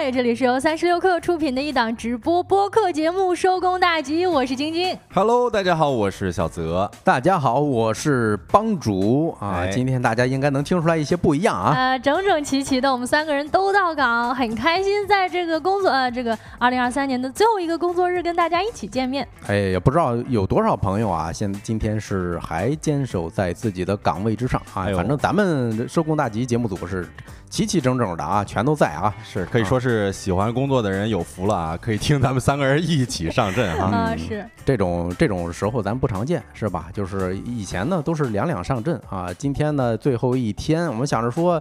[0.00, 4.96] 位，这里是由三十六克出品的一档直播播客节目《收工大吉》，我是晶晶。
[5.12, 6.90] Hello，大家好，我是小泽。
[7.04, 9.58] 大家好，我是帮主啊。
[9.58, 11.74] 哎今天大家应该能听出来一些不一样啊。
[11.76, 19.28] 呃，整整齐齐的，我们三个人都到岗，很开心，在这个工作呃这个二零二三年的最后一个工作日跟大家一起见面。
[19.48, 24.84] 哎，也不知道有多少朋友啊，现今天是还坚守在自己的岗位之上啊。
[24.84, 27.06] 哎呦反正咱们收工大吉节目组是
[27.50, 29.14] 齐齐整整的啊，全都在啊。
[29.22, 33.86] 是可以说是喜欢工作的人有福了啊，可以听咱们三个人一起上阵哈。
[33.90, 36.88] 啊、是，这种这种时候咱不常见是吧？
[36.94, 41.60] 就是以前呢都是两两上阵啊，今天呢最后一天，我们想着说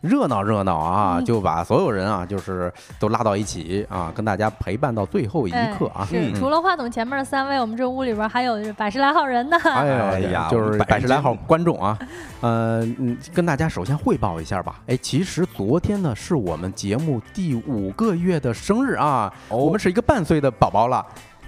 [0.00, 6.06] 热闹热闹啊，嗯就把所有人啊就是都拉到一起啊，跟大家陪伴到最后一哎刻啊。
[6.08, 9.56] 是，嗯除了话筒前面的三位，我们这屋里边还有百十来号人呢。
[9.64, 11.98] 哎呀哎呀就是百百十来号观众啊，
[12.40, 14.80] 呃，嗯，跟大家首先汇报一下吧。
[14.86, 21.04] 哎，其实昨天呢是我们节目第五个月的生日啊，我们是一个半岁的宝宝了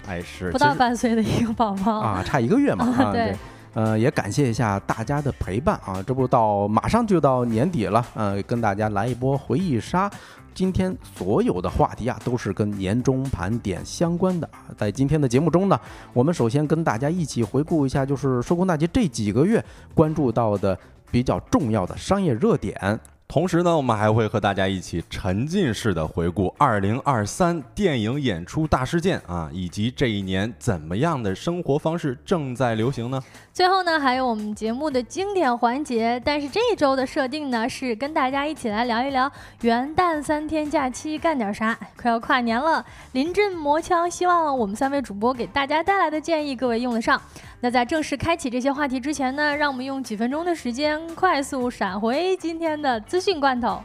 [0.08, 3.36] 哎是，不到半岁的一个宝宝，啊，差一个月嘛 啊，对。
[3.72, 6.02] 呃，也感谢一下大家的陪伴啊！
[6.04, 10.10] 这不到马上就到年底了，呃，跟大家来一波回忆杀。
[10.52, 14.50] 今天所有的话题啊，都是跟年终盘点相关的。
[14.76, 15.78] 在今天的节目中呢，
[16.12, 20.76] 我们首先跟大家一起回顾一下，就是收工大吉这几个月关注到的
[21.10, 22.98] 比较重要的商业热点。
[23.30, 33.22] 同时呢，我们还会和大家一起沉浸式的回顾2023电影演出大事件啊，以及这一年怎么样的生活方式正在流行呢？
[33.52, 41.78] 最后呢，还有我们节目的经典环节，但是这一周的设定呢，是跟大家一起来聊一聊元旦三天假期干点啥。
[41.96, 47.22] 快要跨年了，临阵磨枪，希望我们三位主播给大家带来的建议，各位用得上。
[47.62, 53.82] 那在正式开启这些话题之前呢，让我们用几分钟的时间，快速闪回今天的资讯罐头。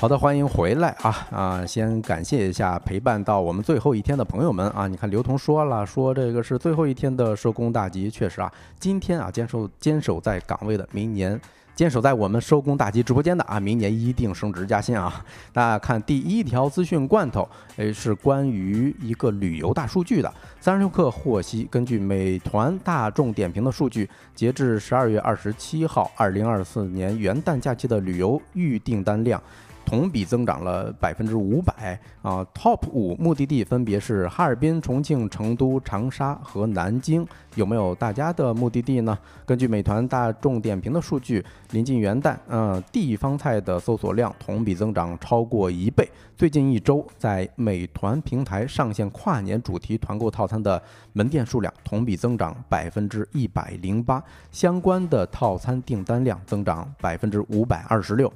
[0.00, 1.66] 好的，欢迎回来啊啊！
[1.66, 4.86] 先感谢一下陪伴到我们最后一天的朋友们啊！
[4.86, 8.48] 你看刘同说了，说这个是最后一天的收工大吉，确实啊，
[8.78, 11.38] 今天啊坚守坚守在岗位的，明年
[11.74, 15.24] 坚守在我们收工大吉直播间的啊，明年一定升职加薪啊！
[15.52, 20.32] 大家看第一条资讯罐头，诶，是关于一个旅游大数据的。
[20.60, 29.42] 三十六氪获悉，根据美团大众点评的数据，截至十二月二十七号，二零二四年元旦假期的旅游预订单量。
[29.88, 37.26] 同比增长了百分之五百啊！Top 五目的地分别是哈尔滨、重庆、成都、长沙和南京。
[37.54, 39.18] 有没有大家的目的地呢？
[39.46, 46.06] 根据美团大众点评的数据，临近元旦，嗯，地方菜的搜索量同比增长超过一倍。
[46.36, 50.80] 最近一周，在美团平台上线跨年主题团购套餐的
[51.14, 54.22] 门店数量同比增长百分之一百零八，
[54.52, 58.30] 相关的套餐订单量增长百分之五百二十六。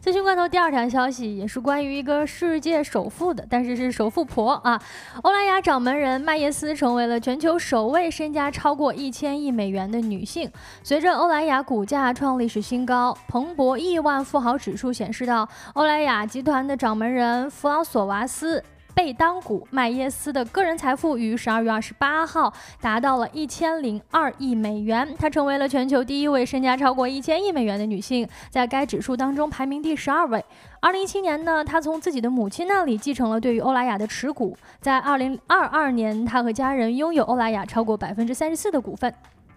[0.00, 4.80] 资讯罐头第二条消息也是关于一个世界首富的，但是是首富婆啊。
[5.22, 10.50] 欧莱雅掌门人麦耶斯成为了全球首位身家超过一千亿美元的女性。
[10.82, 18.64] 随着欧莱雅股价创历史新高，彭博亿万富豪指数显示到，欧莱雅集团的掌门人弗朗索瓦斯。
[18.94, 30.44] 贝当古麦耶斯的个人财富于十二月二十八号达到了一千零二亿美元，她成为了全球第一位身家超过一千亿美元的女性，在该指数当中排名第十二位。
[30.80, 39.12] 二零一七年呢，她从自己的母亲那里继承了对于欧莱雅的持股，在二零二二年，她和家人拥有欧莱雅超过百分之三十四的股份。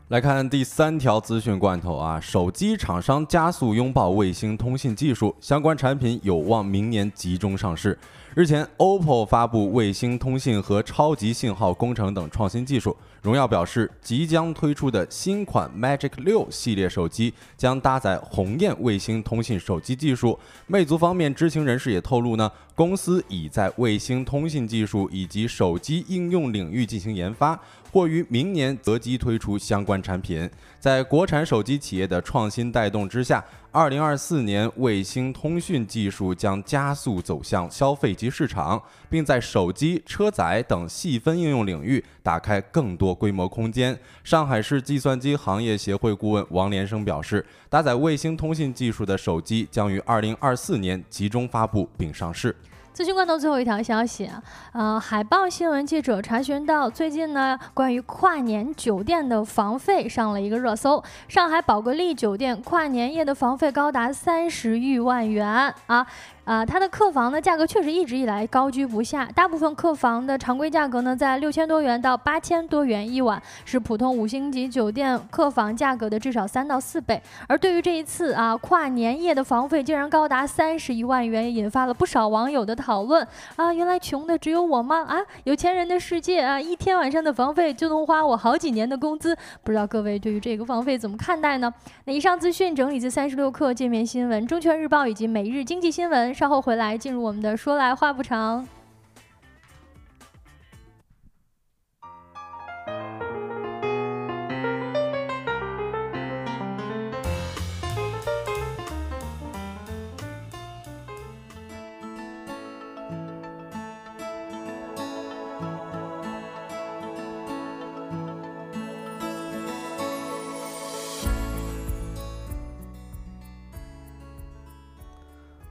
[0.10, 7.98] 来看第三条资讯罐头啊，手机厂商加速拥抱卫星通信技术，相关产品有望明年集中上市。
[8.36, 12.98] 日前，OPPO 发布卫星通信和超级信号工程等创新技术。
[13.22, 20.40] 荣耀表示，即将推出的新款 Magic 六系列手机将搭载鸿雁卫星通信手机技术。
[20.66, 27.58] 魅族方面知情人士也透露呢，公司已在卫星通信技术以及手机应用领域进行研发，
[27.94, 30.50] 或于明年择机推出相关产品。
[30.80, 38.82] 在国产手机企业的创新带动之下，二零二四年卫星通讯技术将加速走向消费级市场，
[39.12, 43.96] 并在手机、车载等细分应用领域打开更多规模空间。
[44.24, 52.56] 上海市计算机行业协会顾问王连生表示，搭载卫星通信技术的手机将于二零二四年集中发布并上市。
[52.94, 61.04] 资讯罐头最后一条消息啊，呃，海报新闻记者查询到，最近呢，关于跨年酒店的房费上了一个热搜。
[61.28, 66.06] 上海宝格丽酒店跨年夜的房费高达三十余万元啊。
[66.46, 77.22] 啊，它的客房呢价格确实一直以来高居不下，大部分客房的常规价格呢在六千多元到八千多元一晚，是普通五星级酒店客房价格的至少三到四倍。
[77.48, 83.26] 而对于这一次啊跨年夜的房费竟然高达三十一万元，引发了不少网友的讨论
[83.56, 85.06] 啊，原来穷的只有我吗？
[85.08, 91.74] 啊，有钱人的世界啊，一天晚上的房费就能花我好几年的工资，不知道各位对于这个房费怎么看待呢？
[92.04, 96.33] 那以上资讯整理自三十六氪界面新闻、证券日报以及每日经济新闻。
[96.34, 98.68] 稍后回来，进入我们的说来话不长。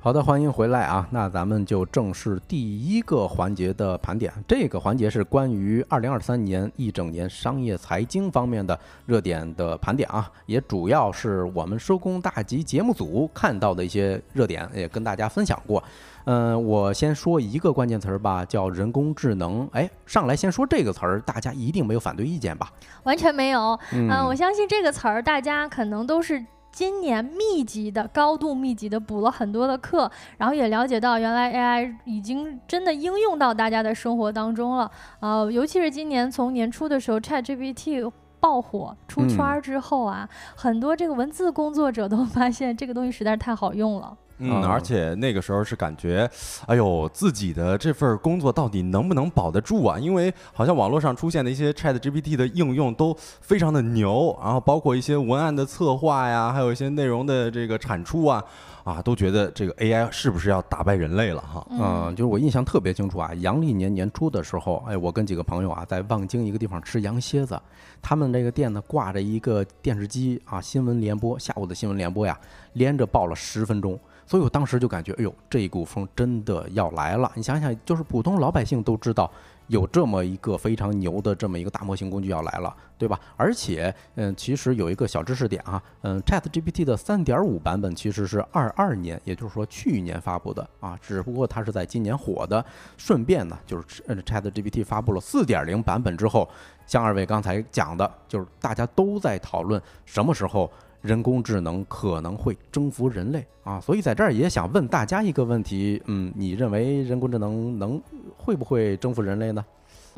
[0.04, 1.06] 好的，欢迎回来啊！
[1.12, 4.32] 那咱们就正式第一个环节的盘点。
[4.48, 8.76] 这个环节是关于二零二三年一整年商业财经方面的
[9.06, 15.80] 热点的盘点啊，也主要是我们收工大吉节目组看到的一些热点，也跟大家分享过。
[16.24, 19.68] 嗯，我先说一个关键词儿吧，叫人工智能。
[19.70, 22.72] 哎，上来先说这个词儿，大家一定没有反对意见吧？
[23.04, 23.78] 完全没有。
[23.92, 26.44] 嗯，我相信这个词儿，大家可能都是。
[26.72, 34.90] 今年密集的、高度密集的补了很多的课，然后也了解到原来 AI 已经真的应用到大家的生活当中了。
[35.20, 38.10] 呃，尤其是今年从年初的时候，ChatGPT
[38.40, 44.16] 爆火出圈之后啊，很多这个文字工作者都发现这个东西实在是太好用了。
[44.42, 46.28] 嗯，而且那个时候是感觉，
[46.66, 49.98] 哎呦，自己的这份工作到底能不能保得住啊？
[49.98, 58.42] 因为好像网络上出现的一些 Chat GPT 的应用都非常的牛，然后包括一些文案的策划呀，还有一些内容的这个产出啊，
[58.84, 61.66] 啊，都觉得这个 AI 是不是要打败人类了哈？
[61.70, 67.60] 嗯，就是我印象特别清楚啊，阳历年年初的时候，哎，我跟几个朋友啊在望京一个地方吃羊蝎子，
[68.00, 72.38] 他们这个店呢挂着一个电视机啊，新闻联播，下午的新闻联播呀，
[72.72, 73.98] 连着报了十分钟。
[74.32, 77.30] 所以我当时就感觉，哎呦，这股风真的要来了。
[77.34, 79.30] 你想想，就是普通老百姓都知道
[79.66, 83.20] 有这么一个非常牛的这么一个大模型工具要来了，对吧？
[83.36, 92.64] 而且，嗯，其实有一个小知识点啊，嗯，Chat GPT 的三点五版本其实是二二年，也就是说去年发布的啊，只不过它是在今年火的。
[92.96, 96.48] 顺便呢，就是 Chat GPT 发布了四点零版本之后，
[96.86, 100.72] 像二位刚才讲的，就是大家都在讨论什么时候。
[101.02, 108.00] 人工智能可能会征服人类啊，所以在这儿也想问大家一个问题，嗯，你认为人工智能能
[108.38, 109.64] 会不会征服人类呢？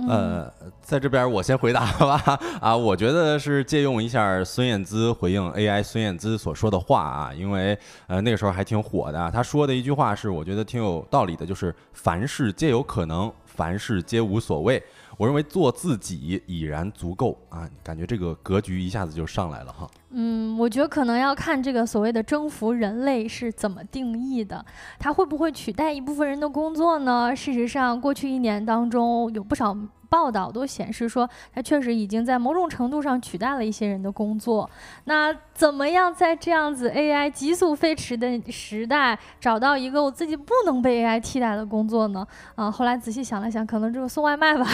[0.08, 0.52] 呃，
[0.82, 2.38] 在这边我先回答吧。
[2.60, 7.78] 啊，我觉得是借用一下孙燕姿回应 AI 孙燕姿所说的话啊，因为
[8.08, 9.30] 呃那个时候还挺火的。
[9.30, 14.82] 她说的一句话是我觉得挺有道理的，就是凡事皆有可能，凡事皆无所谓。
[15.16, 19.88] 我认为做自己已然足够啊，感觉这个格局一下子就上来了哈。
[20.10, 24.64] 嗯，我觉得可能要看这个所谓的征服人类是怎么定义的，
[24.98, 27.34] 它会不会取代一部分人的工作呢？
[27.34, 29.76] 事实上，过去一年当中有不少。
[30.14, 34.70] 报道都显示说，它确实已经在某种程度上取代了一些人的工作。
[35.06, 42.24] 那怎么样在这样子 AI 急速飞驰的时代，找到一个我自己不能被 AI 替代的工作呢？
[42.54, 44.64] 啊，后来仔细想了想，可能这个送外卖吧。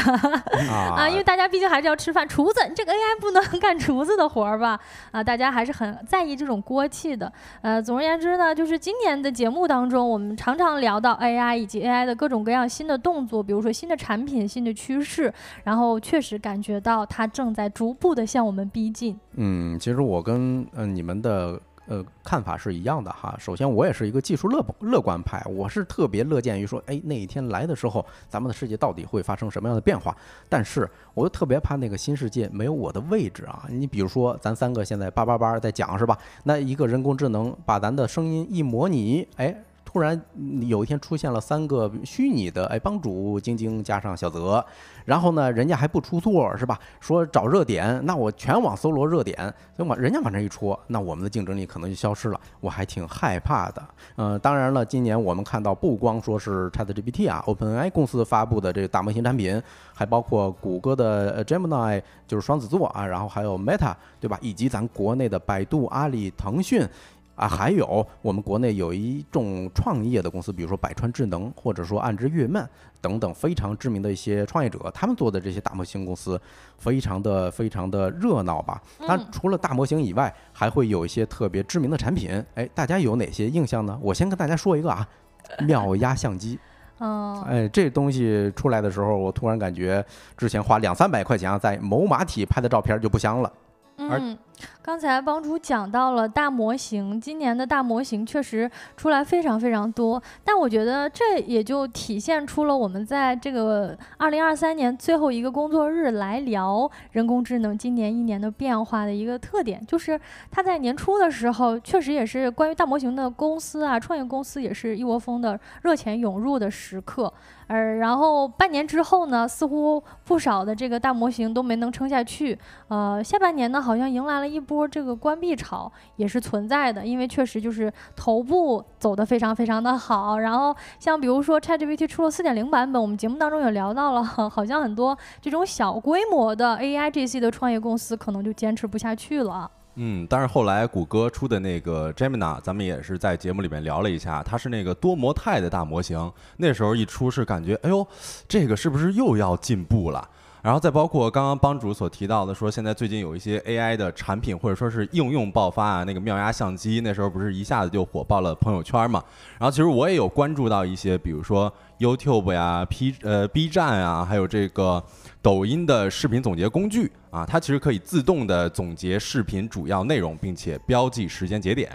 [0.94, 2.28] 啊，因为大家毕竟还是要吃饭。
[2.28, 4.78] 厨子，这个 AI 不能 干厨子的活儿吧？
[5.10, 7.32] 啊，大家还是很在意这种锅气的。
[7.62, 15.29] 呃，总而言之呢，就是今年的节目当中，我们常常聊到 AI 以及 AI 的各种各样新的动作，比如说新的产品、新的趋势。
[15.64, 19.18] 然后确实感觉到它正在逐步的向我们逼近。
[19.34, 23.34] 嗯，其实我跟嗯你们的呃看法是一样的哈。
[23.38, 30.16] 首先，我也是一个技术乐乐观派，我是特别乐见于说，哎，那一天来的时候，咱们的世界到底会发生什么样的变化？
[30.48, 33.66] 但是，我又特别怕那个新世界没有我的位置啊。
[33.68, 36.16] 你比如说，咱三个现在叭叭叭在讲是吧？
[36.44, 39.54] 那一个人工智能把咱的声音一模拟，哎。
[39.92, 40.20] 突然
[40.68, 44.64] 有一天出现了三个虚拟的哎帮主晶晶加上小泽，
[45.04, 46.78] 然后呢人家还不出错是吧？
[47.00, 49.36] 说找热点，那我全网搜罗热点，
[49.76, 53.82] 所以往人家往这一戳，那我们的竞争力可能就消失了，我还挺害怕的。
[54.14, 59.60] 嗯，当然了，今年我们看到不光说是 ChatGPT 啊，OpenAI 公司发布的这个大模型产品，
[59.92, 64.38] 还包括谷歌的 Gemini 就是双子座啊，然后还有 Meta 对吧？
[64.40, 66.88] 以及咱国内的百度、阿里、腾讯。
[67.34, 72.68] 啊，还有我们国内有一众创业的公司，比如说百川智能，或者说暗之月漫
[73.00, 76.38] 等等非常知名的一些创业者，他们做的这些大模型公司，
[76.76, 78.82] 非常的非常的热闹吧。
[78.98, 82.30] 它嗯除了大模型以外，还会有一些特别知名的产品。
[82.56, 83.98] 哎，大家有哪些印象呢？
[84.02, 85.08] 我先跟大家说一个啊，
[85.66, 86.58] 妙压相机。
[86.98, 90.04] 嗯，哎，这东西出来的时候，我突然感觉
[90.36, 93.50] 之前花两三百块钱啊，在某马体拍的照片就不香了。
[93.96, 94.36] 而嗯，
[94.82, 110.18] 刚才帮主讲到了大模型，今年的大模型确实出来非常非常多，但我觉得这也就体现出了我们在这个二零二三年最后一个工作日来聊人工智能今年一年的变化的一个特点，就是
[110.50, 117.32] 它在年初的时候，确实也是关于大模型的公司啊，创业公司也是一窝蜂的热钱涌入的时刻。
[117.68, 122.58] 呃，然后半年之后呢，似乎不少的这个大模型都没能撑下去。
[122.88, 130.38] 呃，下半年呢，好像迎来了一波这个关闭潮，也是存在的，因为确实就是头部走得非常非常的好。
[130.38, 139.70] 然后像比如说 ChatGPT 出了四点零版本，我们节目当中也聊到了，好像很多这种小规模的 AI GC 的创业公司可能就坚持不下去了。
[139.96, 146.32] 嗯，但是后来谷歌出的那个 Gemini，咱们也是在节目里面聊了一下，它是那个多模态的大模型。
[146.58, 148.06] 那时候一出是感觉，哎呦，
[148.48, 150.26] 这个是不是又要进步了？
[150.62, 159.22] 然后再包括刚刚帮主所提到的，说现在最近有一些 AI 的产品或者说是应用爆发啊，那个妙压相机那时候不是一下子就火爆了朋友圈嘛？
[159.58, 165.02] 然后其实我也有关注到一些，比如说 YouTube 呀、P 呃 B 站啊，还有这个
[165.40, 171.90] 抖音的视频总结工具啊，它其实可以自动的总结视频主要内容，并且标记时间节点。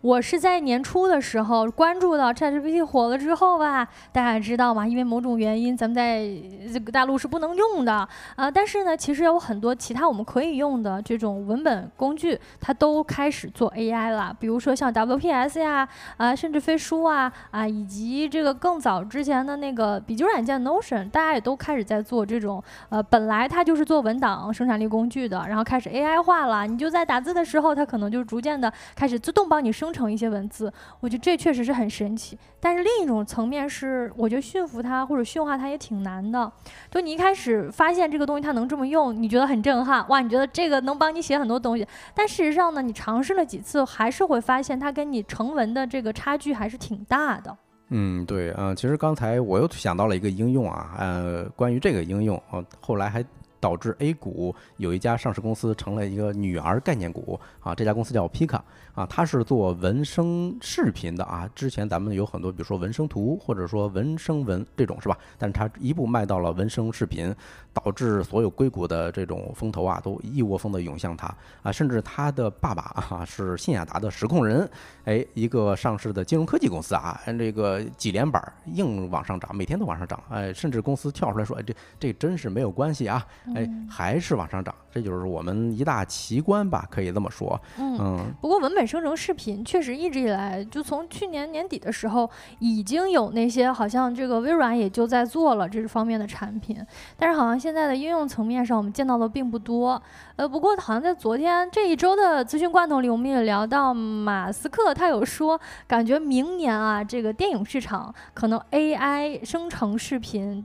[0.00, 6.26] 我是在年初的时候关注到 ChatGPT 火了之后吧，大家也知道嘛，因为某种原因，咱们在
[6.72, 14.34] 这个大陆是不能用的啊、但是呢，其实有很多其他我们可以用的这种文本工具，它都开始做 AI 了。
[14.38, 26.66] 比如说像 WPS 呀，啊、甚至飞书啊，啊，以及这个更早之前的那个笔记软件 Notion，大家也都开始在做这种呃，本来它就是做文档生产力工具的，然后开始 AI 化了。
[26.66, 30.72] 你就在打字的时候，它可能就逐渐的开始自动帮你生成一些文字。
[31.00, 32.38] 我觉得这确实是很神奇。
[32.60, 36.50] 但是另一种层面是，我觉得驯服它或者驯化它也挺难的。
[36.90, 41.86] 就你一开始发现这个东西它能这么用，你觉得很震撼，哇，你觉得这个能帮你写很多东西。
[42.14, 47.56] 但事实上呢，你尝试了几次，还是会发现它跟你成文的这个差距还是挺大的。
[47.90, 53.24] 嗯，对，嗯、其实刚才我又想到了一个应用啊，呃，关于这个应用，呃，后来还
[53.58, 58.60] 导致 A 股有一家上市公司成了一个女儿概念股啊，这家公司叫 Pika
[58.98, 61.48] 啊，他是做文生视频的啊。
[61.54, 65.16] 之前咱们有很多，比如说文生图或者说文生文这种是吧？
[65.38, 67.32] 但是他一步迈到了文生视频，
[67.72, 74.68] 导致所有硅谷的这种风投啊都一窝蜂的涌向他啊，甚至他的爸爸啊是信雅达的实控人，
[75.04, 83.24] 哎，一个上市的金融科技公司啊，这个几连板儿硬往上涨，每天都往上涨，哎，甚至公司跳出来说，哎，这这真是没有关系啊，
[83.54, 87.96] 哎，还是往上涨，这就是我们一大奇观吧，可以这么说，嗯。
[88.00, 92.28] 嗯不过文本生成视频确实一直以来，就从去年年底的时候，
[92.60, 96.82] 已经有那些好像这个微软也就在做了这方面的产品，
[97.18, 100.02] 但是好像现在的应用层面上我们见到的并不多。
[100.36, 110.64] 呃，不过好像在昨天这一周的资讯罐头里，我们也聊到马斯克他有说，感觉明年啊这个电影市场可能 AI 生成视频。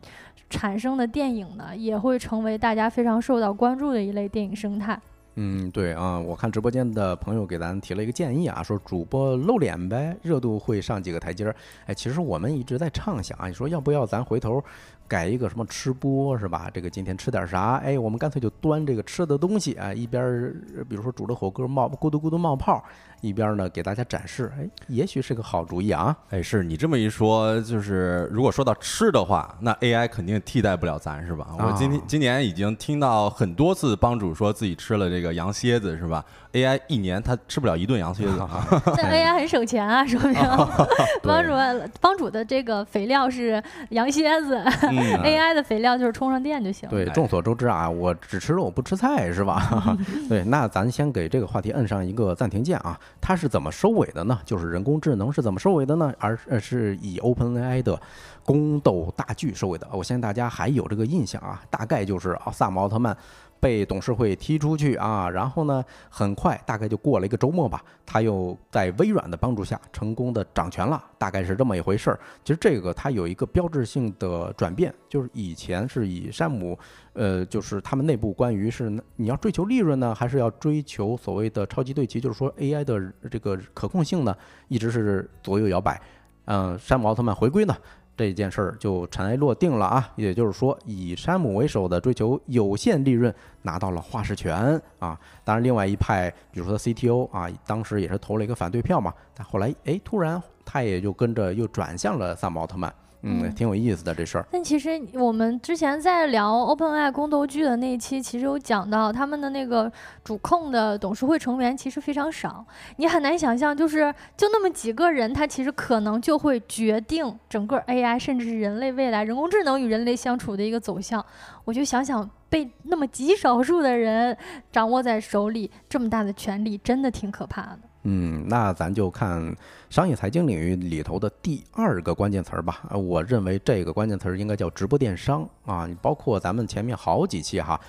[0.50, 5.00] 产生的电影呢，也会成为大家非常受到关注的一类电影生态。
[5.36, 11.56] 嗯，对啊，我看直播间的朋友给咱提了一个建议啊，说主播露脸呗，热度会上几个台阶儿。
[11.88, 14.64] 哎，其实我们一直在畅想啊，你说要不要咱回头
[15.08, 16.70] 改一个什么吃播是吧？
[16.72, 17.78] 这个今天吃点啥？
[17.78, 20.54] 哎，我们干脆就端这个吃的东西啊，一边
[20.88, 22.84] 比如说煮着火锅冒咕嘟咕嘟冒泡，
[23.24, 26.16] 一边呢给大家展示，哎，也许是个好主意啊。
[26.30, 31.48] 哎，是你这么一说，就是如果说到吃的话，那 AI 肯定替代不了咱，是吧？
[31.58, 38.38] 我今天啊今年已经听到很多次帮主说自己吃了这个羊蝎子，是吧？AI 一年他吃不了一顿羊蝎子，
[38.98, 40.38] 那 AI 很省钱啊，说明
[41.24, 41.54] 帮主
[42.02, 46.90] 帮主的这个肥料是羊蝎子、嗯 a i 的肥料就是充上电就行。
[46.90, 49.98] 对，哎众所周知啊，我只吃肉不吃菜是吧？
[50.28, 53.00] 对，那咱先给这个话题摁上一个暂停键啊。
[53.22, 54.40] 它是怎么收尾的呢？
[54.46, 56.14] 就是人工智能是怎么收尾的呢？
[56.20, 58.00] 而呃是以 OpenAI 的
[58.44, 59.88] 宫斗大剧收尾的。
[59.92, 63.16] 我相信大家还有这个印象啊，大概就是奥，萨姆奥特曼。
[63.64, 72.20] 被董事会踢出去啊，然后呢，很快大概就过了一个周末吧，他又在微软的帮助下成功的掌权了，大概是这么一回事儿。
[72.44, 76.78] 其实这个它有一个标志性的转变，就是以前是以山姆，
[77.14, 83.02] 呃，就是他们内部关于是你要追求利润呢，还是要追求所谓的超级对齐，就是说 AI 的
[83.32, 84.36] 这个可控性呢，
[84.68, 86.02] 一直是左右摇摆。
[86.46, 87.74] 嗯，山姆奥特曼回归呢？
[88.16, 95.20] 这件事儿就尘埃落定了啊，也就是说，以山姆为首的追求有限利润拿到了话事权啊。
[95.44, 99.14] 当然，另外一派，比如说 CTO 啊，当时也是投了一个反对票嘛。
[99.34, 102.94] 但后来，哎，突然他也就跟着又转向了萨姆奥特曼。
[103.26, 104.46] 嗯，挺有意思的这事儿。
[104.52, 109.90] 但其实我们之前在聊 OpenAI 宫斗剧的那一期，其实有讲到他们的那个
[110.26, 112.66] 主控的董事会成员其实非常少，
[112.98, 121.26] 你很难想象，就是就那么几个人，他其实可能就会决定整个 AI，甚至是人类未来人工智能与人类相处的一个走向。
[121.64, 124.38] 我就想想，被那么极少数的人
[124.70, 127.80] 掌握在手里这么大的权力，真的挺可怕的。
[128.04, 129.56] 嗯，那咱就看
[129.90, 132.84] 商业财经领域里头的第二个关键词儿吧。
[132.92, 137.80] 我认为这个关键词儿应该叫直播电商啊，包括咱们前面好几期哈。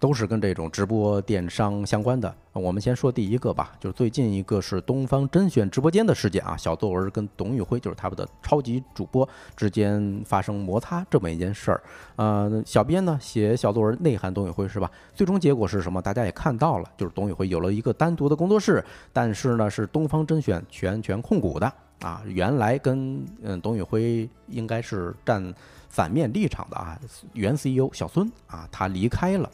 [0.00, 2.34] 都是跟这种直播电商相关的。
[2.52, 11.82] 我们先说第一个吧，就是最近一个是东方甄选直播间的事件啊，小作文跟董宇辉就是他们的超级主播之间发生摩擦这么一件事儿。
[12.16, 14.90] 呃，小编呢写小作文内涵董宇辉是吧？
[15.14, 16.00] 最终结果是什么？
[16.00, 22.22] 大家也看到了，就是董宇辉有了一个单独的工作室，但是呢是东方甄选全权控股的啊。
[22.26, 25.54] 原来跟嗯董宇辉应该是站
[25.90, 26.98] 反面立场的啊，
[27.34, 29.48] 原 CEO 小孙啊他离开了。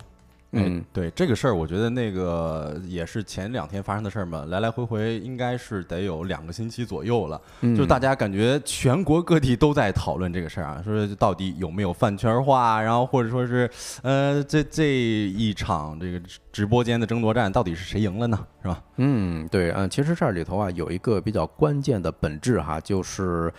[0.58, 7.40] 嗯，对这个事儿，我觉得那个也是前两天发生的事儿嘛，来来回回应该是得有两个星期左右了。
[7.76, 13.70] 就大家感觉全国各地都在讨论这个事儿啊，说到底有没有饭圈化，然后或者说是，
[14.02, 16.20] 呃，这这一场这个
[16.52, 18.38] 直播间的争夺战到底是谁赢了呢？
[18.62, 18.82] 是吧？
[18.96, 23.52] 嗯，对，嗯，其实这里头啊有一个比较关键的本质哈，就是。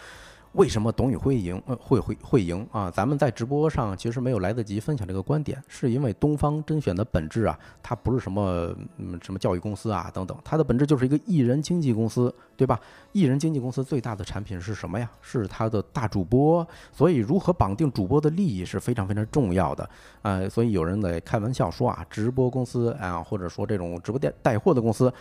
[0.54, 1.62] 为什么董宇辉赢？
[1.68, 2.90] 呃，会会会赢啊？
[2.90, 12.80] 咱们在直播上其实没有来得及分享这个观点，是因为东方甄选的本质啊，它不是什么嗯什么教育公司啊等等，它的本质就是一个艺人经纪公司，对吧？
[13.12, 15.10] 艺人经纪公司最大的产品是什么呀？
[15.22, 19.88] 是它的大主播，所以如何绑定主播的利益是非常非常重要的。
[20.24, 25.14] 呃，所以有人在开玩笑说啊，直播公司啊，或者说这种直播带带货的公司，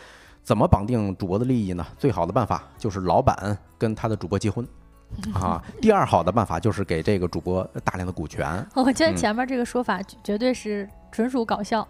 [0.43, 1.87] 怎么绑定主播的利益呢？
[1.99, 4.67] 最好的办法就是老板跟他的主播结婚。
[5.35, 8.47] 啊，第二好的办法就是给这个主播大量的股权。
[8.75, 11.87] 我觉得前面这个说法绝对是纯属搞笑，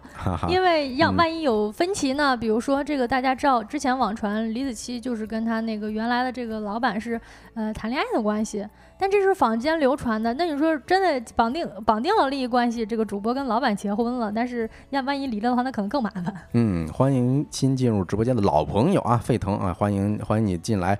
[0.47, 2.37] 因为要万一有分歧呢？
[2.37, 7.19] 比如说这个大家知道，之前网传李子柒就是跟他那个原来的这个老板是
[7.55, 8.65] 呃谈恋爱的关系，
[8.97, 10.33] 但这是坊间流传的。
[10.35, 16.33] 那你说真的绑定绑定了利益关系，这个主播跟老板结婚了，但是要万一离了的话，那可能更麻烦。
[16.53, 20.97] 嗯，欢迎新进入直播间的老朋友啊，沸腾啊，欢迎欢迎你进来。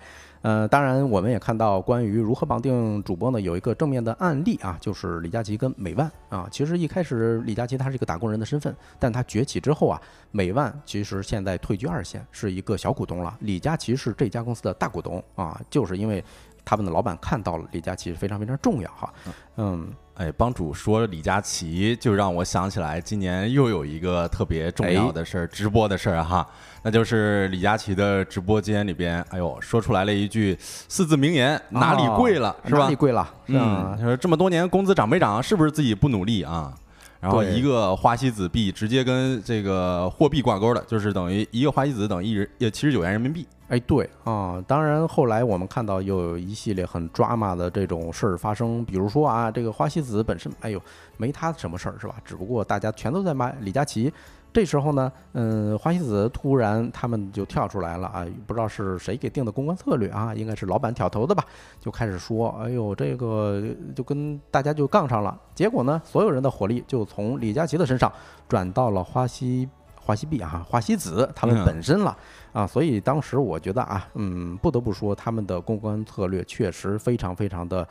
[0.48, 6.48] 呃，当然，我们也看到关于如何绑定主播呢，有一个正面的案例啊，就是李佳琦跟美万啊。
[6.50, 13.36] 其实一开始李佳琦他是一个打工人的身份，但他崛起之后啊，美万其实现在退居二线，是一个小股东了。
[13.42, 16.24] 李佳琦是这家公司的大股东啊，就是因为
[16.64, 19.14] 他们的老板看到了李佳琦非常非常重要哈，
[19.58, 19.90] 嗯。
[20.18, 26.44] 哎，帮主说李佳琦，就让我想起来今年又有一个特别重要的事儿，直播的事儿哈，
[26.82, 32.80] 那就是李佳琦的直播间里边，哎呦，说出来了一句四字名言：哪里贵了，是吧？
[32.80, 33.32] 哪里贵了？
[33.46, 35.42] 嗯，他说这么多年工资涨没涨？
[35.42, 36.74] 是不是自己不努力啊？
[37.20, 43.46] 然后一个花西子币直接跟这个货币挂钩的，就是等于一个花西子等于一人也七十九元人民币。
[43.70, 50.82] 哎，对啊，当然后来我们看到又有一系列很抓马的这种事儿发生，比如说啊，这个花西子本身，哎呦，
[51.18, 52.16] 没他什么事儿是吧？
[52.24, 54.12] 只不过大家全都在骂李佳琦。
[54.54, 61.44] 这时候呢，嗯，花西子突然他们就跳出来了啊，不知道是谁给定的公关策略啊，应该是老板挑头的吧，
[61.82, 63.62] 就开始说，哎呦，这个
[63.94, 65.38] 就跟大家就杠上了。
[65.54, 68.12] 结果呢，所有人的火力就从李佳琦的身上
[68.48, 72.18] 转到了花西花西碧啊，花西子他们本身了
[72.58, 77.88] 啊，所以当时我觉得啊，嗯，不得不说他们的公关策略确实非常非常的。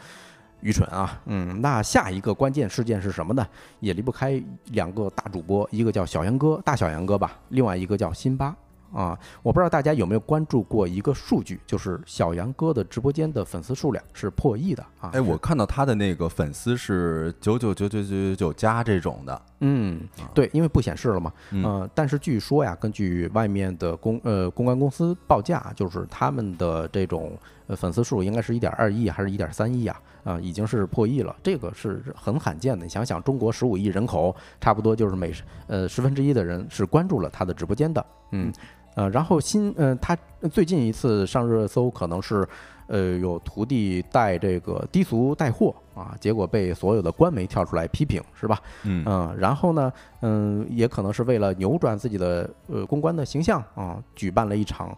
[0.63, 3.47] 愚蠢啊，嗯，那下一个关键事件是什么呢？
[3.79, 8.57] 也离不开两个大主播，一个叫小杨哥，大小杨哥吧，另外一个叫辛巴。
[8.97, 15.11] 啊，我不知道大家有没有关注过一个数据，就是小杨哥的直播间的粉丝数量是破亿的啊！
[15.13, 19.43] 哎，我看到他的那个粉丝是九九九九九九九加这种的。
[19.61, 20.01] 嗯，
[20.33, 21.31] 对，因为不显示了嘛。
[21.51, 21.87] 嗯。
[21.95, 30.01] 但是据说呀，根据外面的公呃公关公司报价，就是他们的这种呃粉丝数应该是一点二亿还是一点三亿啊？
[30.25, 32.85] 啊，已经是破亿了，这个是很罕见的。
[32.85, 35.33] 你想想，中国十五亿人口，差不多就是每
[35.69, 38.53] 呃十分之一的人是关注了他的直播间的，嗯，
[38.97, 40.19] 呃，然后新呃他
[40.51, 42.45] 最近一次上热搜可能是。
[42.89, 48.63] 呃，有徒弟带这个低俗带货啊，结果被所有的官媒跳出来批评，是吧？
[48.85, 49.05] 嗯
[49.37, 54.97] 然后呢，嗯，也可能是为了扭转自己的呃公关的形象啊，举办了一场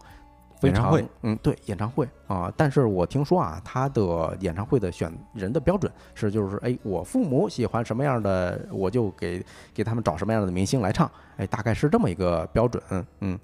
[0.61, 2.52] 非常嗯对演唱会啊。
[2.54, 12.82] 但是我听说啊，他的演唱会的选人的标准是就是哎，我父母喜欢什么样的，我就给给他们找什么样的明星来唱，哎，大概是这么一个标准，
[13.20, 13.38] 嗯。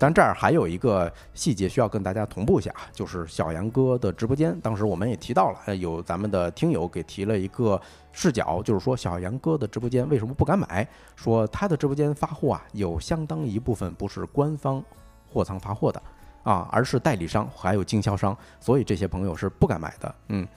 [0.00, 4.58] 但这儿还有一个细节需要跟大家同步一下，就是小杨哥的直播间。
[4.62, 7.78] 当时我们也提到了，有咱们的听友给提了一个
[8.10, 10.88] 视角，就是说小杨哥的直播间为什么不敢买？
[11.16, 14.82] 说他的直播间发货啊，有相当一部分不是官方
[15.30, 16.02] 货仓发货的
[16.44, 20.14] 啊，而是代理商还有经销商，所以这些朋友是不敢买的。
[20.28, 20.48] 嗯，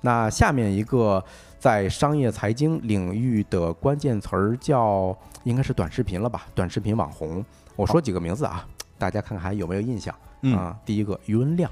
[0.00, 1.20] 那下面一个
[1.58, 5.12] 在商业财经领域的关键词儿叫，
[5.42, 6.46] 应该是短视频了吧？
[6.54, 8.64] 短视频网红，我说几个名字啊。
[9.02, 10.14] 大家看看还有没有印象
[10.54, 10.78] 啊？
[10.86, 11.68] 第一个余文亮，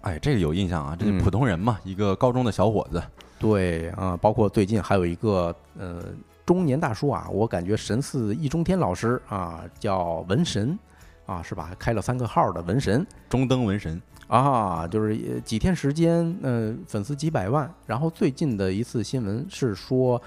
[0.00, 3.00] 哎，这个有印象啊，这是普通人嘛，一个高中的小伙子。
[3.38, 6.06] 对啊，包括最近还有一个呃
[6.44, 10.76] 中年大叔啊，我感觉神似易中天老师啊，叫文神
[11.24, 11.70] 啊，是吧？
[11.78, 17.72] 开了三个号的文神，中登文神啊，就是几天时间，呃，粉丝几百万。
[17.86, 20.20] 然后最近的一次新闻是说，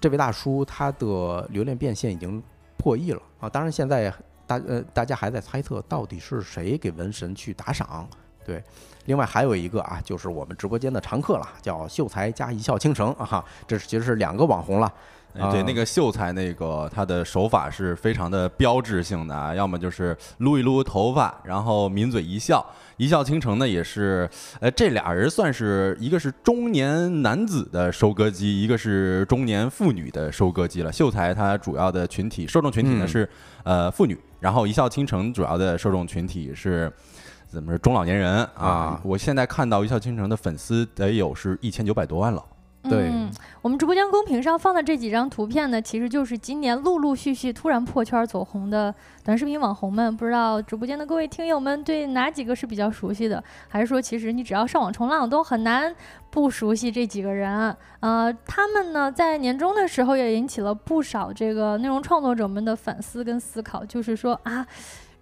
[0.00, 2.42] 这位大叔他的流量变现已经
[2.76, 3.48] 破亿了啊！
[3.48, 4.12] 当然现在。
[4.46, 8.08] 大呃，大家还在猜测到底是谁给文神去打赏？
[8.44, 8.62] 对，
[9.06, 14.92] 另外还有一个啊，就是我们直播间的常客了，叫秀才加一笑倾城啊哈，这是其实是两个网红了。
[15.50, 22.64] 对，那个秀才那个他的手法是非常的标志性的啊，要么就是撸一撸头发，然后抿嘴一笑。
[22.96, 30.92] 一笑倾城呢，也是，呃，这俩人算是一个是中年男子的收割机，一个是中年妇女的收割机了。
[30.92, 33.28] 秀才他主要的群体受众群体呢是
[33.64, 36.92] 呃妇女，然后一笑倾城主要的受众群体是
[37.48, 39.00] 怎么说中老年人啊。
[39.02, 42.40] 我现在看到一笑倾城的粉丝得有是一千九百多万了。
[42.86, 43.10] 对，
[43.62, 48.94] 我们直播间公屏上放的这几张图片呢，其实就是今年陆陆续续突然破圈走红的
[49.24, 50.14] 短视频网红们。
[50.14, 53.42] 不知道直播间的各位听友们对哪几个是比较熟悉的？
[53.68, 55.94] 还是说，其实你只要上网冲浪，都很难
[56.28, 57.74] 不熟悉这几个人？
[58.00, 64.66] 呃，他们呢，在年终的时候也引起了不少这个内容创作者们的反思跟思考，就是说啊。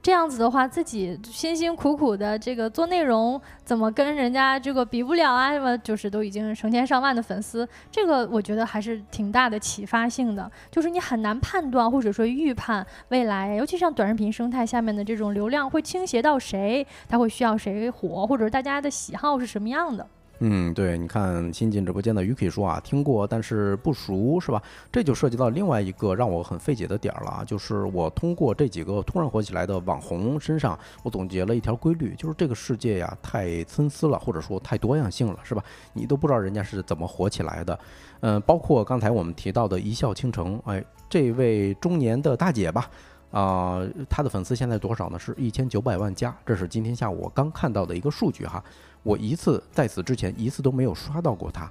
[0.02, 5.52] 这样子的话，自己辛辛苦苦的这个做内容，怎么跟人家这个比不了啊？
[5.52, 10.50] 什么就是都已经成千上万的粉丝，这个我觉得还是挺大的启发性的。
[10.72, 20.04] 就是你很难判断或者说预判未来，尤其像短视频生态下面的这种流量会倾斜到谁，他会需要谁火，或者大家的喜好是什么样的。
[20.44, 24.61] 嗯，对，你看新进直播间的 Yuki 说啊，听过但是不熟，是吧？
[24.90, 35.62] 这就涉及到另外一个让我很费解的点儿了啊，就是我通过这几个突然火起来的网红身上，我总结了一条规律，就是这个世界呀太参差了，或者说太多样性了，是吧？
[35.92, 37.78] 你都不知道人家是怎么火起来的。
[38.18, 42.90] 嗯，包括刚才我们提到的一笑倾城，哎，这位中年的大姐吧。
[43.32, 45.18] 啊，他的粉丝现在多少呢？
[45.18, 48.62] 是一千九百万加，这是今天下午我刚看到的一个数据哈。
[49.02, 51.64] 我一次在此之前一次都没有刷到过他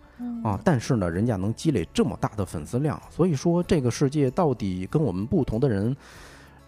[0.43, 5.95] 啊，但是呢，人家能积累这么大的粉丝量，所以说这个世界到底跟我们不同的人，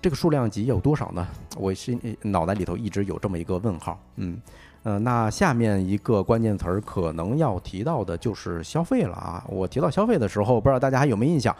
[0.01, 1.27] 这个数量级有多少呢？
[1.57, 3.99] 我心脑袋里头一直有这么一个问号。
[4.15, 4.39] 嗯，
[4.83, 9.43] 呃，那下面一个关键词儿可能要提到的就是消费了啊。
[9.49, 11.53] 我提到消费的时候，不知道大家还有没有印象，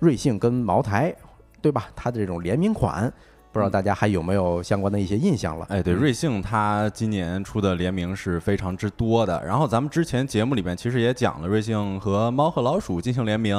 [0.00, 1.16] 瑞幸跟茅台。
[1.60, 1.88] 对吧？
[1.94, 3.12] 它的这种联名款。
[3.52, 5.66] 不知道大家还有没有相关的一些印象了？
[5.68, 9.44] 哎，对，瑞幸它今年出的联名是非常之多的。
[9.44, 13.56] 然后咱们之前节目里面其实也讲了，瑞幸和猫和老鼠进行联名，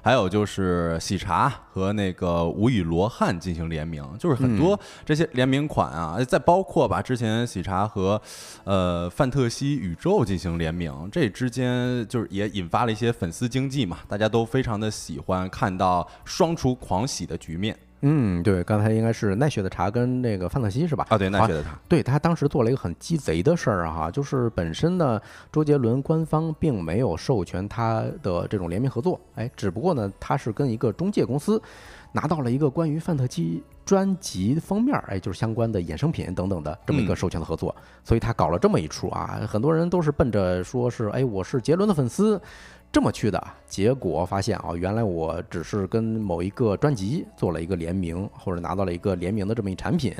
[0.00, 6.18] 还有就是喜茶和那个无与罗汉进行联名，就是很多这些联名款啊。
[6.26, 8.20] 再包括吧，之前喜茶和
[8.64, 17.76] 呃范特西宇宙进行联名，这之间就是也引发了一些粉丝经济嘛，大家都非常的喜欢看到双厨狂喜的局面。
[18.06, 21.06] 嗯，对，刚才应该是奈雪的茶跟那个范特西是吧？
[21.08, 21.70] 啊，对，奈雪的茶。
[21.88, 25.18] 对他当时做了一个很鸡贼的事儿哈，就是本身呢，
[25.50, 31.60] 周杰伦官方并没有授权他的这种联名合作，哎，只不过呢，他是跟一个中介公司
[32.12, 42.38] 拿到了一个关于范特西专辑封面，哎，就是相关的衍生品等等的这么一个授权的合作，所以他搞了这么一出啊，很多人都是奔着说是，哎，我是杰伦的粉丝。
[42.94, 50.14] 这么去的结果发现啊，原来我只是跟某一个专辑做了一个联名，或者拿到了一个联名的这么一产品，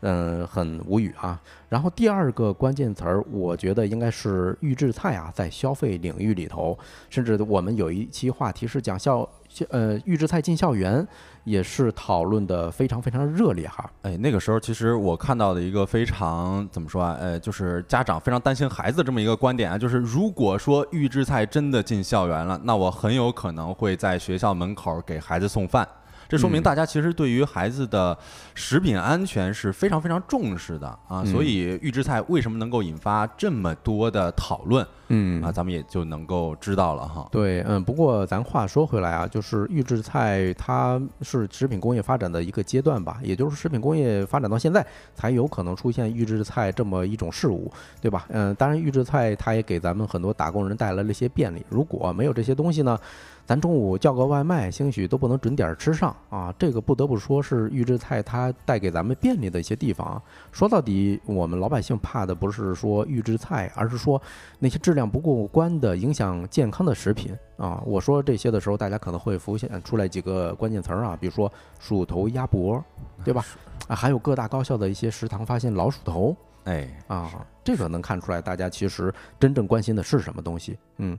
[0.00, 1.40] 嗯，很无语啊。
[1.68, 6.76] 然后第二个关键词儿，我觉得应该是预制菜啊，在消费领域里头，
[7.08, 9.26] 甚至我们有一期话题是讲笑
[9.70, 11.06] 呃预制菜进校园，
[11.44, 13.90] 也是讨论的非常非常热烈哈。
[14.02, 17.16] 哎，那个时候其实我看到的一个非常怎么说啊？
[17.20, 25.86] 呃，就是家长非常担心孩子这么一个观点啊，就是如果说预制菜真的进校园了，那我很有可能会在学校门口给孩子送饭。
[26.28, 28.16] 这说明大家其实对于孩子的
[28.54, 34.86] 食品安全是非常非常重视的啊，所以预制菜为什么能够引发这么多的讨论？
[35.10, 37.26] 嗯啊，咱们也就能够知道了哈。
[37.32, 48.26] 对，嗯，不过咱话说回来啊，就是预制菜它是食品工业发展的一个阶段吧，也就是食品工业发展到现在才有可能出现预制菜这么一种事物，对吧？
[48.28, 52.98] 嗯，当然预制菜它也给咱们很多打工人带来了一些便利，如果没有这些东西呢？
[53.48, 56.54] 咱中午叫个外卖，兴许都不能准点吃上啊！
[56.58, 60.22] 这个不得不说是预制菜它带给咱们便利的一些地方。
[60.52, 64.20] 说到底，我们老百姓怕的不是说预制菜，而是说
[64.58, 67.82] 那些质量不过关的、影响健康的食品啊！
[67.86, 72.84] 我说这些的时候，大家可能会浮现出来几个关键词儿啊，比如说鼠头鸭脖，
[73.24, 73.42] 对吧？
[73.88, 81.18] 啊，还有各大高校的一些食堂发现老鼠头，哎啊，这个能看出来大家其实真正关心的是什么东西，嗯。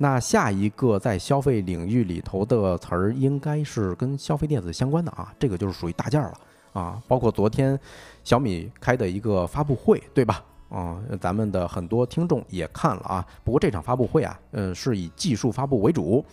[0.00, 7.02] 那下一个在消费领域里头的词儿，应该是跟消费电子相关的啊，这个就是属于大件儿了啊。
[7.08, 7.78] 包括昨天
[8.22, 10.42] 小米开的一个发布会，对吧？
[10.68, 13.26] 啊，咱们的很多听众也看了啊。
[13.42, 16.24] 不过这场发布会啊，嗯，是以技术发布为主。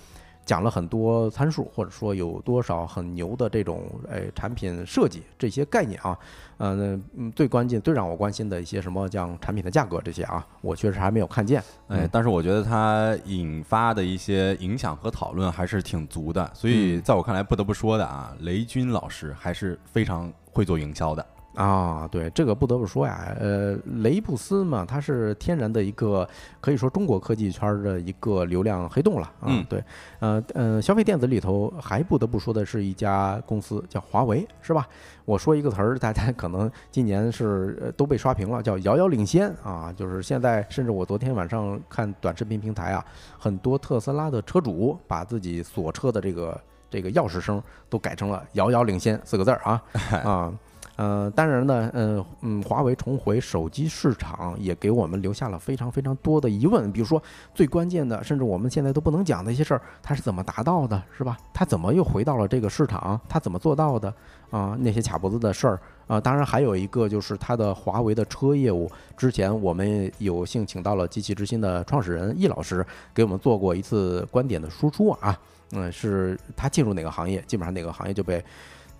[0.45, 6.17] 讲了很多参数，或者说有多少很牛的这种诶产品设计这些概念啊，
[6.60, 11.62] 嗯嗯，最关键、最让我关心的一些什么像产品的价格这些啊，我确实还没有看见。
[11.88, 21.25] 哎，但是我觉得它引发的一些影响和讨论还是挺足的，所以在我看来，不得不说的啊，雷军老师还是非常会做营销的。
[21.55, 26.27] 啊，对这个不得不说呀，呃，雷布斯嘛，它是天然的一个
[26.61, 29.65] 可以说中国科技圈的一个流量黑洞了啊。
[29.69, 29.83] 对，
[30.19, 34.87] 呃呃，消费电子里头还不得不说的是一家公司叫华为，是吧？
[35.23, 39.91] 我说一个词儿，大家 可能今年是都被刷屏了，叫遥遥领先啊。
[39.95, 43.03] 就是现在，甚至我昨天晚上看短视频平台啊，
[43.39, 49.83] 很多特斯拉的车主把自己锁车的这个这个钥匙声都改成了遥遥领先四个字儿啊
[50.23, 50.53] 啊。
[50.97, 57.21] 呃，当然呢，呃，嗯，华为重回手机市场也给我们留下了非常非常多的疑问，比如说
[57.53, 61.38] 最关键的，甚至我们现在都不能讲的一些事儿，它是怎么达到的，是吧？
[61.53, 63.19] 它怎么又回到了这个市场？
[63.27, 64.13] 它怎么做到的？
[64.51, 75.38] 啊，那些卡脖子的事儿啊，当然还有一个就是它的华为的车业务，之前我们有幸请到了机器之心的创始人易老师给我们做过一次观点的输出啊，
[75.71, 78.41] 嗯，是他进入哪个行业，基本上哪个行业就被。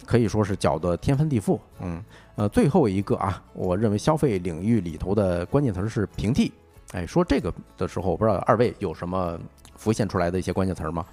[0.06, 2.04] 可以说是搅得天翻地覆，嗯，
[2.36, 6.52] 呃，最后一个啊，我认为消费领域里头的关键词是平替。
[6.92, 9.38] 哎，说这个的时候，我不知道二位有什么
[9.76, 11.06] 浮现出来的一些关键词吗？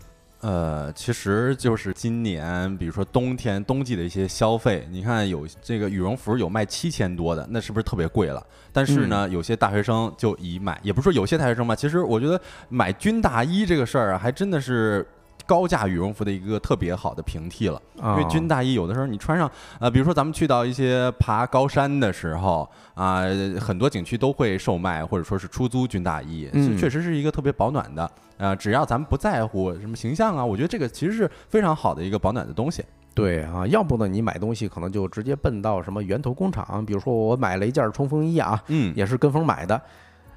[0.42, 8.44] 呃，其实就是今年，比如说冬天、冬季的一些消费，你看有这个羽绒服有卖七千多的，那是不是特别贵了？
[8.72, 15.06] 但是呢，有些大学生就以买，也不是说有些大学生吧，其实我觉得买军大衣这个事儿啊，还真的是。
[15.46, 19.50] 高价羽绒服的一个特别好的平替了，因为军大衣有的时候你穿上，
[19.80, 23.22] 呃，比如说咱们去到一些爬高山的时候啊，
[23.60, 32.84] 很多景区都会售卖或者说是出租军大衣，确实是一个特别保暖的，啊，只要咱们不在乎什么形象啊，我觉得这个其实是非常好的一个保暖的东西。
[33.14, 39.78] 对啊，要不呢你买东西可能就直接奔到什么源头工厂，比如说我买了一件冲锋衣啊，嗯，也是跟风买的。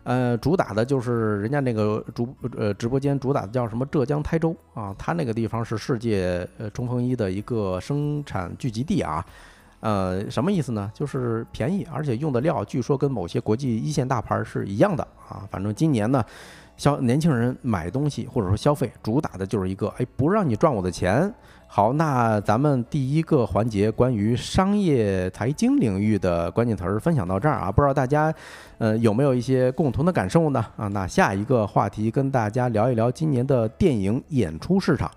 [0.06, 9.26] 呃，主打的就是人家那个主呃直播间主打的叫什么浙江台州啊，他那个地方是世界呃冲锋衣的一个生产聚集地啊，
[9.80, 10.92] 呃，什么意思呢？
[10.94, 15.42] 就是便宜，而且用的料据说跟某些国际一线大牌是一样的啊。
[15.50, 16.24] 反正今年呢，
[16.78, 21.34] 消年轻人买东西或者说消费主打的就是一个，哎，不让你赚我的钱。
[21.76, 28.34] 好，那咱们第一个环节关于商业财经领域的关键词儿分享到这儿啊，不知道大家，
[28.78, 30.66] 呃，有没有一些共同的感受呢？
[30.78, 35.12] 啊，那下一个话题跟大家聊一聊今年的电影演出市场。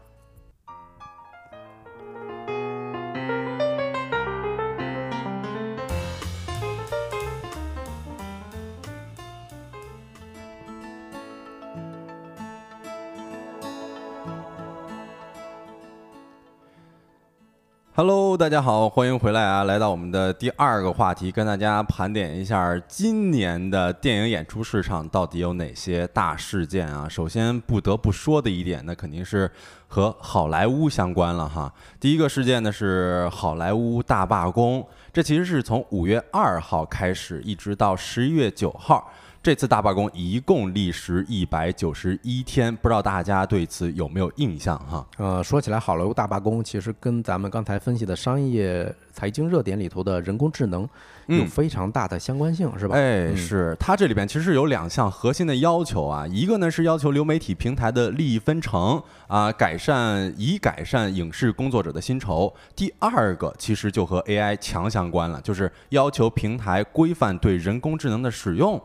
[17.99, 19.65] Hello，大家好，欢迎回来啊！
[19.65, 27.09] 来到我们的第二个话题，跟大家盘点一下今年的电影演出市场到底有哪些大事件啊？
[27.09, 29.51] 首先不得不说的一点，那肯定是
[29.89, 31.75] 和好莱坞相关了哈。
[31.99, 39.11] 第一个事件呢是好莱坞大罢工，这其实是从五月二号开始，一直到十一月九号。
[39.41, 45.07] 这次大罢工一共历时一百九十一天，不知道大家对此有没有印象哈？
[45.17, 50.87] 呃，说起来，好莱坞大罢工其实跟咱们刚才分析的商业财经热点里头的人工智能
[51.27, 52.97] 有非常大的相关性，是吧？
[52.97, 68.79] 哎，是它这里边其实有两项核心的要求啊，一个呢是要求流媒体平台的利益分成啊，改善以改善影视工作者的薪酬；第二个其实就和 AI 强相关了，就是要求平台规范对人工智能的使用。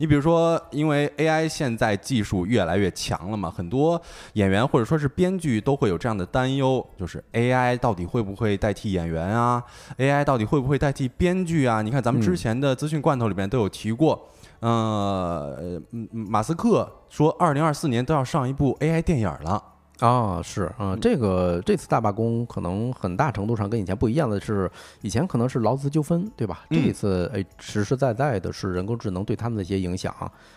[0.00, 4.00] 你比如说，因为 AI 现在技术越来越强了嘛，很多
[4.32, 9.62] 演员或者说是编剧都会有这样的担忧，就是 AI 到底会不会代替演员啊
[9.98, 11.82] ？AI 到底会不会代替编剧啊？
[11.82, 14.26] 你看咱们之前的资讯罐头里面都有提过，
[14.60, 15.78] 呃，
[16.10, 19.62] 马斯克说二零二四年都要上一部 AI 电影了。
[20.00, 24.70] 啊，是，啊，这个这次大罢工可能很大程度上跟以前不一样的是，
[25.02, 26.64] 以前可能是劳资纠纷，对吧？
[26.70, 30.14] 这一次，哎，实实在在的是人工智能对他们的一些影响，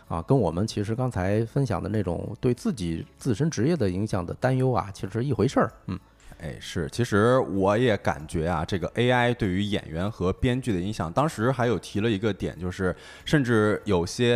[0.08, 6.00] 啊，跟我们其实刚才分享的那种对自己自身职业的影响的担忧啊，其实一回事儿，嗯。
[6.44, 14.34] 哎，是，其实我也感觉啊，这个 AI 对于演员和编剧的影响，当时还有提了一个点，就是甚至有些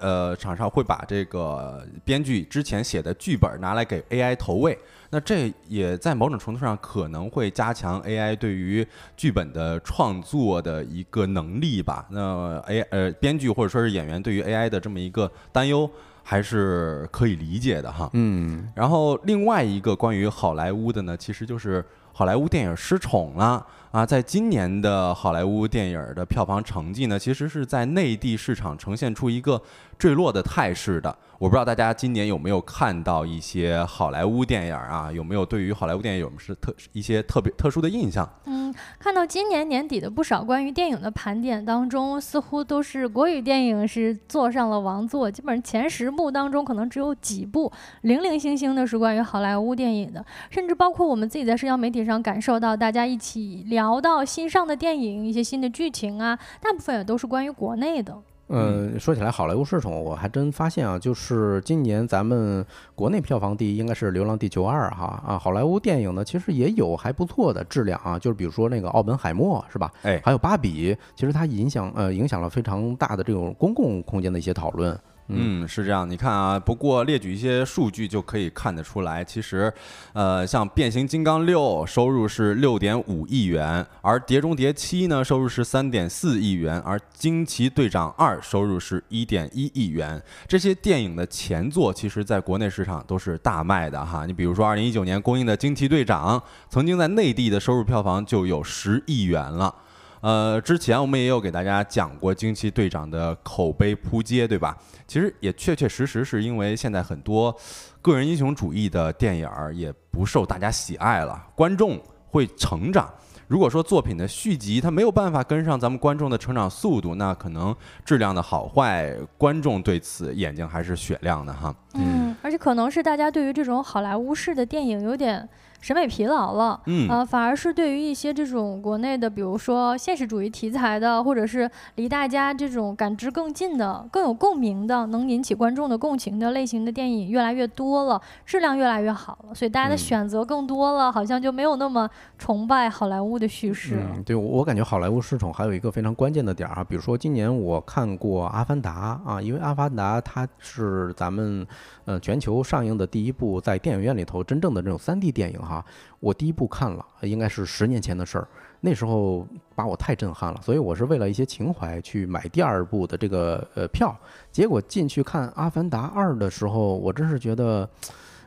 [0.00, 4.78] 呃厂商会把这个编剧之前写的剧本拿来给 AI 投喂，
[5.10, 12.06] 那这也在某种程度上可能会加强 AI 对于剧本的创作的一个能力吧。
[12.08, 15.90] 那 A 呃编剧或者说是演员对于 AI 的这么一个担忧。
[16.30, 29.60] 还是可以理解的哈，嗯，然后另外一个关于好莱坞的呢，其实就是好莱坞电影失宠了啊，在今年的好莱坞电影的票房成绩呢，其实是在内地市场呈现出一个
[29.98, 31.16] 坠落的态势的。
[31.38, 35.10] 我不知道大家今年有没有看到一些好莱坞电影啊？
[35.10, 38.28] 有没有对于好莱坞电影有是特一些特别特殊的印象？
[38.44, 47.72] 嗯，看到今年年底的不少关于电影的盘点当中，似乎都是国语电影是坐上了王座，基本上前十部当中可能只有几部
[48.02, 58.12] 零零星星的是关于好莱坞电影的，甚至包括我们自己在社交媒体上感受到大家一起聊到新上的电影一些新的剧情啊，大部分也都是关于国内的。
[58.52, 62.66] 嗯，说起来好莱坞市场，我还真发现啊，就是今年咱们
[62.96, 69.92] 国内票房第一应该是《流浪地球二》哈啊，好莱坞电影呢其实也有还不错的质量啊，就是比如说那个《奥本海默》是吧？
[70.02, 74.98] 哎，还有《芭比》，其实它影响呃影响了非常大的这种公共空间的一些讨论。
[75.32, 76.08] 嗯，是这样。
[76.08, 79.72] 你看啊，不过列举一些数据就可以看得出来，其实，
[80.12, 90.20] 呃，像《变形金刚六》收入是六点五亿元，而《碟中谍七》呢收入是三点四亿元，而《惊奇队长二》收入是一点一亿元。
[90.48, 94.26] 这些电影的前作，其实在国内市场都是大卖的哈。
[94.26, 96.38] 你比如说，二零一九年公映的《惊奇队长》，
[96.68, 99.74] 曾经在内地的收入票房就有十亿元了。
[100.20, 104.76] 呃，之前我们也有给大家讲过惊奇队长的口碑扑街，对吧？
[105.06, 107.54] 其实也确确实实是因为现在很多
[108.02, 113.10] 个人英雄主义的电影儿也不受大家喜爱了，观众会成长。
[113.48, 121.74] 如果说作品的续集它没有办法跟上咱们观众的成长速度，那可能质量的好坏，观众对此眼睛还是雪亮的哈。
[121.94, 125.48] 嗯，而且可能是大家对于这种好莱坞式的电影有点。
[125.80, 144.16] 审美疲劳了，嗯，呃，反而是对于一些这种国内的，比如说现实主义题材的，或者是离大家这种感知更近的、更有共鸣的、能引起观众的共情的类型的电影越来越多了，质量越来越好了，所以大家的选择更多了，好像就没有那么崇拜好莱坞的叙事了。
[144.24, 151.66] 对，我感觉好莱坞失宠还有一个非常关键的点儿啊，比如说今年我看过《阿凡达》啊，因为《阿凡达》它是咱们。
[152.10, 155.84] 呃，全球上映的第一部在电影院里头真正的这种 3D 电影哈，
[156.18, 158.48] 我第一部看了，应该是十年前的事儿，
[158.80, 159.46] 那时候
[159.76, 164.12] 把我太震撼了，所以我是为了一些情怀去买第二部的这个呃票，
[164.50, 167.88] 结果进去看《阿凡达二》的时候，我真是觉得，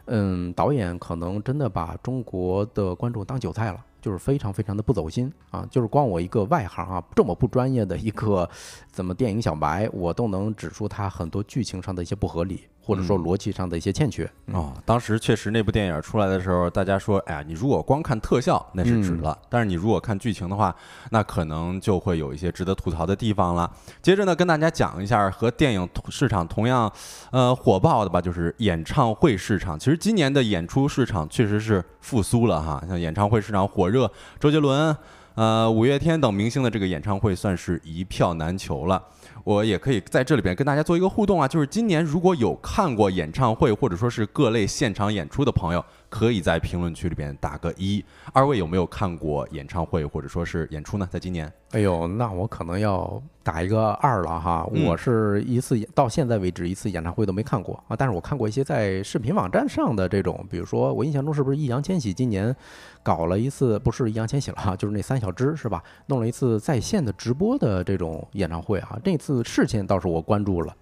[0.07, 3.79] 嗯，导演可能真的把中国的观众当韭菜了。
[4.03, 5.65] 就是非常非常的不走心啊！
[5.71, 8.47] 就是光我一个外行啊，这么不专业的一个
[8.91, 14.73] 怎么电影小白，我都能指出他很多剧情上的一些不合理，或者说逻辑上的一些欠缺哦。
[14.85, 20.75] 当时确实那部电影出来的时候，大家说，哎呀，你如果光看特效那是值了，但是你如果看剧情的话，
[21.11, 23.71] 那可能就会有一些值得吐槽的地方了。
[24.01, 26.91] 接着呢，跟大家讲一下和电影市场同样
[27.31, 29.79] 呃火爆的吧，就是演唱会市场。
[29.79, 33.87] 其实今年的演出市场确实是复苏了哈，像演唱会市场火。
[33.87, 34.95] 热周杰伦、
[35.35, 39.01] 呃五月天等明星的这个演唱会算是一票难求了。
[39.45, 48.05] 我也可以在这里边跟大家做一个互动啊，就是今年如果有看过演唱会或者说是各类现场演出的朋友，可以在评论区里边打个一。
[48.31, 51.09] 二位有没有看过演唱会或者说是演出呢？
[51.09, 51.51] 在今年？
[51.71, 54.69] 哎呦，那我可能要打一个二了哈。
[54.71, 62.55] 嗯我是一次到现在为止一次演唱会都没看过啊，但是我看过一些在视频网站上的这种，比如说我印象中是不是易烊千玺今年
[63.01, 65.83] 搞了一次，不是易烊千玺了哈， 就是那三小只是吧？
[66.05, 70.75] 弄了一次在线的直播的这种演唱会啊，这次事情倒是我关注了。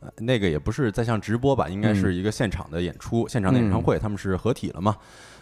[0.00, 4.96] 呃那个也不是在像直播吧，应该是一个现场的演出，现场的演唱会，他们是合体了嘛？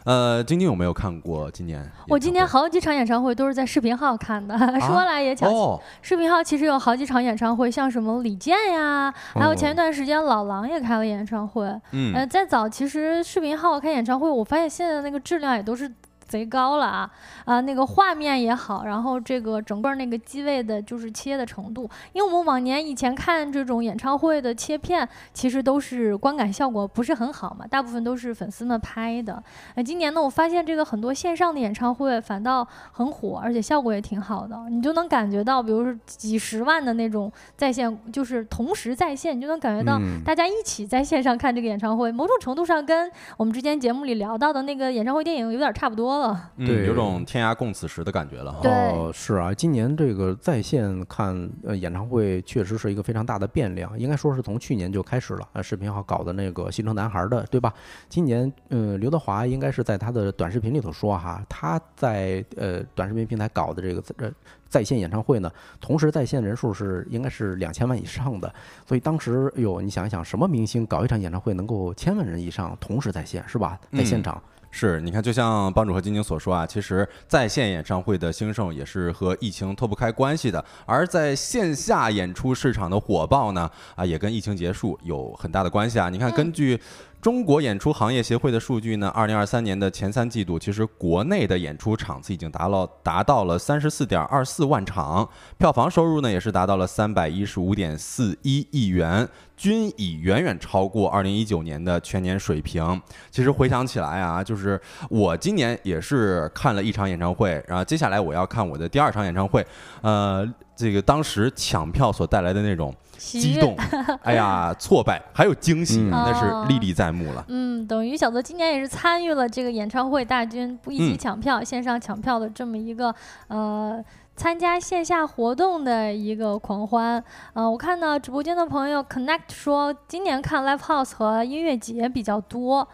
[0.05, 1.85] 呃，晶晶有没有看过今年？
[2.09, 11.67] 我今年好几场演唱会都是在视频号看的，说来也巧，哦，视频号其实有好几场演唱会，像什么李健呀，还有前一段时间老狼也开了演唱会。
[11.91, 15.93] 嗯，呃，再早其实视频号开演唱会，我发现现在那个质量也都是
[16.27, 17.11] 贼高了啊
[17.45, 29.43] 啊，那个画面也好，然后这个整个那个机位的就是切的程度，因为我们往年以前看这种演唱会的切片，其实都是观感效果不是很好嘛，大部分都是粉丝们拍的。
[29.75, 46.16] 呃，今年呢，我发现这个很多线上的演唱会反倒很火，而且效果也挺好的，你就能感觉到，比如说几十万的那种在线，就是同时在线，你就能感觉到嗯大家一起在线上看这个演唱会，某种程度上跟我们之前节目里聊到的那个演唱会电影有点差不多
[46.59, 48.61] 对有种天涯共此时的感觉了哈。
[48.63, 55.49] 对哦，是啊，今年这个在线看呃演唱会确实是一个非常大的变量，应该说是从去年就开始了。
[55.53, 57.73] 呃，视频号搞的那个西城男孩的，对吧？
[58.09, 64.31] 今年，呃，刘德华应该是在他的短视频里头说哈，他在呃短视频平台搞的这个呃
[64.69, 65.51] 在线演唱会呢，
[65.81, 68.53] 同时在线人数是应该是两千万以上的。
[68.87, 73.79] 所以当时，哎呦，你想一想，什么明星搞一场演唱会能够千万人以上同时在线，是吧？
[73.93, 74.43] 在现嗯场。
[74.79, 86.11] 是，你看，就像帮主和晶晶所说啊，其实在线演唱会的兴盛也是和疫情脱不开关系的，而在线下演出市场的火爆呢，啊，也跟疫情结束有很大的关系啊。
[86.11, 86.79] 你看，根据
[87.27, 103.03] 中国演出行业协会的数据呢，二零二三年的前三季度，其实国内的演出场次已经达到达到了三十四点二四万场，票房收入呢也是达到了三百一十五点四一亿元，均已远远超过二零一九年的全年水平。
[103.33, 109.67] 其实回想起来啊，就是我今年也是看了一场演唱会，然后接下来我要看我的第二场演唱会，
[110.01, 113.77] 呃，这个当时抢票所带来的那种激动，
[114.23, 117.45] 哎呀，挫败还有惊喜，嗯那是历历在目了。
[117.49, 123.15] 嗯，等于小泽今年也是参与了这个演唱会大军不一起嗯抢票、线上抢票的这么一个
[123.49, 124.03] 呃
[124.37, 127.23] 参加线下活动的一个狂欢。
[127.55, 132.87] 呃，我看到直播间的朋友 Connect 说，今年看 Live House 和音乐节比较多。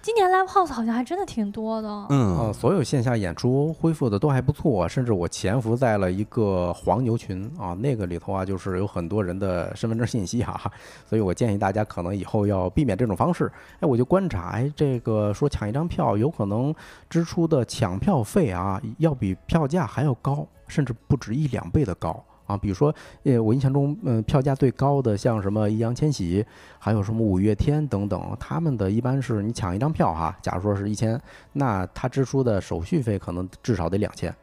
[0.00, 1.88] 今年 Live House 好像还真的挺多的。
[1.88, 10.70] 呃，嗯，所有线下演出恢复的都还不错，甚至我潜伏在了一个黄牛群啊，那个里头啊，就是有很多人的身份证信息哈、
[11.04, 13.50] 所以我建议大家可能以后要避免这种方式。
[13.80, 16.74] 哎，我就观察，哎，这个说抢一张票，有可能
[17.10, 22.24] 支出的抢票费啊，要比票价还要高，甚至不止一两倍的高。
[22.48, 22.92] 啊，比如说，
[23.22, 26.44] 呃，我印象中，嗯、票价最高的像什么易烊千玺，
[26.80, 31.20] 还有什么五月天等等，他们的一般是你抢一张票哈，假如说是一千，
[31.52, 34.34] 那他支出的手续费可能至少得两千。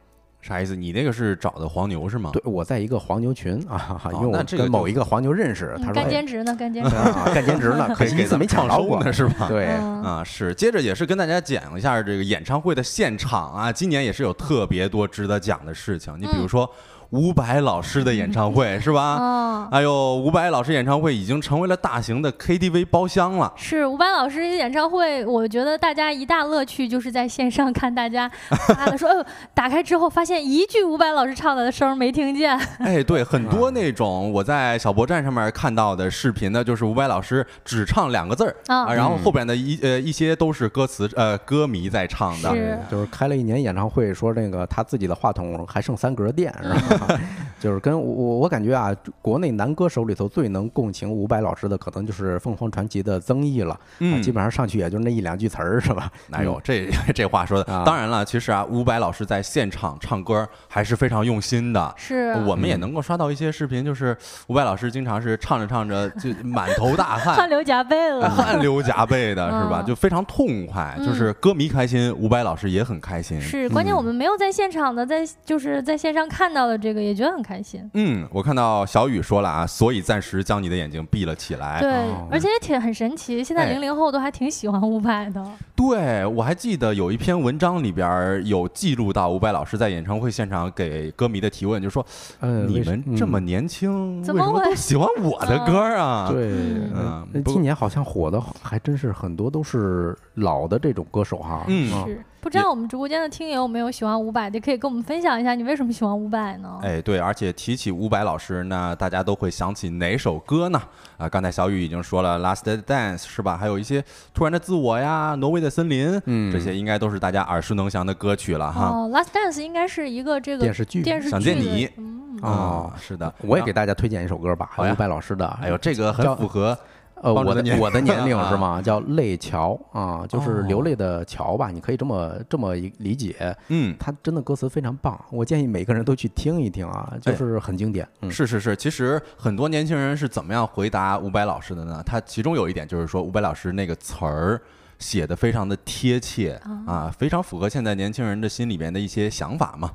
[0.42, 0.76] 啥意思？
[0.76, 2.30] 你那个是找的黄牛是吗？
[2.32, 6.94] 对，我在一个黄牛群啊，哈哈因为我这个跟某一个黄牛认识，他嗯，说干兼职呢，干兼职。
[6.96, 9.48] 哎啊干兼职呢， 可惜一次没抢着过呢，是吧？
[9.50, 16.16] 对，嗯啊，是，接着也是跟大家讲一下这个演唱会的现场啊，今年也是有特别多值得讲的事情。
[16.20, 16.70] 你比如说
[17.16, 19.18] 伍佰老师的演唱会 是吧？
[19.20, 23.52] 嗯，哎呦，伍佰老师演唱会已经成为了大型的 KTV 包厢了。
[23.56, 28.30] 是伍佰老师演唱会，我觉得大家一大乐趣就是在线上看大家
[28.68, 42.54] 发的 说，哎呦，打开之后发现一句伍佰老师唱的声没听见， 哎，对，很多那种我在小博站上面看到的视频呢，就是伍佰老师只唱两个字儿啊啊，然后后边的一呃一些都是歌词呃歌迷在唱的。
[42.54, 47.05] 是就是开了一年演唱会，说那个他自己的话筒还剩三格电，是吧？
[47.58, 53.74] 就是跟我我我感觉啊，国内男歌手里头最能共情伍佰老师的，可能就是凤凰传奇的曾毅了。
[53.74, 56.12] 啊嗯基本上上去也就那一两句词儿，是吧？
[56.28, 57.74] 哪有这 这话说的？
[57.74, 61.94] 啊当然了，其实啊，伍佰老师在现场唱歌还是非常用心的。
[61.98, 64.16] 是我们也能够刷到一些视频，就是
[64.48, 67.50] 伍佰老师经常是唱着唱着就满头大汗汗。
[67.50, 68.30] 流浃背了。
[68.30, 69.82] 汗流浃背的是吧？
[69.84, 73.40] 嗯就非常痛快，就是歌迷开心，伍佰老师也很开心。
[73.40, 77.90] 是，关键我们没有在现场的，在就是在线上看到的这个，也觉得很开心。
[77.94, 81.80] 嗯，我看到小雨说了啊，所以暂时将你的眼睛闭了起来。
[81.80, 85.44] 对哦，而且也挺很神奇，现在哎零零后都还挺喜欢伍佰的。
[85.76, 92.06] 对，我还记得有一篇文章里边有记录到伍佰老师在演唱会现场给歌迷的提问，就说
[92.40, 96.30] 呃，你们这么嗯年轻，为什么怎么会都喜欢我的歌儿啊？
[96.32, 96.48] 对，
[96.94, 101.64] 嗯今年好像火的还真是很多都是老的这种歌手哈。
[101.68, 106.78] 嗯啊是，不知道我们直播间的听友有没有喜欢伍佰的，可以跟我们分享一下你为什么喜欢伍佰呢？
[106.84, 110.80] 哎，对，而且提起伍佰老师，那大家都会想起哪首歌呢？
[111.18, 113.58] 啊，刚才小雨已经说了《Last Dance》是吧？
[113.58, 114.00] 还有一些
[114.32, 118.90] 《突然的自我》呀，《挪威的森林》，嗯这些应该都是大家耳熟能详的歌曲了哈。
[118.90, 125.48] 哦，《Last Dance》应该是一个这个电视剧电视剧的想见你嗯，哦啊，是的，我也给大家推荐一首歌吧，好呀伍佰老师的。
[125.64, 126.78] 哎呦，这个很符合
[127.22, 128.82] 呃，我的我的年龄啊 是吗？
[128.82, 133.56] 叫泪桥啊，就是流哦泪的桥吧，你可以这么这么一理解。
[133.70, 133.96] 嗯。
[134.00, 138.08] 他真的歌词非常棒，我建议每个人都去听一听啊，就哎是很经典。
[138.22, 142.04] 嗯，是是是，其实很多年轻人是怎么样回答伍佰老师的呢？
[142.06, 144.62] 他其中有一点就是说，伍佰老师那个词儿
[145.00, 149.92] 写的非常的贴切啊，非常符合现在年轻人的心里面的一些想法嘛。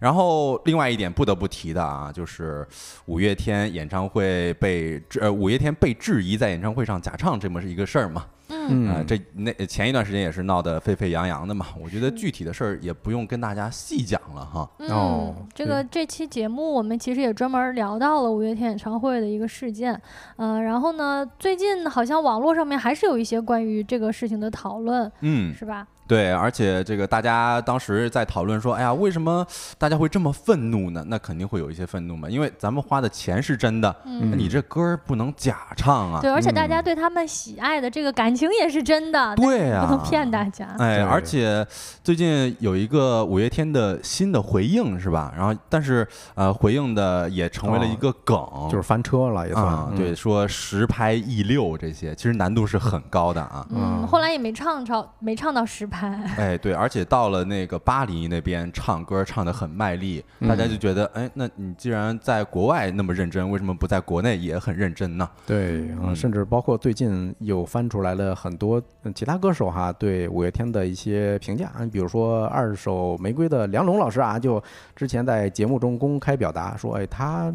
[0.00, 2.66] 然后另外一点不得不提的啊，就是
[3.06, 8.24] 五月天演唱会被质呃五月天被质疑在演唱会上假唱这么一个事儿嘛。
[8.50, 11.66] 嗯，啊、嗯，这那前一段时间也是闹得沸沸扬扬的嘛。
[11.78, 14.60] 我觉得具体的事儿也不用跟大家细讲了哈。
[14.88, 20.00] 哦嗯，这个这期节目我们其实也专门聊到了五月天演唱会的一个事件，
[20.36, 25.86] 呃，然后呢，最近好像网络上面还是有一些关于这个事情的讨论，嗯，是吧？
[26.08, 29.46] 对，而且这个大家当时在讨论说，哎呀，为什么
[29.76, 31.04] 大家会这么愤怒呢？
[31.06, 36.20] 那肯定会有一些愤怒嘛，因为咱们花的钱是真的，嗯你这歌儿不能假唱啊。
[36.22, 40.66] 对，而且大家嗯对他们喜爱的这个感情也是真的，对呀不能骗大家。
[40.78, 41.66] 哎，而且
[42.02, 45.34] 最近有一个五月天的新的回应是吧？
[45.36, 49.94] 然后，但是呃，回应的也成为了一个梗，就是翻车了也算。
[49.94, 53.66] 对，，说实拍 E 六这些，其实难度是很高的啊。
[53.70, 55.97] 嗯，嗯后来也没唱超，没唱到实拍。
[56.36, 65.28] 哎，对，而且到了那个巴黎那边唱歌唱得很卖力，大家就觉得，哎，那你既然在国外那么认真，为什么不在国内也很认真呢？
[65.46, 74.62] 对，嗯嗯，甚至包括最近又翻出来了很多嗯其他歌手哈对五月天的一些评价，你比如说二手玫瑰的梁龙老师啊，就
[74.94, 77.52] 之前在节目中公开表达说，哎，他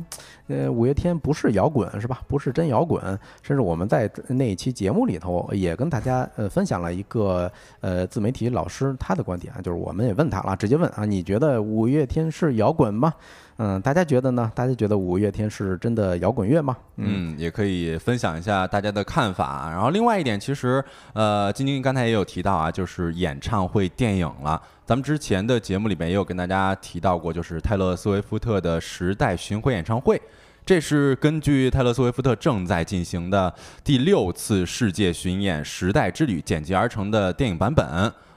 [0.47, 2.21] 呃五月天不是摇滚是吧？
[2.27, 3.01] 不是真摇滚，
[3.41, 13.13] 甚至我们在那一期节目里头也跟大家呃分享了一个呃自媒体老师他的观点啊，就是我们也问他了，直接问啊，你觉得五月天是摇滚吗？
[13.57, 14.51] 嗯，大家觉得呢？
[14.55, 16.75] 大家觉得五月天是真的摇滚乐吗？
[16.95, 19.69] 嗯，也可以分享一下大家的看法。
[19.69, 24.59] 然后另外一点，其实呃，晶晶刚才也有提到啊，就是演唱会电影了。
[24.85, 30.19] 咱们之前的节目里面也有跟大家提到过，就是泰勒·斯威夫特的时代巡回演唱会。
[30.65, 33.53] 这是根据泰勒·斯威夫特正在进行的
[33.83, 37.85] 第六次世界巡演《时代之旅》剪辑而成的电影版本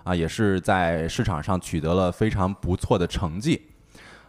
[0.07, 3.61] 啊，也是在市场上取得了非常不错的成绩。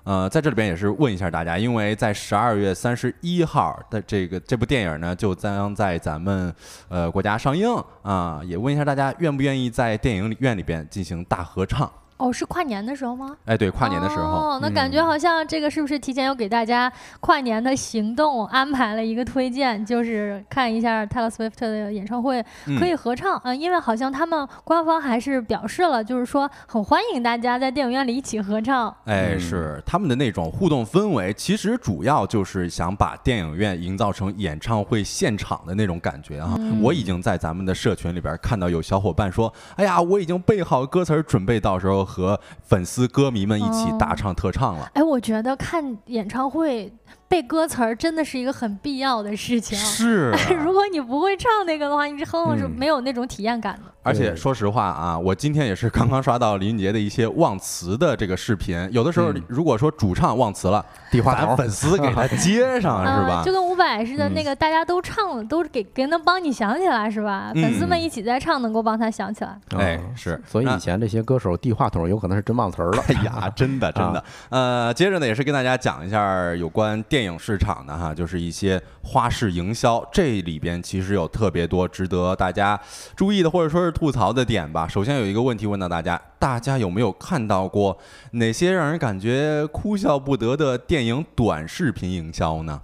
[0.04, 6.52] 呃，在这里边也是问一下大家，因为在十二月三十一号的这个这部电影呢，就将在咱们
[6.90, 7.70] 呃国家上映
[8.02, 11.92] 啊，也问一下大家愿不愿意在电影院里边进行大合唱？
[12.18, 13.36] 哦，是跨年的时候吗？
[13.46, 28.90] 哎，对，跨年的时候，哦，那感觉好像这个是不是提前有给大家跨年的行动安排了一个推荐，就是看一下 Taylor Swift 的演唱会嗯可以合唱啊、嗯因为好像他们官方还是表示了，就是说很欢迎大家在电影院里一起合唱。
[29.06, 36.56] 哎，嗯是他们的那种互动氛围，其实主要就是想把电影院营造成演唱会现场的那种感觉啊。
[36.58, 44.90] 嗯我已经在咱们的社群里边看到有小伙伴说：“哎呀，我已经背好歌词儿，准备到时候和粉丝歌迷们一起大唱特唱了。
[44.94, 46.92] 哎，我觉得看演唱会
[47.28, 49.78] 背歌词儿真的是一个很必要的事情。
[49.78, 53.94] 是啊， 如果你不会唱那个的话，你哼哼是嗯没有那种体验感的。
[54.08, 58.88] 而且说实话啊，我今天也是刚刚刷到林俊杰的一些忘词的这个视频。
[58.92, 63.52] 有的时候嗯，如果说主唱忘词了，地话头咱粉丝给他接上啊， 是吧就？
[63.52, 67.52] 跟伍佰似的，嗯那个大家都唱了，都给给能帮你想起来是吧？
[67.56, 69.60] 嗯粉丝们一起在唱，能够帮他想起来。
[69.76, 73.04] 哎啊，是所以以前这些歌手递话筒有可能是真忘词儿了。
[73.08, 82.80] 哎呀，真的 真的，呃，接着呢也是跟大家讲一下有关电影市场的哈，就是一些花式营销，这里边其实有特别多值得大家
[83.16, 84.88] 注意的或者说是吐槽的点吧。
[84.88, 87.98] 首先有一个问题问到大家，大家有没有看到过
[88.34, 92.80] 哪些让人感觉哭笑不得的电影短视频营销呢？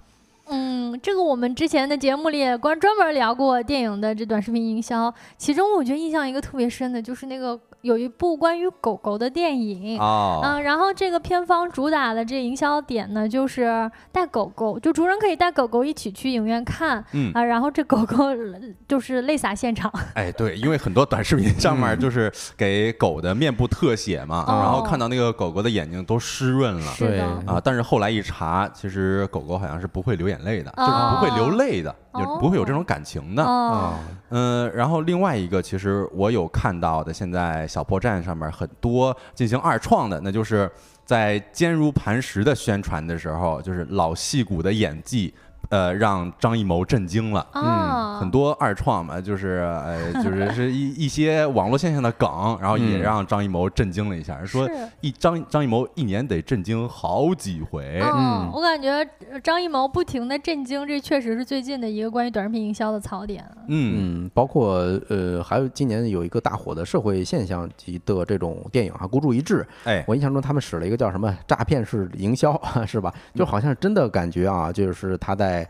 [0.46, 9.98] 嗯，这个我们之前的节目里也关专门聊过电影的这短视频营销，其中我觉得印象一个特别深的就是那个有一部关于狗狗的电影。
[10.00, 17.30] 哦，嗯，然后这个片方主打的这营销点呢，就是带狗狗，就主人可以带狗狗一起去影院看，嗯。
[17.34, 18.24] 啊，然后这狗狗
[18.88, 24.54] 就是泪洒现场，哎，对，因为很多短视频上面就是给狗的面部特写嘛，哦。
[24.62, 26.92] 然后看到那个狗狗的眼睛都湿润了。
[26.98, 33.42] 对啊，但是后来一查，其实狗狗好像是不会流眼泪的，就是哦不会流泪的，就哦不会有这种感情的。
[33.44, 33.94] 哦，
[34.30, 40.70] 嗯，然后另外一个，其实我有看到的，现在小破站上面很多进行二创的，那就是
[41.04, 45.34] 在坚如磐石的宣传的时候，就是老戏骨的演技，
[45.74, 47.44] 呃，让张艺谋震惊了。
[47.52, 52.28] 嗯，很多二创嘛，就是呃，就是是一 一些网络现象的梗，
[52.60, 54.70] 然后也嗯让张艺谋震惊了一下，说
[55.00, 58.00] 一张张艺谋一年得震惊好几回。
[58.04, 58.88] 嗯嗯，我感觉
[59.32, 63.44] 呃张艺谋不停的震惊，这确实是最近的一个关于短视频营销的槽点。
[63.66, 64.76] 嗯嗯，包括
[65.08, 69.60] 呃，还有今年有一个大火的社会现象级的这种电影啊，《孤注一掷》。
[69.82, 72.56] 哎，我印象中他们使了一个叫什么诈骗式营销，
[72.86, 73.12] 是吧？
[73.34, 75.63] 就好像真的感觉啊，就是他在。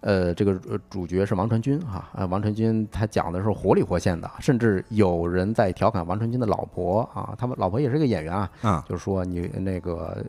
[0.00, 10.22] 呃，这个呃主角是王传君哈，啊，王传君他讲的是活里活现的，甚至有人在调侃王传君的老婆啊，他们老婆也是个演员啊，啊，就是说你那个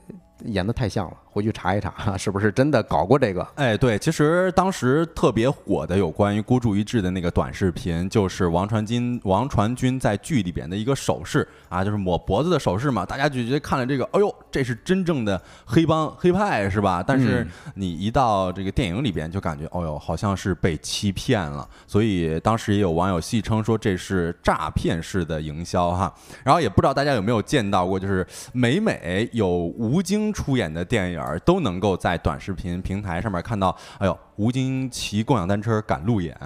[0.43, 3.47] 演的太像了，回去查一查，哈是不是真的搞过这个？
[3.55, 17.03] 哎，对，其实当时特别火的有关于孤注一掷的那个短视频，就是王传金王传君在剧里边的一个手势啊，就是抹脖子的手势嘛，大家就觉得看了这个，哎呦，这是真正的黑帮黑派是吧？
[17.05, 26.13] 但是嗯你一到这个电影里边，就感觉，哦呦，好像是被欺骗了，所以当时也有网友戏称说这是诈骗式的营销哈。
[26.43, 36.38] 然后也不知道大家有没有见到过，就是每每有吴京出演的电影儿，都能够在短视频平台上面看到，哎呦，吴京骑共享单车赶路演，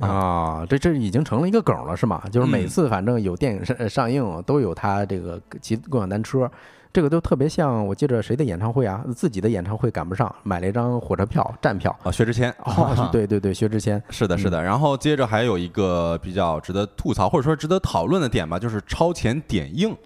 [0.00, 2.22] 啊，这这已经成了一个梗了，是吗？
[2.30, 6.50] 就是每嗯次反正有电影上上映，都有他这个骑共享单车，
[6.92, 7.86] 这个都特别像。
[7.86, 11.94] 我记着谁的演唱会啊，自己的演唱会赶不上，买了一张火车票站票。
[12.02, 14.62] 啊，薛之谦，哦，对对对，薛之谦， 是的，是的。
[14.62, 19.96] 然后接着还有一个比较值得吐槽或者说值得讨论的点吧，就是超前点映。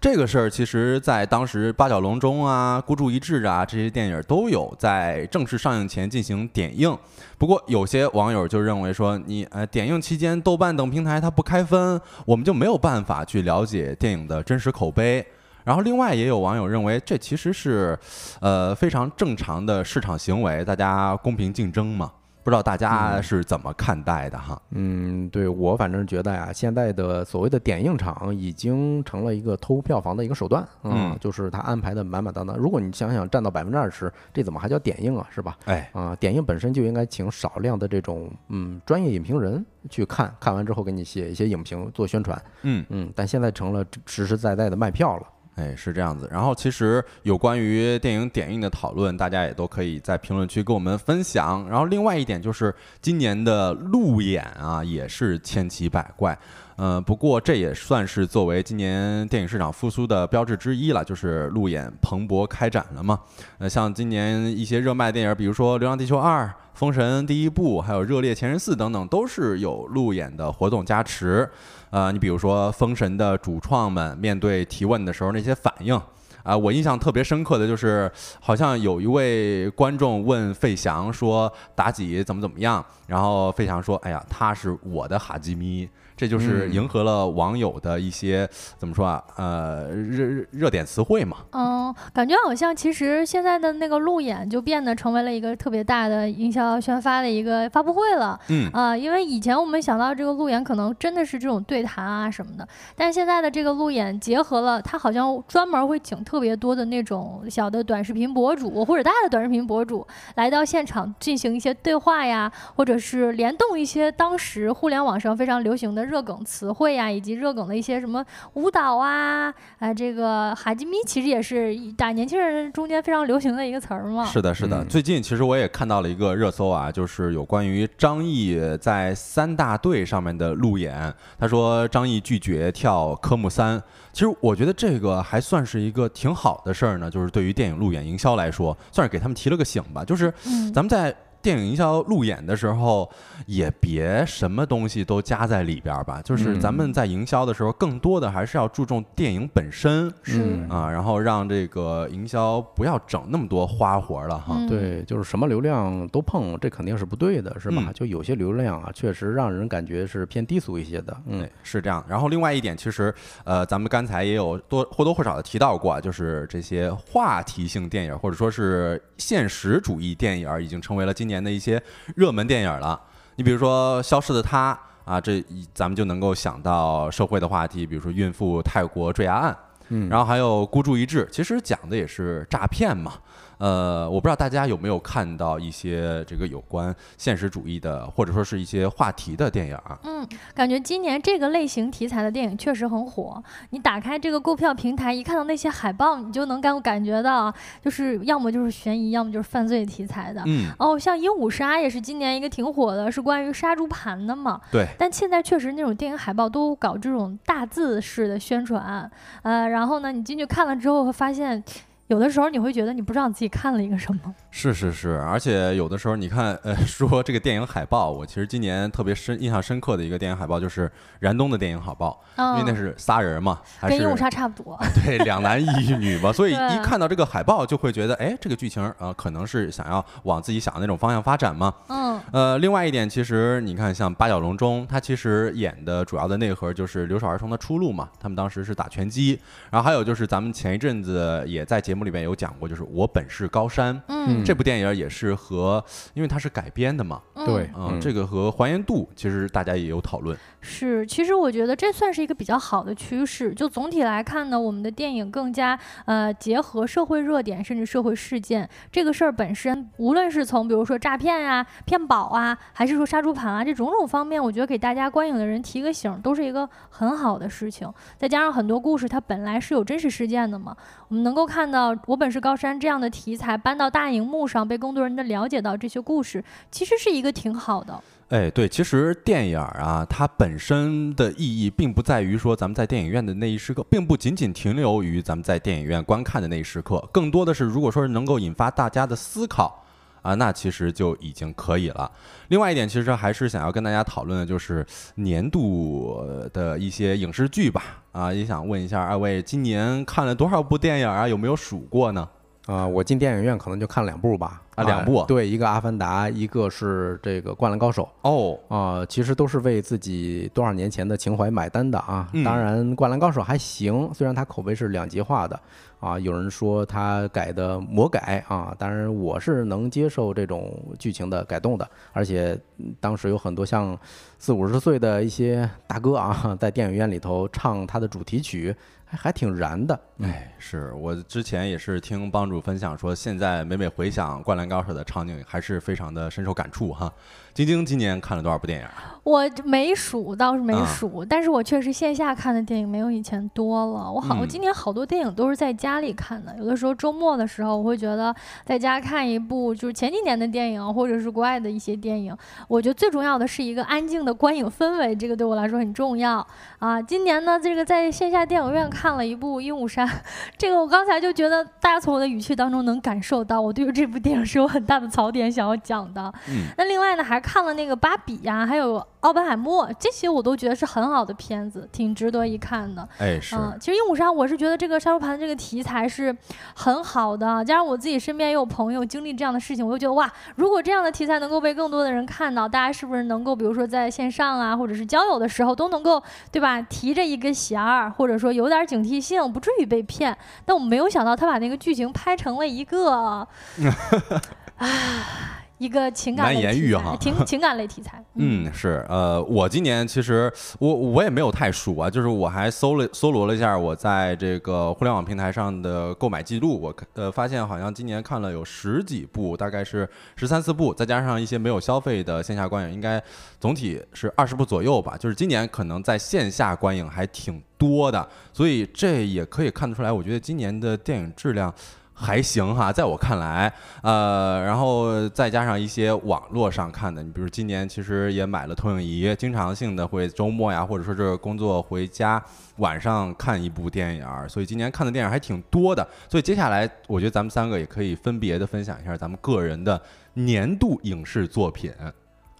[0.00, 6.96] 这个事儿其实，在当时八角笼中啊、孤注一掷啊这些电影都有在正式上映前进行点映。
[7.36, 15.22] 不过有些网友就认为说，你呃点映期间豆瓣等平台它不开分，我们就没有办法去了解电影的真实口碑。
[15.64, 17.98] 然后另外也有网友认为，这其实是
[18.40, 22.10] 呃非常正常的市场行为，大家公平竞争嘛。
[22.42, 24.60] 不知道大家是怎么看待的哈？
[24.70, 32.56] 嗯，对我反正觉得呀，现在的所谓的点映场已经成了一个偷票房的一个手段啊，嗯就是他安排的满满当当。
[32.56, 35.26] 如果你想想占到百分之二十，这怎么还叫点映啊？
[35.30, 35.56] 是吧？
[35.66, 45.26] 哎，啊，点映本身就应该请少量的这种嗯专业影评人去看，看完之后给你写一些影评做宣传，嗯，嗯，但现在成了实实在在的卖票了。
[45.60, 46.26] 哎，是这样子。
[46.32, 51.68] 然后其实有关于电影点映的讨论，大家也都可以在评论区跟我们分享。
[51.68, 56.36] 然后另外一点就是今年的路演啊，也是千奇百怪。
[56.80, 63.20] 呃，不过这也算是作为今年电影市场复苏的标志之一了，就是路演蓬勃开展了嘛。
[63.58, 71.46] 呃，像今年一些热卖电影，比如说《流浪地球二》《封神》第一部，还有《热烈前任四》等等，都是有路演的活动加持。
[71.90, 76.00] 呃，你比如说《封神》的主创们面对提问的时候那些反应。
[76.42, 78.10] 啊、我印象特别深刻的就是，
[78.40, 85.86] 好像有一位观众问费翔说妲己怎么怎么样，然后费翔说：“哎呀，她是我的哈基米。”
[86.20, 88.46] 这就是嗯迎合了网友的一些、
[88.76, 89.24] 怎么说啊？
[89.36, 91.38] 呃，热热热点词汇嘛。
[91.52, 98.38] 嗯，感觉好像其实现在的那个路演就变得成为了一个特别大的营销宣发的一个发布会了。
[98.48, 124.24] 嗯啊、因为以前我们想到这个路演可能真的是这种对谈啊什么的，但是现在的这个路演结合了，它好像专门会请特别多的那种小的短视频博主或者大的短视频博主来到现场进行一些对话呀，或者是联动一些当时互联网上非常流行的热梗词汇呀，以及热梗的一些什么舞蹈啊，啊、这个哈基米其实也是打年轻人中间非常流行的一个词儿嘛。
[124.24, 124.82] 是的，是的。
[124.82, 131.14] 嗯最近其实我也看到了一个热搜啊，就是有关于张译在三大队上面的路演。
[131.38, 133.80] 他说张译拒绝跳科目三。
[134.12, 140.04] 其实我觉得这个还算是一个挺好的事儿呢，就是对于电影路演营销来说，算是给他们提了个醒吧。
[140.04, 143.10] 就是嗯，咱们在电影营销路演的时候，
[143.46, 146.20] 也别什么东西都加在里边儿吧。
[146.22, 154.54] 就是咱们在营销的时候，更多的还是要注重电影本身是啊，然后让这个营销不要整那么多花活了哈。
[154.58, 157.82] 嗯对，就是什么流量都碰，这肯定是不对的，是吧？
[157.86, 161.16] 嗯就有些流量啊，确实让人感觉是偏低俗一些的。
[161.26, 162.04] 嗯，是这样。
[162.08, 163.12] 然后另外一点，其实
[163.44, 171.82] 呃，咱们刚才也有多或多或少的提到过啊，就是这些话题性电影或者说是现实主义电影，已经成为了今年的一些
[172.16, 173.00] 热门电影了。
[173.36, 174.78] 你比如说《消失的她》
[175.10, 179.56] 啊，这一咱们就能够想到社会的话题，比如说孕妇泰国坠崖案，
[179.88, 183.14] 嗯然后还有孤注一掷，其实讲的也是诈骗嘛。
[183.60, 189.98] 呃，我不知道大家有没有看到一些这个有关现实主义的，或者说是一些话题的电影啊？
[190.04, 193.42] 嗯，感觉今年这个类型题材的电影确实很火。
[193.68, 197.52] 你打开这个购票平台，一看到那些海报，你就能感感觉到，
[197.84, 200.42] 就是要么就是悬疑，要么就是犯罪题材的。
[200.46, 204.58] 嗯，哦，像《鹦鹉杀》也是今年一个挺火的，是关于杀猪盘的嘛。
[204.72, 204.86] 对。
[204.98, 209.10] 但现在确实那种电影海报都搞这种大字式的宣传，
[209.42, 211.62] 呃，然后呢，你进去看了之后会发现，
[212.10, 214.34] 有的时候你会觉得你不知道你自己看了一个什么。
[214.52, 220.90] 是是是，而且有的时候你看，呃， 说这个电影海报，我其实今年特别深印象深刻的一个电影海报就是
[221.20, 224.78] 燃冬的电影海报，因为那嗯，是仨人嘛，还是跟鹦鹉杀差不多。
[225.04, 231.72] 对两男一女嘛，所以一看到这个海报就会觉得，哎，这个剧情啊、呃可能是想要往自己想的那种方向发展嘛。
[231.88, 238.08] 嗯呃，另外一点，其实你看，像八角笼中，他其实演的主要的内核就是留守儿童的出路嘛。
[238.18, 239.38] 他们当时是打拳击，
[239.70, 244.00] 然后还有就是咱们前一阵子也在节目里面有讲过，就是我本是高山。
[244.08, 245.84] 嗯这部电影也是和，
[246.14, 250.36] 因为它是改编的嘛，嗯对，嗯，这个和还原度其实大家也有讨论。
[250.60, 253.54] 是，其实我觉得这算是一个比较好的趋势。
[253.54, 267.90] 就总体来看呢，我们的电影更加呃结合社会热点甚至社会事件这个事儿本身，无论是从比如说诈骗啊、骗保啊，还是说杀猪盘啊这种种方面，我觉得给大家观影的人提个醒，都是一个很好的事情。
[268.18, 270.76] 再加上很多故事它本来是有真实事件的嘛，
[271.08, 278.00] 我们能够看到《我本是高山》这样的题材搬到大荧幕幕上，被更多人的了解到这些故事，其实是一个挺好的。
[278.28, 289.84] 哎，对，其实电影儿啊，它本身的意义并不在于说咱们在电影院的那一时刻，并不仅仅停留于咱们在电影院观看的那一时刻，更多的是如果说是能够引发大家的思考
[290.22, 292.08] 啊，那其实就已经可以了。
[292.48, 296.22] 另外一点，其实还是想要跟大家讨论的就是年度
[296.52, 297.82] 的一些影视剧吧。
[298.12, 301.26] 啊，也想问一下二位，今年看了多少部电影啊？
[301.26, 302.28] 有没有数过呢？
[302.66, 304.62] 啊、我进电影院可能就看两部吧。
[304.76, 308.08] 啊两部对，一个《阿凡达》，一个是这个《灌篮高手》。
[308.28, 312.28] 哦，啊、其实都是为自己多少年前的情怀买单的啊。
[312.32, 315.60] 嗯当然，《灌篮高手》还行，虽然它口碑是两极化的
[315.98, 323.98] 啊，有人说它改的魔改啊，当然我是能接受这种剧情的改动的，而且嗯当时有很多像
[324.38, 328.74] 四五十岁的一些大哥啊，在电影院里头唱他的主题曲，
[329.10, 329.98] 还还挺燃的。
[330.22, 337.12] 哎，是我之前也是听帮主分享说，现在每每回想《灌篮高手》的场景，还是非常的深受感触哈。
[337.52, 339.06] 晶晶今年看了多少部电影啊？
[339.22, 344.10] 我没数，倒是没啊数，但是我确实线下看的电影没有以前多了。
[344.10, 346.56] 我好，我嗯今年好多电影都是在家里看的。
[346.58, 348.34] 有的时候周末的时候，我会觉得
[348.64, 352.34] 在家看一部就是前几年的电影，或者是国外的一些电影。
[352.66, 356.44] 我觉得最重要的是一个安静的观影氛围，这个对我来说很重要
[356.78, 357.00] 啊。
[357.00, 360.08] 今年呢，这个在线下电影院看了一部《鹦鹉山》，
[360.56, 366.32] 这个我刚才就觉得大家从我的语气当中能感受到，我对于这部电影是有很大的槽点想要讲的。
[366.48, 373.06] 嗯，那另外呢，还看了那个《芭比》呀，还有《奥本海默》，这些我都觉得是很好的片子，挺值得一看的。
[373.18, 376.36] 哎，是，嗯，其实《鹦鹉杀》我是觉得这个杀猪盘这个题材是
[376.74, 390.36] 很好的，加上我自己身边也有朋友经历这样的事情，我就觉得哇，如果这样的题材能够被更多的人看到，大家是不是能够比如说在线上啊，或者是交友的时候都能够对吧，提着一个弦儿，或者说有点警惕性，不至于被骗。
[390.64, 393.46] 但我没有想到他把那个剧情拍成了一个啊。
[395.80, 410.06] 一个情感难言喻哈 情情感类题材， 嗯，是，呃，我今年其实我我也没有太熟啊，就是我还搜了搜罗了一下我在这个互联网平台上的购买记录，我看呃发现好像今年看了有十几部，大概是
[410.36, 413.22] 十三四部，再加上一些没有消费的线下观影，应该
[413.58, 415.16] 总体是二十部左右吧。
[415.18, 421.74] 就是今年可能在线下观影还挺多的，所以这也可以看得出来，我觉得今年的电影质量。
[422.20, 432.42] 还行哈，在我看来，呃，然后再加上一些网络上看的，你比如今年其实也买了投影仪，经常性的会周末呀，或者说是工作回家
[432.76, 436.06] 晚上看一部电影儿，所以今年看的电影还挺多的。
[436.28, 440.00] 所以接下来，我觉得咱们三个也可以分别的分享一下咱们个人的
[440.34, 441.90] 年度影视作品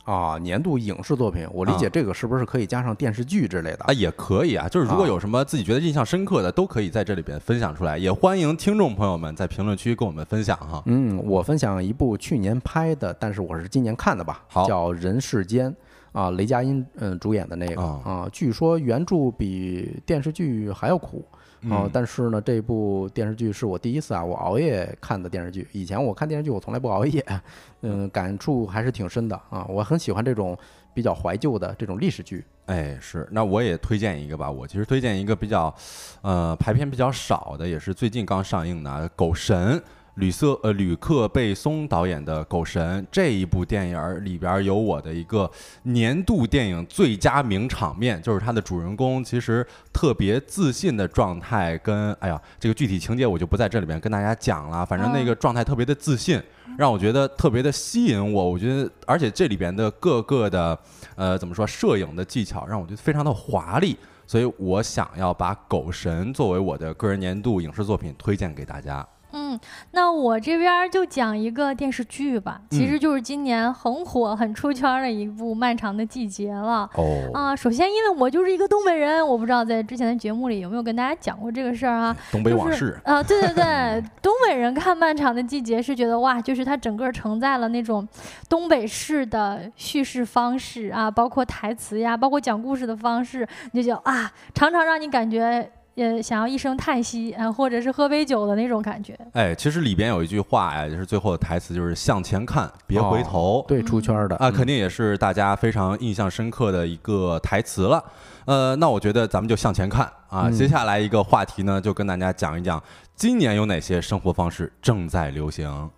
[0.05, 3.93] 啊，年度影视作品，我理解这个是不是可以加上电视剧之类的啊？
[3.93, 7.97] 也可以啊，就是如果啊有什么自己觉得印象深刻的，都可以在这里边分享出来。
[7.97, 10.83] 也欢迎听众朋友们在评论区跟我们分享哈。
[10.87, 15.71] 嗯，我分享一部去年拍的，但是我是今年看的吧，好叫《人世间》
[16.13, 21.25] 啊，雷佳音嗯主演的那个啊啊，据说原著比电视剧还要苦。
[21.69, 25.69] 啊、嗯但是呢，这部电视剧是我第一次啊，我熬夜看的电视剧。
[25.73, 27.25] 以前我看电视剧，我从来不熬夜，
[27.83, 29.67] 嗯，感触还是挺深的啊。
[29.69, 30.57] 我很喜欢这种
[30.95, 32.45] 比较怀旧的这种历史剧。
[32.67, 34.51] 哎，是，那我也推荐一个吧。
[34.51, 35.75] 我其实推荐一个比较，
[36.23, 39.77] 呃，排片比较少的，也是最近刚上映的啊《狗神》，
[40.17, 45.51] 吕瑟呃吕克贝松导演的《狗神》这一部电影儿里边儿有我的一个
[45.85, 56.43] 年度电影最佳名场面，就是它的主人公其实特别自信的状态，跟哎呀这个具体情节我就不在这里边跟大家讲了，反正那个状态特别的自信，
[56.77, 58.51] 让我觉得特别的吸引我。
[58.51, 60.79] 我觉得，而且这里边的各个的
[61.15, 63.97] 呃怎么说摄影的技巧，让我觉得非常的华丽。
[64.27, 69.07] 所以我想要把《狗神》作为我的个人年度影视作品推荐给大家。
[69.33, 69.59] 嗯，
[69.93, 76.89] 那我这边儿就讲一个电视剧吧，其实就是今年很火、很出圈儿的一部《漫长的季节》了。
[76.95, 82.17] 哦，啊，首先因为我就是一个东北人，我不知道在之前的节目里有没有跟大家讲过这个事儿啊。
[82.33, 88.07] 东北就是往事，啊，对对对， 东北人看《漫长的季节》是觉得哇，就是它整个承载了那种
[88.49, 95.71] 东北式的叙事方式啊，包括台词呀，包括讲故事的方式，你就觉得啊，常常让你感觉
[96.01, 99.19] 呃想要一声叹息啊，或者是喝杯酒的那种感觉。
[99.33, 103.65] 哎，其实里边有一句话呀，就是最后的台词，就是向前看，别回哦头。
[103.69, 108.03] 对，出圈的啊，嗯肯定也是大家非常印象深刻的一个台词了。
[108.47, 110.49] 呃，那我觉得咱们就向前看啊。
[110.49, 112.83] 嗯接下来一个话题呢，就跟大家讲一讲
[113.15, 115.91] 今年有哪些生活方式正在流行。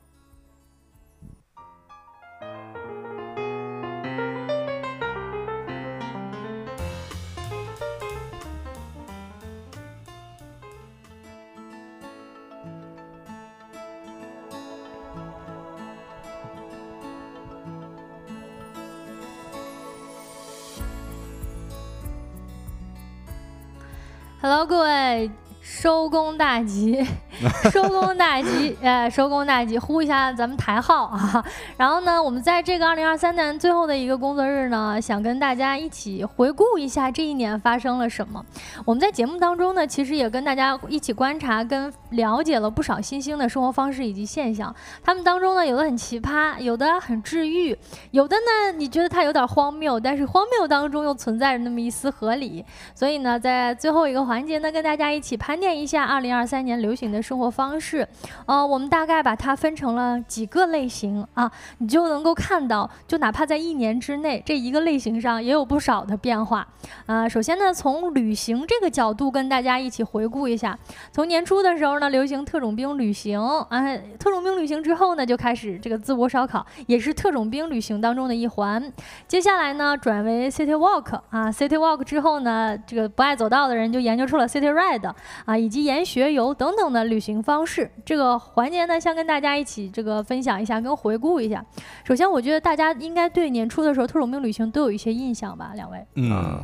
[24.44, 25.30] Hello，各位，
[25.60, 27.06] 收工大吉，
[27.72, 31.44] 收工大吉，呃，收工大吉，呼一下咱们台号啊！
[31.76, 38.44] 然后呢，我们在这个二零二三年最后的一个工作日呢，想跟大家一起回顾一下这一年发生了什么。
[38.84, 44.74] 我们在节目当中呢，其实也跟大家一起观察跟了解了不少新兴的生活方式以及现象。
[45.02, 47.76] 他们当中呢，有的很奇葩，有的很治愈，
[48.12, 52.64] 有的呢，你觉得它有点荒谬，但是荒谬当中又存在着那么一丝合理。
[52.94, 58.06] 所以呢，在最后一个环节呢，跟大家一起盘点一下2023年流行的生活方式。
[58.44, 66.68] 呃，我们大概把它分成了几个类型啊，你就能够看到，就哪怕在一年之内，这一个类型上也有不少的变化。
[67.06, 70.78] 呃，首先呢，从旅行这个角度跟大家一起回顾一下，
[71.10, 78.92] 从年初的时候呢，流行特种兵旅行，啊，特种兵旅行之后呢，就开始这个淄博烧烤，也是特种兵旅行当中的一环。
[79.26, 85.10] 接下来呢，转为 City Walk 啊，City Walk 之后呢，这个不爱走道的人就研究出了 City Ride
[85.46, 87.88] 啊，以及研学游等等的旅行方式。
[88.04, 91.64] 这个环节呢，先跟大家一起这个分享一下，跟回顾一下。
[92.04, 96.04] 首先，我觉得大家应该对年初的时候特种兵旅行都有一些印象吧，两位。
[96.16, 96.60] 嗯，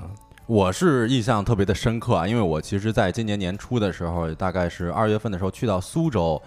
[0.47, 6.43] 我是印象特别的深刻啊，因为我其实在今年年初的时候，大概是二月份的时候去到苏州。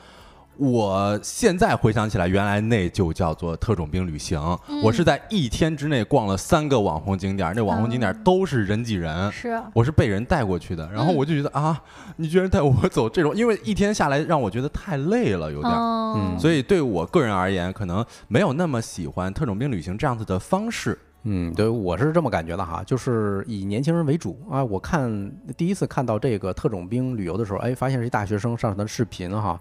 [0.61, 4.39] 我现在回想起来，原来那就叫做特种兵旅行。
[4.67, 9.31] 嗯我是在一天之内逛了三个网红景点，那网红景点都是人挤人。
[9.31, 11.81] 是，我是被人带过去的，然后嗯我就觉得啊，
[12.17, 16.13] 你居然带我走这种，因为一天下来让我觉得太累了，有点儿。
[16.15, 20.95] 嗯，所以对我个人而言，可能没有那么喜欢特种兵旅行这样子的方式。
[21.23, 24.63] 嗯，对，我是这么感觉的哈，就是以年轻人为主啊。
[24.63, 29.59] 我看第一次看到这个特种兵旅游的时候，哎，发现是一大学生上传的视频哈。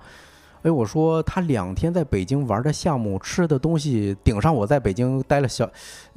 [0.62, 5.68] 哎，我说他两天在北京玩的项目、吃的东西，顶上我在北京待了小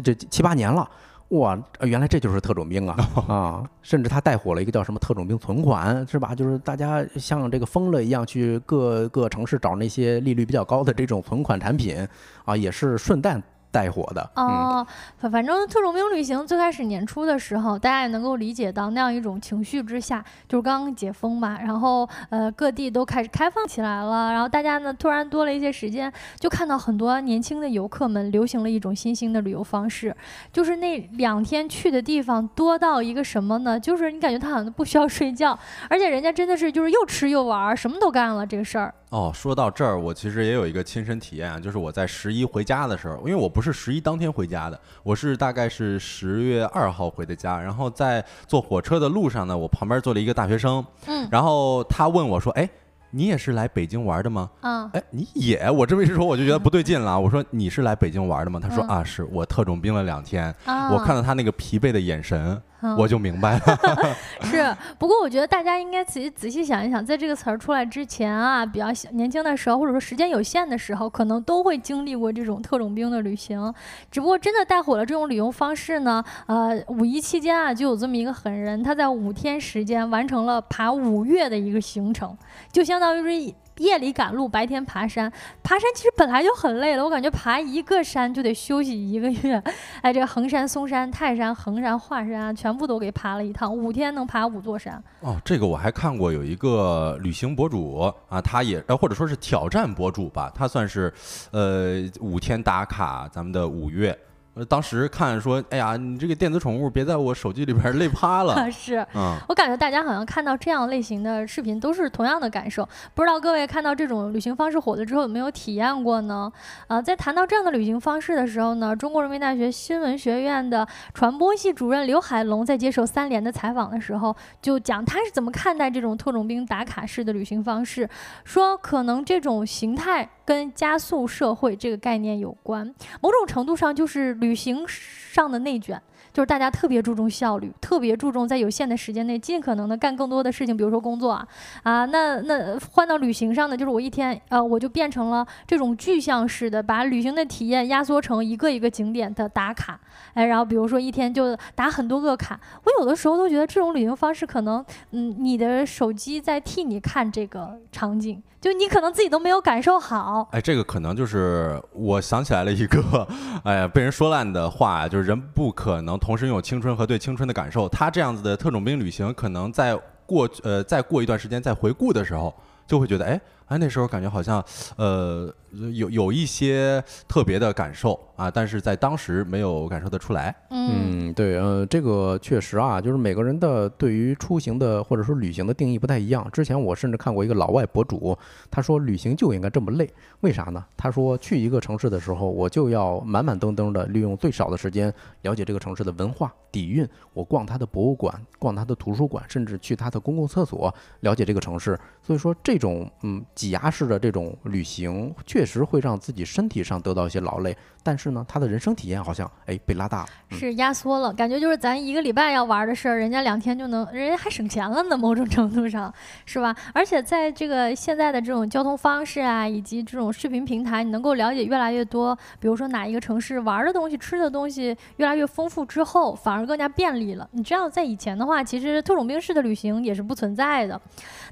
[0.03, 0.89] 这七八年了。
[1.29, 2.95] 哇，原来这就是特种兵啊
[3.27, 3.63] 啊！
[3.81, 6.35] 甚至他带火了一个叫什么特种兵存款，是吧？
[6.35, 12.07] 就是大家像这个疯了一样去各个城市找那些利率比较高的这种存款产品
[12.45, 13.41] 啊，也是顺带
[13.73, 14.29] 带火的。
[14.35, 30.15] 嗯，哦，反反正特种兵旅行最开始年初的时候，大家也能够理解到那样一种情绪之下，就是刚刚解封嘛，然后呃各地都开始开放起来了，然后大家呢突然多了一些时间，就看到很多年轻的游客们流行了一种新兴的旅游方式，
[30.51, 33.79] 就是那两天去的地方多到一个什么呢？
[33.79, 35.57] 就是你感觉他好像不需要睡觉，
[35.89, 38.93] 而且人家真的是就是又吃又玩，什么都干了这个事儿。
[39.13, 52.67] 哦，说到这儿，我其实也有一个亲身体验啊，就是我在十一回家的时候，因为我不是十一当天回家的，我是大概是十月二号回的家，然后在坐火车的路上呢，我旁边坐了一个大学生，嗯然后他问我说：“哎，
[53.11, 57.19] 你也是来北京玩的吗？”嗯，哎，你也，我这么一说，我就觉得不对劲了。
[57.19, 58.59] 我说你是来北京玩的吗？
[58.59, 60.45] 他说嗯啊，是我特种兵了两天。
[60.65, 62.61] 啊我看到他那个疲惫的眼神，嗯
[62.97, 63.79] 我就明白了。
[64.43, 73.73] 是，不过我觉得大家应该仔细仔细想一想，在这个词儿出来之前啊，比较小年轻的时候，或者说时间有限的时候，可能都会经历过这种特种兵的旅行。
[74.11, 82.37] 只不过真的带火了这种旅游方式呢，呃，五一期间啊，就有这么一个狠人，他在五天时间完成了爬五岳的一个行程，
[82.71, 83.53] 就相当于是。
[83.77, 85.31] 夜里赶路，白天爬山。
[85.63, 89.61] 爬山其实本来就很累了，我感觉爬一个山就得休息一个月。
[90.01, 95.01] 哎，这个衡山、嵩山、泰山、衡山、华山，全部都给爬了一趟，五天能爬五座山。
[95.21, 101.13] 哦，这个我还看过，有一个旅行博主啊，他也呃或者说是挑战博主吧，他算是
[101.51, 104.17] 呃五天打卡咱们的五岳。
[104.55, 108.53] 呃，当时看说，哎呀，你这个电子宠物别在我手机里边累趴了。
[108.69, 116.51] 是嗯，我感觉大家好像看到这样类型的视频都是同样的感受，不知道各位看到这种旅行方式火了之后有没有体验过呢？
[116.87, 128.07] 呃，在谈到这样的旅行方式的时候呢，中国人民大学新闻学院的传播系主任刘海龙在接受三联的采访的时候，就讲他是怎么看待这种特种兵打卡式的旅行方式，
[128.43, 132.85] 说可能这种形态跟加速社会这个概念有关，
[133.21, 136.01] 某种程度上就是旅行上的内卷。
[136.31, 141.47] 就是大家特别注重效率，特别注重在有限的时间内尽可能的干更多的事情，比如说工作啊
[141.83, 149.99] 啊，那那换到旅行上呢，就是我一天呃我就变成了这种具象式的，把旅行的体验压缩成一个一个景点的打卡，
[150.33, 163.27] 哎，然后比如说一天就打很多个卡，我有的时候都觉得这种旅行方式可能，嗯，你的手机在替你看这个场景，就你可能自己都没有感受好，哎，这个可能就是我想起来了一个，
[163.65, 167.89] 哎呀，被人说烂的话，就是人不可能同时拥有青春和对青春的感受。
[167.89, 172.55] 他这样子的特种兵旅行，可能在过呃再过一段时间再回顾的时候，
[172.87, 173.41] 就会觉得，哎
[173.73, 174.63] 哎，那时候感觉好像
[174.97, 175.51] 呃
[175.93, 180.55] 有有一些特别的感受啊，但是在当时没有感受得出来。
[180.69, 186.47] 嗯嗯，对，呃，这个确实啊，就是每个人的对于出行的或者说旅行的定义不太一样。
[186.51, 188.37] 之前我甚至看过一个老外博主，
[188.69, 190.07] 他说旅行就应该这么累，
[190.41, 190.85] 为啥呢？
[190.95, 195.11] 他说去一个城市的时候，我就要满满登登的利用最少的时间
[195.41, 201.99] 了解这个城市的文化底蕴，我逛他的博物馆，逛他的图书馆，甚至去他的公共厕所，了解这个城市。
[202.21, 210.27] 所以说，这种嗯挤压式的这种旅行，确实会让自己身体上得到一些劳累，但是呢，他的人生体验好像哎被拉大了。
[210.49, 216.13] 是压缩了，感觉就是咱一个礼拜要玩的事儿，人家两天就能，人家还省钱了呢，某种程度上
[216.45, 216.75] 是吧？
[216.93, 227.47] 而且在这个现在的这种交通方式啊，以及这种视频平台，你能够了解越来越多，比如说哪一个城市玩的东西、吃的东西越来越丰富之后，反而更加便利了。
[227.53, 230.99] 你知道，在以前的话，其实特种兵式的旅行也是不存在的。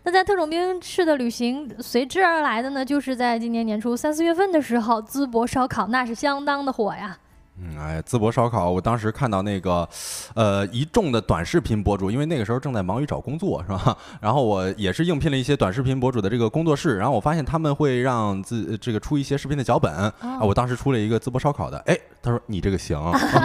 [0.03, 7.17] 那在特种兵式的旅行随之而来的呢，就是在今年年初三四月份的时候，淄博烧烤那是相当的火呀。
[7.63, 9.87] 嗯，哎，淄博烧烤，我当时看到那个，
[10.33, 13.95] 呃，一众的短视频博主，因为那个时候正在忙于找工作，是吧？
[14.19, 22.99] 然后我也是应聘了一些短视频博主的这个工作室，然后我发现他们会让自呃这个出一些视频的脚本啊，哦我当时出了一个淄博烧烤的，哎，他说你这个行，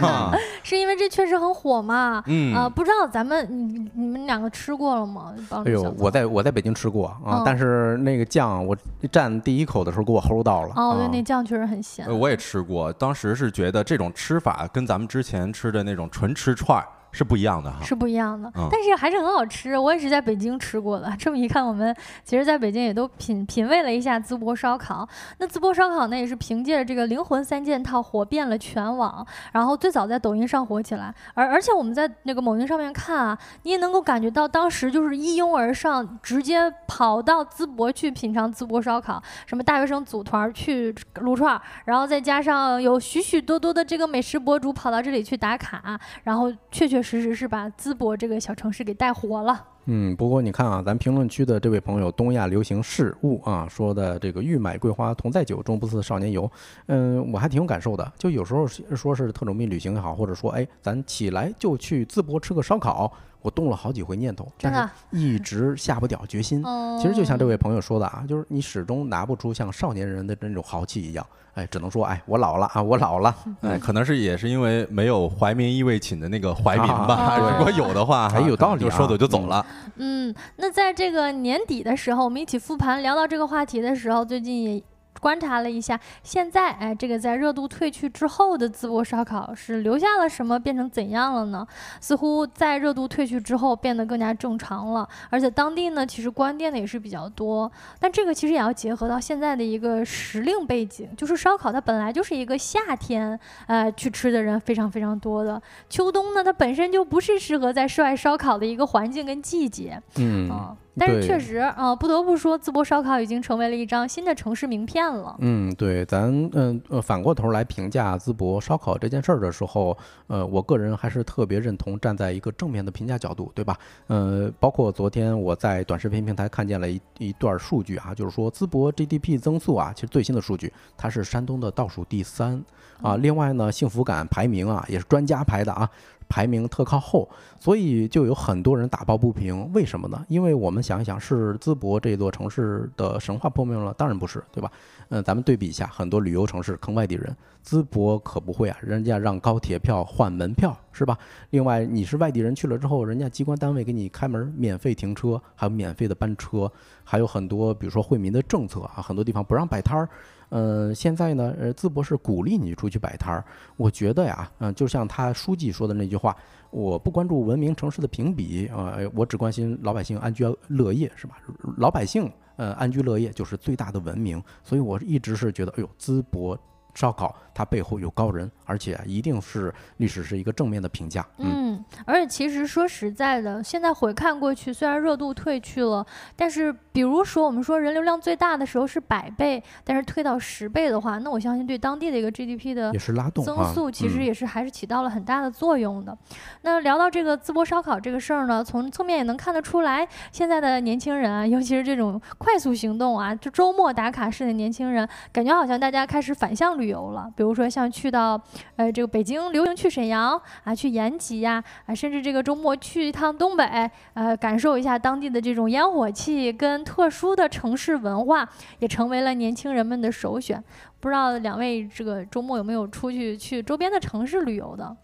[0.63, 2.23] 是因为这确实很火嘛？
[2.27, 5.33] 嗯啊，不知道咱们你你们两个吃过了吗？
[5.49, 8.77] 帮哎呦，我在我在北京吃过啊，嗯但是那个酱我
[9.11, 10.75] 蘸第一口的时候给我齁到了。
[10.77, 12.15] 哦，对，啊那酱确实很咸呃。
[12.15, 16.87] 我也吃过，当时是觉得这种吃法跟咱们之前吃的那种纯吃串儿
[17.17, 17.83] 是不一样的哈。
[17.83, 19.79] 是不一样的，嗯但是还是很好吃。
[19.79, 21.11] 我也是在北京吃过的。
[21.19, 25.09] 这么一看，我们其实在北京也都品品味了一下淄博烧烤。
[25.39, 31.15] 那淄博烧烤呢，也是凭借着这个灵魂三件套火遍了全网，然后最早在抖音上火起来。
[31.33, 49.65] 而而且我们在那个某音上面看啊，你也能够感觉到当时就是一拥而上，直接跑到淄博去品尝淄博烧烤，什么大学生组团去撸串儿，然后再加上有许许多多的这个美食博主跑到这里去打卡，然后确确实实是把淄博这个小城市给带火了。
[49.85, 56.51] 嗯，不过你看啊，咱评论区的这位朋友东亚流行事物啊说的这个欲买桂花同载酒，终不似少年游。
[56.87, 58.13] 嗯，我还挺有感受的。
[58.19, 63.13] 就有时候说是特种兵旅行也好，或者说哎，咱起来就去淄博吃个烧烤，
[63.47, 66.65] 我动了好几回念头，但是一直下不了决心。
[67.01, 71.25] 其实就像这位朋友说的啊，就是你始终拿不出像少年人的那种豪气一样。
[71.55, 73.33] 哎，只能说哎，我老了啊，我老了。
[73.61, 77.39] 哎，可能是也是因为没有怀民意未寝的那个怀民吧。
[77.57, 79.65] 如果有的话，还有道理，就说走就走了。
[79.95, 84.83] 嗯，那在这个年底的时候，我们一起复盘聊到这个话题的时候，最近也。
[85.27, 91.67] 观察了一下，现在哎，这个在热度退去之后的淄博烧烤是留下了什么，变成怎样了呢？
[92.01, 97.69] 似乎在热度退去之后变得更加正常了，而且当地呢其实关店的也是比较多。
[97.99, 105.61] 但这个其实也要结合到现在的一个时令背景，就是烧烤它本来就是一个夏天呃去吃的人非常非常多的，
[105.91, 110.01] 秋冬呢它本身就不是适合在室外烧烤的一个环境跟季节。
[110.19, 110.77] 嗯。
[110.99, 115.37] 但是确实啊，不得不说，淄博烧烤已经成为了一张新的城市名片了。
[115.41, 123.77] 嗯，对，咱嗯呃反过头来评价淄博烧烤这件事儿的时候，呃，我个人还是特别认同站在一个正面的评价角度，对吧？
[124.07, 132.63] 呃，包括昨天我在短视频平台看见了一一段数据啊，就是说淄博 GDP 增速啊，其实最新的数据它是山东的倒数第三
[133.03, 133.17] 啊。
[133.17, 135.89] 另外呢，幸福感排名啊，也是专家排的啊。
[136.29, 139.73] 排名特靠后，所以就有很多人打抱不平。
[139.73, 140.25] 为什么呢？
[140.29, 143.95] 因为我们想一想，是淄博这座城市的神话破灭了？
[143.95, 144.71] 当然不是，对吧？
[145.09, 151.17] 嗯，咱们对比一下，很多旅游城市坑外地人，淄博可不会啊，人家让高铁票换门票，是吧？
[151.51, 156.71] 另外，你是外地人去了之后，人家机关单位给你开门，免费停车，还有免费的班车，
[157.05, 160.09] 还有很多，比如说惠民的政策啊，很多地方不让摆摊儿。
[160.49, 163.45] 呃，现在呢，呃，淄博是鼓励你出去摆摊儿。
[163.77, 166.37] 我觉得呀，嗯，就像他书记说的那句话，
[166.71, 171.39] 我不关注文明城市的评比呃，我只关心老百姓安居乐业，是吧？
[171.79, 176.59] 老百姓呃安居乐业就是最大的文明，所以我一直是觉得，哎呦，淄博
[176.97, 181.25] 烧烤它背后有高人，而且一定是历史是一个正面的评价。
[181.37, 186.75] 嗯，而且其实说实在的，现在回看过去，虽然热度退去了，但是。
[186.97, 196.17] 比如说，我们说人流量最大的时候是百倍，但是退到十倍的话，那我相信对当地的一个 GDP 的也是拉动增速，其实也是还是起到了很大的作用的。
[196.63, 207.31] 那聊到这个淄博烧烤这个事儿呢，从侧面也能看得出来，现在的年轻人啊，尤其是这种快速行动啊，就周末打卡式的年轻人，感觉好像大家开始反向旅旅游了。
[207.37, 208.41] 比如说像去到
[208.77, 216.87] 呃这个北京，流行去沈阳啊，去延吉呀，啊，甚至这个周末去一趟东北，呃，感受一下当地的这种烟火气跟。
[216.87, 220.63] 特殊的城市文化也成为了年轻人们的首选。
[221.01, 224.97] 不知道两位这个周末有没有出去去周边的城市旅游的？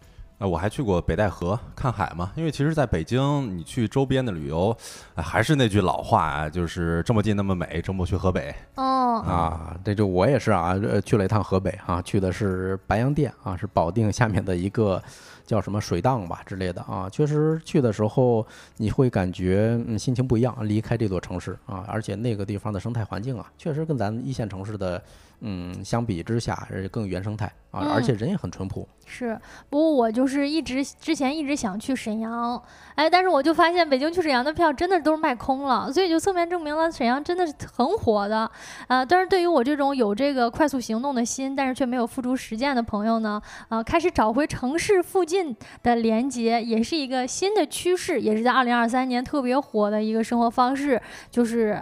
[0.43, 2.33] 呃，我还去过北戴河看海嘛。
[2.35, 4.75] 因为其实在北京，你去周边的旅游，
[5.15, 8.53] 还是那句老话啊，就是这么近那么美，周末去河北。
[8.75, 10.75] 哦啊，这就我也是啊，
[11.05, 15.01] 去了一趟河北啊，去的是白洋淀啊，是保定下面的一个。
[15.45, 25.01] 叫什么水荡吧之类的啊，确实去的时候你会感觉嗯心情不一样，离开这座城市啊，而且那个地方的生态环境啊，确实跟咱一线城市的。
[25.45, 28.87] 嗯，相比之下是更原生态啊，而且人也很淳朴。
[29.05, 29.37] 是，
[29.69, 32.63] 不过我就是一直之前一直想去沈阳，
[32.95, 38.49] 哎，但是我就发现北京去沈阳的票真的都是卖空了，所以就侧面证明了沈阳真的是很火的
[38.87, 39.03] 啊。
[39.03, 51.77] 但是对于我这种有这个快速行动的心，但是却没有付诸实践的朋友呢，啊，开始找回城市附近的连接，也是一个新的趋势，也是在二零二三年特别火的一个生活方式，就是。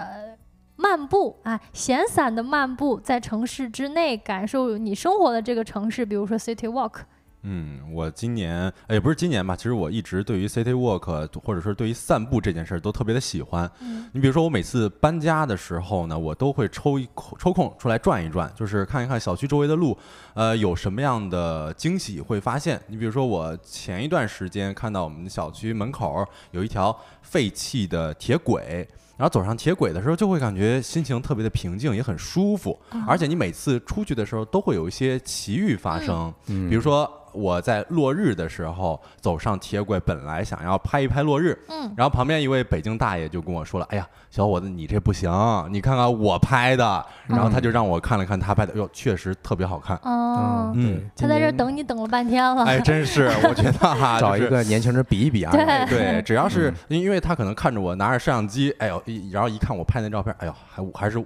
[0.82, 7.02] 漫步啊，闲散的漫步，在城市之内感受你生活的这个城市，比如说 City Walk。
[7.44, 13.70] 嗯，我今年也不是今年吧，其实我一直对于 City Walk 或者说对于散步这件事儿都特别的喜欢。
[14.12, 17.08] 你比如说我每次搬家的时候呢，我都会抽一
[17.38, 19.96] 抽空出来转一转，就是看一看小区周围的路，
[20.34, 22.82] 呃，有什么样的惊喜会发现。
[22.88, 28.88] 你比如说我前一段时间看到我们小区门口有一条废弃的铁轨。
[29.22, 32.82] 然后走上铁轨的时候，就会感觉心情特别的平静，也很舒服。
[33.08, 37.08] 而且你每次出去的时候，都会有一些奇遇发生，比如说。
[37.34, 45.30] 我在落日的时候走上铁轨，本来想要拍一拍落日，嗯，然后旁边一位北京大爷就跟我说了：“哎呀，小伙子，你这不行，
[45.72, 49.96] 你看看我拍的。”然后他就让我看了看他拍的，哟，确实特别好看。
[50.04, 52.64] 哦，嗯，他在这等你等了半天了。
[52.66, 55.52] 哎，真是， 我觉得哈， 找一个年轻人比一比啊。
[55.52, 59.02] 对对， 只要是因为他可能看着我拿着摄像机，哎呦，
[59.32, 61.24] 然后一看我拍那照片，哎呦，还还是。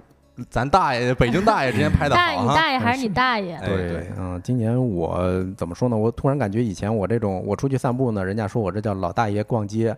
[0.50, 2.42] 咱大爷，北京大爷之前拍的好啊！
[2.42, 3.58] 你大爷还是你大爷？
[3.60, 5.18] 对对，嗯，今年我
[5.56, 5.96] 怎么说呢？
[5.96, 9.96] 我突然感觉以前我这种我出去散步呢，人家说我这叫老大爷逛街。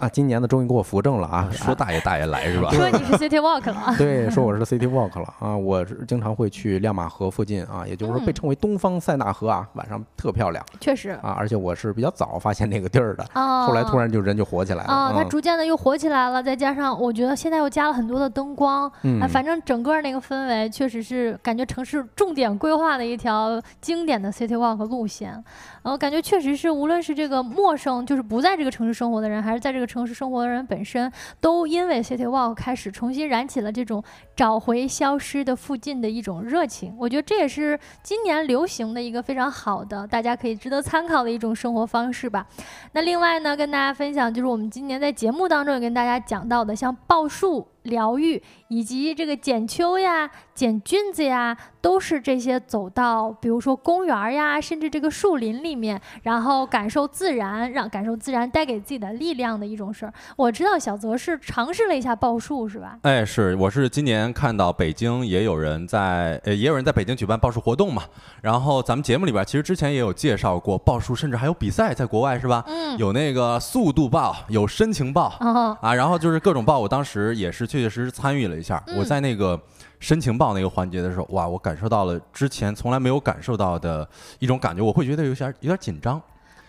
[0.00, 2.70] 啊，今年呢终于给我扶正了啊，说大爷大爷来是吧？
[2.72, 11.10] 说你是 City Walk 了， 对，说我是 City Walk 了啊，我是经常会去亮马河附近啊，也就是说被嗯称为东方塞纳河啊，晚上特漂亮确实。
[11.22, 25.44] 啊，而且我是比较早发现那个地儿的，哦，后来突然就人就火起来了啊，它嗯逐渐的又火起来了，再加上我觉得现在又加了很多的灯光，嗯啊，反正整个那个氛围确实是感觉城市重点规划的一条经典的 City Walk 路线，
[25.82, 31.10] 呃，感觉确实是无论是这个陌生，就是不在这个城市生活的人，还是在这个城市生活的人本身，
[31.40, 34.02] 都因为 City Walk 开始重新燃起了这种
[34.36, 36.94] 找回消失的附近的一种热情。
[36.96, 42.46] 我觉得这也是今年流行的一个非常好的，大家可以值得参考的一种生活方式吧。
[42.92, 47.66] 那另外呢，跟大家分享就是我们今年在节目当中也跟大家讲到的，像报数。
[47.82, 60.12] 疗愈以及这个剪秋呀、剪菌子呀，都是这些走到比如说公园呀，甚至这个树林里面，然后感受自然，让感受自然带给自己的力量的一种事儿。
[60.36, 62.98] 我知道小泽是尝试了一下报数，是吧？
[63.02, 68.02] 哎，是，我是今年看到北京也有人在，呃，也有人在北京举办报数活动嘛。
[68.42, 72.62] 然后咱们节目里边其实之前也有介绍过报数，甚至还有比赛，在国外是吧？
[72.66, 78.82] 嗯，有那个速度报，有深情报哦，啊，然后就是各种报，我当时也是确确实实参与了一下。
[78.88, 79.58] 嗯我在那个
[80.00, 84.08] 申情报那个环节的时候，哇，我感受到了之前从来没有感受到的
[84.40, 86.20] 一种感觉，我会觉得有点有点紧张，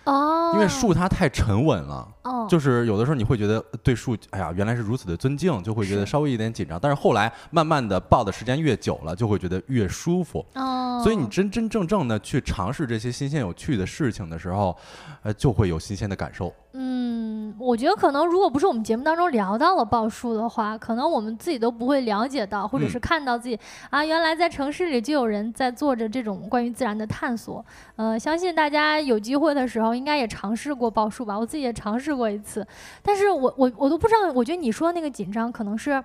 [0.04, 2.08] 哦，因为树它太沉稳了。
[2.24, 6.80] 哦，就是有的时候你会觉得对树，哎呀，原来是如此的尊敬，就会觉得稍微有点紧张。
[6.80, 10.46] 但是后来慢慢的抱的时间越久了，就会觉得越舒服。
[10.54, 14.78] 哦，所以你真真正正的去尝试这些新鲜有趣的事情的时候，
[15.24, 16.54] 呃，就会有新鲜的感受。
[16.74, 27.66] 嗯，我觉得可能如果不是我们节目当中聊到了报数的话，可能我们自己都不会了解到，或者是嗯看到自己、啊，原来在城市里就有人在做着这种关于自然的探索。
[27.98, 31.38] 呃，相信大家有机会的时候，应该也尝试过报数吧？
[31.38, 32.66] 我自己也尝试过一次，
[33.02, 36.02] 但是我我我都不知道，我觉得你说那个紧张可能是。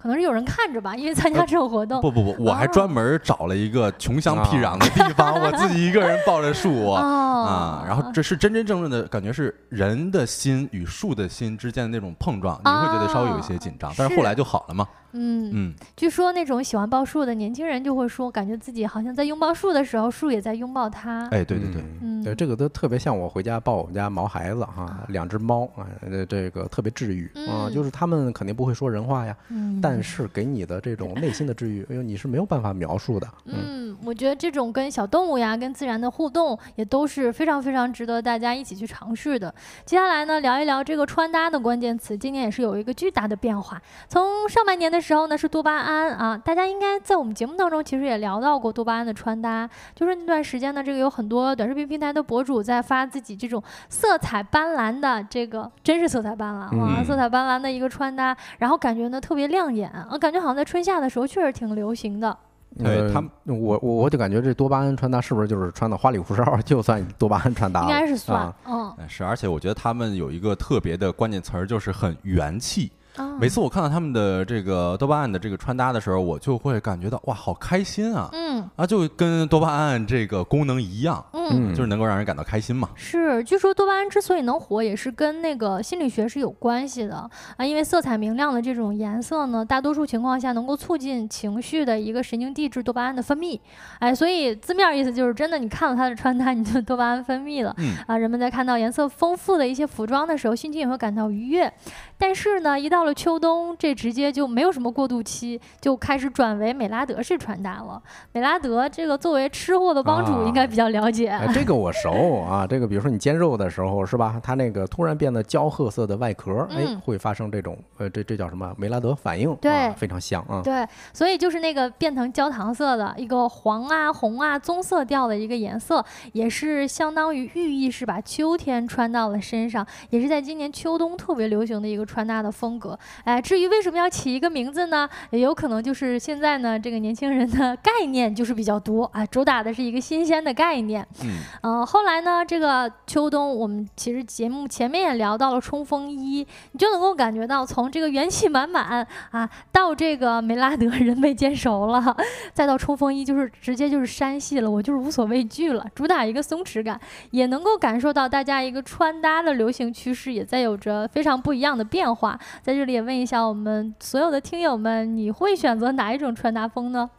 [0.00, 2.00] 可能是有人看着吧，因为参加这种活动。
[2.00, 14.86] 不不不，我还哦专门找了一个穷乡僻壤的地方，我自己一个人抱着树，啊，然后这是真真正正的感觉是人的心与树的心之间的那种碰撞，你会觉得稍微有一些紧张，但是后来就好了嘛。
[15.12, 21.26] 嗯，嗯，据说那种喜欢抱树的年轻人就会说，感觉自己好像在拥抱树的时候，树也在拥抱他。
[21.28, 33.26] 哎，对对对，嗯对，这个都特别像我回家抱我们家毛孩子哈，两只猫啊，呃这个特别治愈啊，嗯就是他们肯定不会说人话呀，嗯，但是给你的这种内心的治愈，哎呦，你是没有办法描述的。
[33.46, 33.54] 嗯，
[33.90, 39.52] 嗯，我觉得这种跟小动物呀、跟自然的互动，也都是非常非常值得大家一起去尝试的。
[39.84, 43.80] 接下来呢，聊一聊这个穿搭的关键词，今年也是有一个巨大的变化。
[44.08, 62.36] 从上半年的时候呢，是多巴胺啊，大家应该在我们节目当中其实也聊到过多巴胺的穿搭，就是那段时间呢，这个有很多短视频平台的博主在发自己这种色彩斑斓的这个，真是色彩斑斓哇，嗯色彩斑斓的一个穿搭，然后感觉呢特别亮眼，啊，感觉好像在春夏的时候确实挺流行的。
[62.78, 67.88] 呃对他们我我我就感觉这多巴胺穿搭是不是就是穿的花里胡哨，就算多巴胺穿搭应？
[67.88, 72.92] 该是算啊，嗯哎是，而且我觉得他们有一个特别的关键词儿，就是很元气。
[73.20, 78.28] 啊，每次我看到他们的这个多巴胺的这个穿搭的时候，我就会感觉到哇，好开心啊！
[78.32, 81.50] 嗯啊，就跟多巴胺这个功能一样，嗯。
[81.74, 82.88] 就是能够让人感到开心嘛。
[82.94, 87.66] 是，据说多巴胺之所以能火，也是跟那个心理学是有关系的啊。
[87.66, 93.58] 因为色彩明亮的这种颜色呢，大多数情况下能够促进情绪的一个神经递质多巴胺的分泌。
[93.98, 97.74] 哎，所以字面意思就是真的，你看到他的穿搭，你就多巴胺分泌了。
[97.78, 101.72] 嗯啊，人们在看到颜色丰富的一些服装的时候，心情也会感到愉悦。
[102.20, 108.00] 但是呢，一到了秋冬，这直接就没有什么过渡期，就开始转为美拉德式穿搭了。
[108.32, 111.28] 美拉德这个作为吃货的帮主，啊应该比较了解。
[111.28, 114.38] 哎，这个我熟 啊，这个比如说你煎肉的时候是吧？
[114.42, 119.54] 它那个突然变得焦褐色的外壳，哎嗯，会发生这种呃，这这叫什么梅拉德反应？
[119.56, 120.60] 对啊非常像啊。
[120.62, 132.98] 对，所以就是那个变成焦糖色的一个黄啊、红啊、棕色调的一个颜色，也是相当于寓意是把秋天穿到了身上，也是在今年秋冬特别流行的一个穿搭的风格。
[133.22, 135.08] 哎，至于为什么要起一个名字呢？
[135.30, 141.06] 也有可能就是现在呢，这个年轻人的概念就是比较多啊，主打的是一个新鲜的概念。
[141.22, 152.16] 嗯，呃，后来呢，这个秋冬我们其实节目前面也聊到了冲锋衣，你就能够感觉到从这个元气满满啊，到这个梅拉德人被煎熟了，
[152.52, 157.00] 再到冲锋衣就是直接就是山系了，我就是无所畏惧了，主打一个松弛感，
[157.30, 162.38] 也能够感受到大家一个穿搭的流行趋势也在有着非常不一样的变变化。
[162.62, 167.10] 在这里也问一下我们所有的听友们，你会选择哪一种穿搭风呢？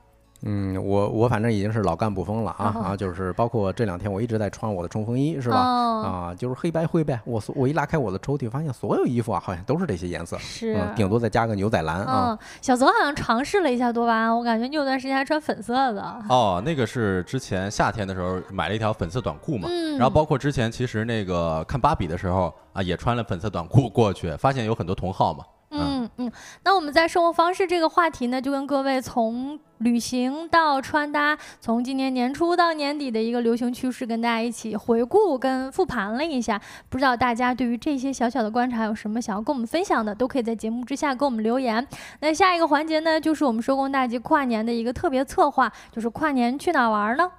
[0.44, 5.58] 嗯，我我反正已经是老干部风了啊、哦啊，就是包括这两天我一直在穿我的冲锋衣，是吧？
[5.58, 7.20] 哦啊，就是黑白灰呗。
[7.26, 10.38] 我所我一拉开我的抽屉，发现所有衣服啊，好像都是这些颜色。
[10.40, 10.74] 是。
[10.76, 12.30] 嗯，顶多再加个牛仔蓝啊。
[12.32, 16.02] 嗯，小泽好像尝试了一下多巴胺，我感觉你有段时间还穿粉色的。
[16.28, 25.44] 哦，那个是之前夏天的时候买了一条粉色短裤嘛，嗯然后包括之前其实那个看芭比的时候啊，也穿了粉色短裤过去，发现有很多同好嘛。
[25.72, 26.32] 嗯嗯，
[26.64, 36.60] 那我们在生活方式这个话题呢，就跟各位从旅行到穿搭，从今年年初到年底的一个流行趋势，跟大家一起回顾跟复盘了一下。
[36.90, 41.88] 不知道大家对于这些小小的观察有什么想要跟我们分享的，都可以在节目之下给我们留言。
[42.20, 47.32] 那下一个环节呢，就是我们收工大吉跨年的一个特别策划，就是跨年去哪儿玩呢？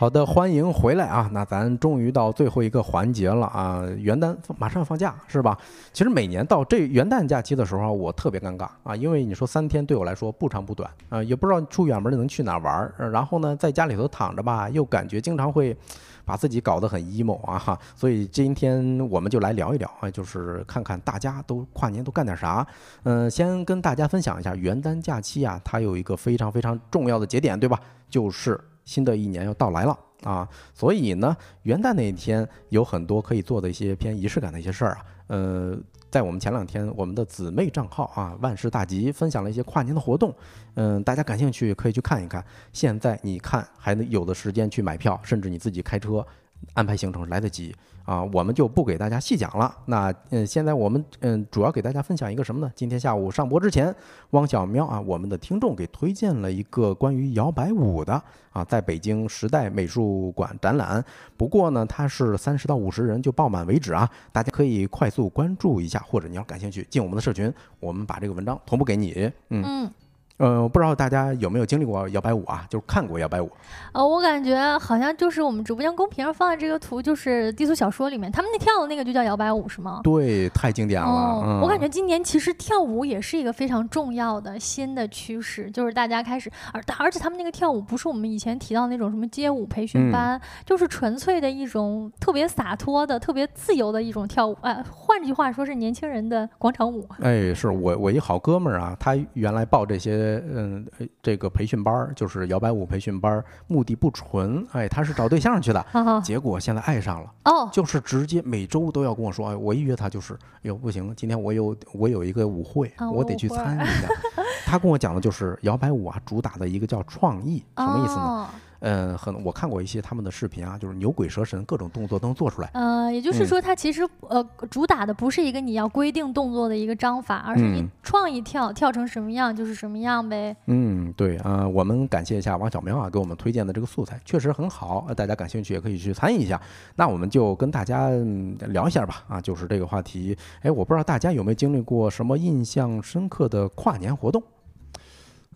[0.00, 1.28] 好的，欢迎回来啊！
[1.32, 3.82] 那咱终于到最后一个环节了啊！
[3.98, 5.58] 元旦马上放假是吧？
[5.92, 15.76] 其实每年到这元旦假期的时候，我特别尴尬啊，因为你说三天对我来说不长不短啊，也不知道出远门能去哪玩儿，然后呢，在家里头躺着吧，又感觉经常会
[16.24, 17.76] 把自己搞得很 emo 啊哈。
[17.96, 22.64] 所以今天我们就来聊一聊啊，就是看看大家都跨年都干点啥。
[23.02, 27.80] 嗯、先跟大家分享一下元旦假期啊，它有一个非常非常重要的节点，对吧？
[28.08, 28.58] 就是
[28.88, 35.04] 新的一年要到来了啊，所以呢，元旦那一天有很多可以做的一些偏仪式感的一些事儿啊。
[35.26, 35.78] 呃，
[36.10, 40.34] 在我们前两天，我们的姊妹账号啊，万事大吉分享了一些跨年的活动，
[40.76, 42.42] 嗯、大家感兴趣可以去看一看。
[42.72, 46.26] 现在你看还能有的时间去买票，甚至你自己开车
[46.74, 47.74] 安排行程来得及
[48.04, 49.74] 啊，我们就不给大家细讲了。
[49.86, 52.72] 那嗯，现在我们嗯主要给大家分享一个什么呢？
[52.74, 53.94] 今天下午上播之前，
[54.30, 61.04] 汪小喵啊，我们的听众给推荐了一个关于摇摆舞的啊，在北京时代美术馆展览。
[61.36, 69.30] 不过呢，它是三十到五十人就爆满为止啊，大家可以快速关注一下，或者你要感兴趣进我们的社群，我们把这个文章同步给你。
[69.50, 69.90] 嗯，嗯。
[70.38, 73.50] 呃，我不知道大家有没有经历过摇摆舞啊，就是看过摇摆舞。
[73.92, 80.00] 呃，我感觉好像就是我们直播间公屏上放的这个图，就是低俗小说里面他们那跳的那个就叫摇摆舞是吗？
[80.04, 81.08] 对，太经典了。
[81.08, 94.56] 哦，嗯、我感觉今年其实跳舞也是一个非常重要的新的趋势，就是大家开始，而而且他们那个跳舞不是我们以前提到那种什么街舞培训嗯班，就是纯粹的一种特别洒脱的、特别自由的一种跳舞。
[94.60, 97.04] 呃，换句话说是年轻人的广场舞。
[97.20, 105.84] 哎，是我我一好哥们儿啊，他原来报这些嗯呃这个培训班儿，就是摇摆舞培训班儿，目的不纯，哎，他是找对象去的，
[106.22, 114.08] 结果现在爱上了，哦，就是直接每周都要跟我说，哎，我一约他就是，哎呦不行，今天我有我有一个舞会，啊我得去参与一下。
[114.66, 118.48] 他跟我讲的就是摇摆舞啊，主打的一个叫创意，什么意思呢？
[118.80, 122.70] 哦嗯，很我看过一些他们的视频啊，就是牛鬼蛇神，各种动作都能做出来。
[122.74, 130.56] 呃，也就是嗯说，它其实呃主打的不是一个你要规定动作的一个章法，而是你嗯创意跳跳成什么样就是什么样呗。
[130.66, 136.60] 嗯，对啊、呃我们感谢一下王小苗啊，给我们推荐的这个素材确实很好，呃大家感兴趣也可以去参与一下。
[136.94, 140.36] 那我们就跟大家嗯聊一下吧，啊，就是这个话题。
[140.62, 144.42] 哎，我不知道大家有没有经历过什么印象深刻的跨年活动？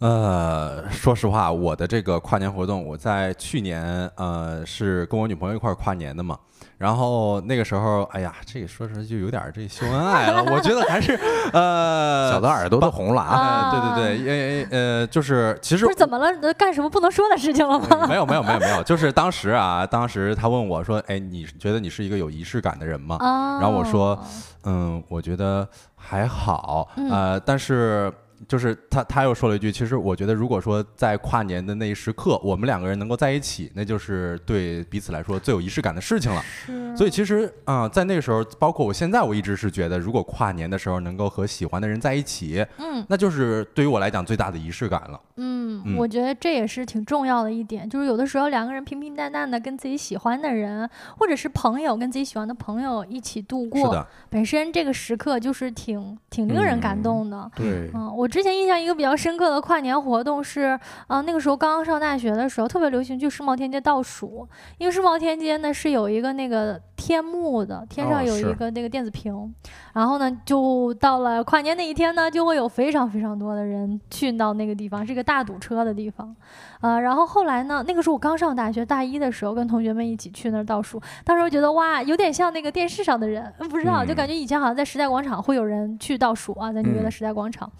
[0.02, 6.36] 呃，说实话，我的这个跨年活动，我在去年呃是跟我女朋友一块儿跨年的嘛。
[6.76, 10.42] 然后那个时候，哎呀，这个说出来就有点儿这秀恩爱了。
[10.52, 11.12] 我觉得还是
[11.52, 13.70] 呃， 小的耳朵都红了啊！
[13.70, 16.26] 对对对，因为呃，就是其实不是怎么了？
[16.42, 17.86] 呃干什么不能说的事情了吗？
[17.92, 24.18] 嗯没有没有没有没有，就是当时啊，当时他问我说：“哎，你觉得你是一个有仪式感的人吗？”啊，然后我说
[24.64, 28.12] 嗯，我觉得还好，嗯呃，但是
[28.48, 36.42] 就是他他又说了一句，其实我觉得如果说在跨年的那一时刻，我们两个人能够在一起，那就是对彼此来说最有仪式感的事情了。
[36.42, 45.20] 是所以其实啊、在那个时候，包括我现在，我一直是觉得，如果跨年的时候能够和喜欢的人在一起，嗯那就是对于我来讲最大的仪式感了。
[45.36, 57.50] 嗯，嗯我觉得这也是挺重要的一点，就是有的时候两个人平平淡淡的跟自己喜欢的人，或者是朋友跟自己喜欢的朋友一起度过，是的，本身这个时刻就是挺挺令人感嗯动的。
[57.56, 64.48] 对，嗯，我之前印象一个比较深刻的跨年活动是，啊、那个时候刚刚上大学的时候，特别流行去世贸天阶倒数，
[64.78, 69.52] 因为世贸天阶呢是有一个那个天幕的，天上有一个那个电子屏。
[69.92, 76.34] 然后呢，就到了跨年那一天呢，就会有非常非常多的人去到那个地方，是一个大堵车的地方。
[76.80, 87.70] 呃，然后后来呢，那个时候我刚上大学大一的时候，跟同学们一起去那儿倒数，当时我觉得哇，有点像那个电视上的人，不知道，就嗯感觉以前好像在时代广场会有人去倒数啊，在纽约的嗯时代广场。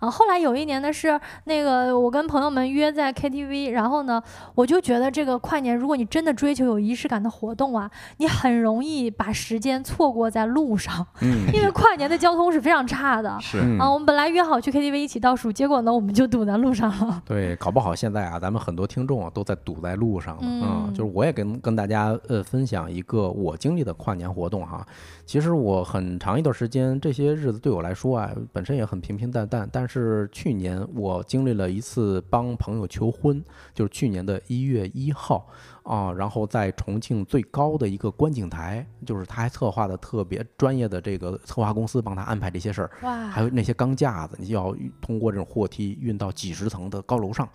[0.00, 4.20] 啊，后来有一年呢是那个我跟朋友们约在 KTV，然后呢，
[4.54, 13.36] 我就觉得这个跨年，如果你真的追求有仪式感的活动啊，你很容易把时间错过在路上， 嗯因为跨年的交通是非常差的。
[13.40, 17.22] 是嗯啊，我们本来约好去 KTV 一起倒数，结果呢，我们就堵在路上了。
[17.24, 20.86] 对，搞不好现在啊，咱们很多听众啊都在堵在路上呢。
[20.86, 24.86] 嗯就是我也跟跟大家呃分享一个我经历的跨年活动哈。
[25.24, 29.68] 其实我很长一段时间，这些日子对我来说啊，本身也很平平淡淡。
[29.72, 33.42] 但是去年我经历了一次帮朋友求婚，
[33.72, 35.46] 就是去年的一月一号
[35.90, 42.90] 啊，然后在重庆最高的一个观景台，就是他还策划的特别专业的这个策划公司帮他安排这些事儿。
[43.02, 47.48] 哇还，有那些钢架子，你就要通过这种货梯运到几十层的高楼上。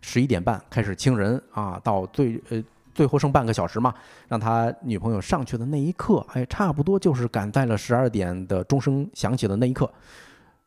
[0.00, 2.64] 十一点半开始清人啊，到最呃
[2.94, 3.94] 最后剩半个小时嘛，
[4.26, 9.92] 让他女朋友上去的那一刻，哎，差不多就是赶在了十二点的钟声响起的那一刻，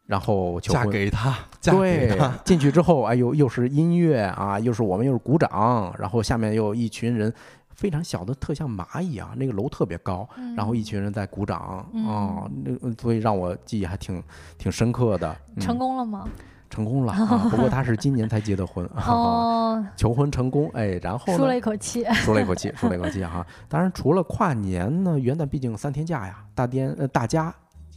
[0.05, 0.85] 然后求嫁。
[0.85, 7.33] 给他，嫁给对他，， 进去之后，哎呦，又是音乐啊，又是我们又是鼓掌，然后下面又有一群人，
[7.73, 14.21] 非常小的，特像蚂蚁啊，那个楼特别高，然后一群人在鼓掌啊，那所以让我记忆还挺
[14.57, 15.35] 挺深刻的。
[15.55, 16.27] 嗯成功了吗？
[16.67, 17.47] 成功了啊！
[17.49, 21.61] 不过他是今年才结的婚， 哦，求婚成功，哎，然后呢舒了一？
[21.61, 22.03] 口气。
[22.11, 23.45] 舒了一口气，舒了一口气哈。
[23.69, 27.53] 当然，除了跨年呢，元旦毕竟三天假呀，大颠呃大家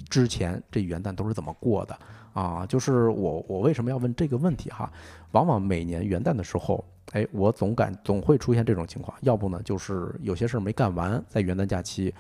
[0.09, 1.99] 之前这元旦都是怎么过的
[2.33, 2.65] 啊？
[2.67, 4.91] 就是我我为什么要问这个问题哈？
[5.33, 12.15] 往往每年元旦的时候，哎，我总感总会出现这种情况，要不呢就是有些事儿没干完，在元旦假期，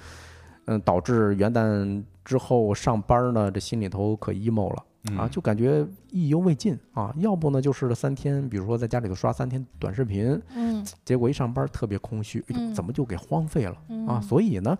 [0.67, 4.85] 嗯，导致元旦之后上班呢，这心里头可 emo 了。
[5.17, 13.75] 啊，嗯就感觉意犹未尽啊，要不呢就是三天，比如说在家里头刷三天短视频，嗯结果一上班特别空虚，哎呦嗯怎么就给荒废了
[14.07, 14.19] 啊？
[14.19, 14.77] 嗯所以呢，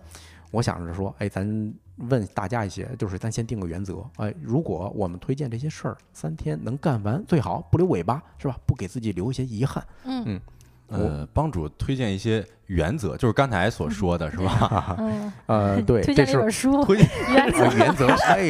[0.51, 8.57] 我想着说，哎，咱问大家一些，就是咱先定个原则，哎，如果我们推荐这些事儿三天能干完，最好不留尾巴，是吧？
[8.65, 9.85] 不给自己留一些遗憾。
[10.05, 10.39] 嗯
[10.87, 14.95] 呃，帮主推荐一些原则，就是刚才所说的是吧？
[14.99, 18.47] 嗯， 呃， 对，推这是荐了一本书推荐《原则呃 原则，哎，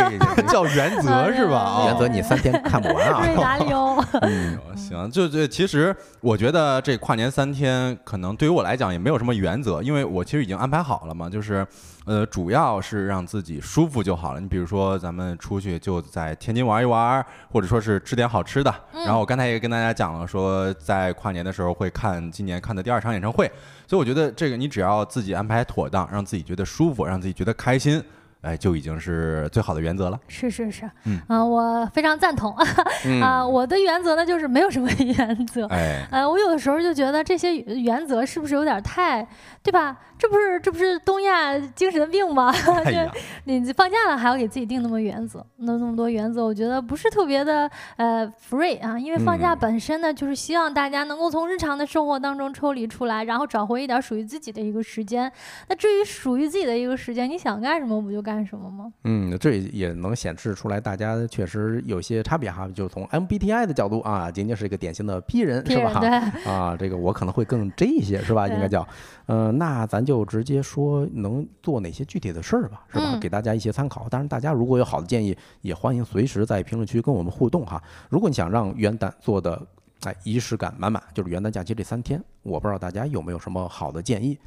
[0.48, 1.86] 叫原则是吧？
[1.88, 4.06] 原则你三天看不完啊。
[4.22, 11.66] 嗯行，就这其实我觉得这跨年三天，可能对于我来讲也没有什么原则，因为我其实已经安排好了嘛，就是
[12.06, 14.40] 呃，主要是让自己舒服就好了。
[14.42, 18.74] 你比如说咱们出去就在天津玩一玩，或者说是吃点好吃的。
[18.92, 23.50] 然后我刚才也跟大家讲了，说在跨年的时候会看今年看的第二场演唱会，
[23.90, 28.00] 所以我觉得这个你只要自己安排妥当，让自己觉得舒服，让自己觉得开心。
[28.42, 30.20] 哎，就已经是最好的原则了。
[30.28, 32.56] 是是是，嗯啊，我非常赞同
[33.06, 33.46] 嗯啊。
[33.46, 35.66] 我的原则呢，就是没有什么 原则。
[35.68, 39.28] 哎，呃，我有的时候就觉得这些原则是不是有点太，
[39.62, 39.98] 对吧？
[40.18, 42.54] 这不是这不是东亚精神病吗？
[42.86, 43.12] 哎呀，
[43.46, 48.98] 你放假了还要给自己定那么原则，那那么多原则，我觉得不是特别的呃 free 啊。
[48.98, 55.32] 因为放假嗯本身呢，就是希望大家能够从日常的生活当中抽离出来，然后找回一点属于自己的一个时间。
[55.68, 58.92] 那至于属于自己的一个时间，你想干什么不就干什么吗？
[59.04, 62.68] 嗯，这也能显示出来，大家确实有些差别哈。
[62.70, 66.00] 就从 MBTI 的角度啊，仅仅是一个典型的 P 人，是吧？
[66.46, 68.48] 啊，这个我可能会更 J 一些，是吧？
[68.48, 68.88] 应该叫，
[69.26, 73.04] 呃，那咱就直接说能做哪些具体的事儿吧，是吧？
[73.14, 74.08] 嗯给大家一些参考。
[74.10, 77.82] 当然，大家如果有好的建议，也欢迎随时在评论区跟我们互动哈。
[78.10, 79.62] 如果你想让元旦做的
[80.04, 84.38] 哎仪式感满满，就是元旦假期这三天，我不知道大家有没有什么好的建议？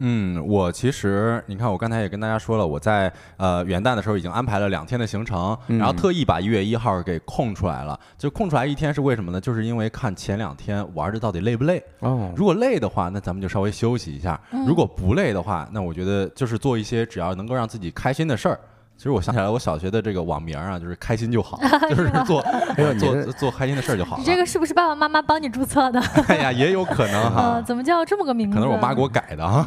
[0.00, 7.98] 嗯，我其实你看，我刚才也跟大家说了，我在呃元旦的时候已经安排了两天的行程，然后嗯特意把一月一号给空出来了。
[8.16, 9.40] 就空出来一天是为什么呢？
[9.40, 11.82] 就是因为看前两天玩的到底累不累。
[12.00, 18.60] 哦，如果累的话，那咱们就稍微休息一下；嗯如果不累的话，那我觉得就是做一些只要能够让自己开心的事儿。
[18.98, 21.56] 其实我想起来，我小学的这个网名啊，就是开心就好，
[21.88, 24.18] 就是做哎呦，做做开心的事儿就好了。
[24.18, 26.00] 你这个是不是爸爸妈妈帮你注册的？
[26.26, 28.56] 哎呀，也有可能呃，哈，怎么叫这么个名字？
[28.56, 29.64] 可能我妈给我改的哈。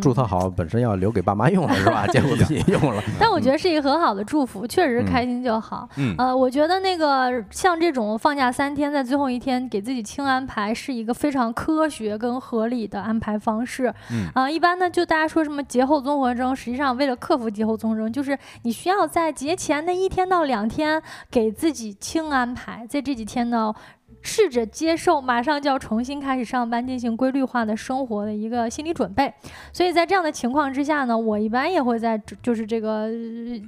[0.00, 2.06] 注册好本身要留给爸妈用的是吧？
[2.06, 3.02] 结果自己用了。
[3.18, 5.86] 但我觉得是一个很好的祝福，确实开心就好。
[5.96, 13.92] 嗯呃，我觉得那个像这种放假三天，在最后一天给自己轻安排，是一个非常科学跟合理的安排方式。
[14.10, 23.74] 嗯啊、一般呢，就大家说什么节后综合征，实际上为了克服节后综合征，就是你你需要在节前的一天到两天给自己轻安排，在这几天呢。
[24.22, 29.32] 试着接受马上就要重新开始上班、进行规律化的生活的一个心理准备。
[29.72, 33.10] 所以在这样的情况之下呢，我一般也会在就是这个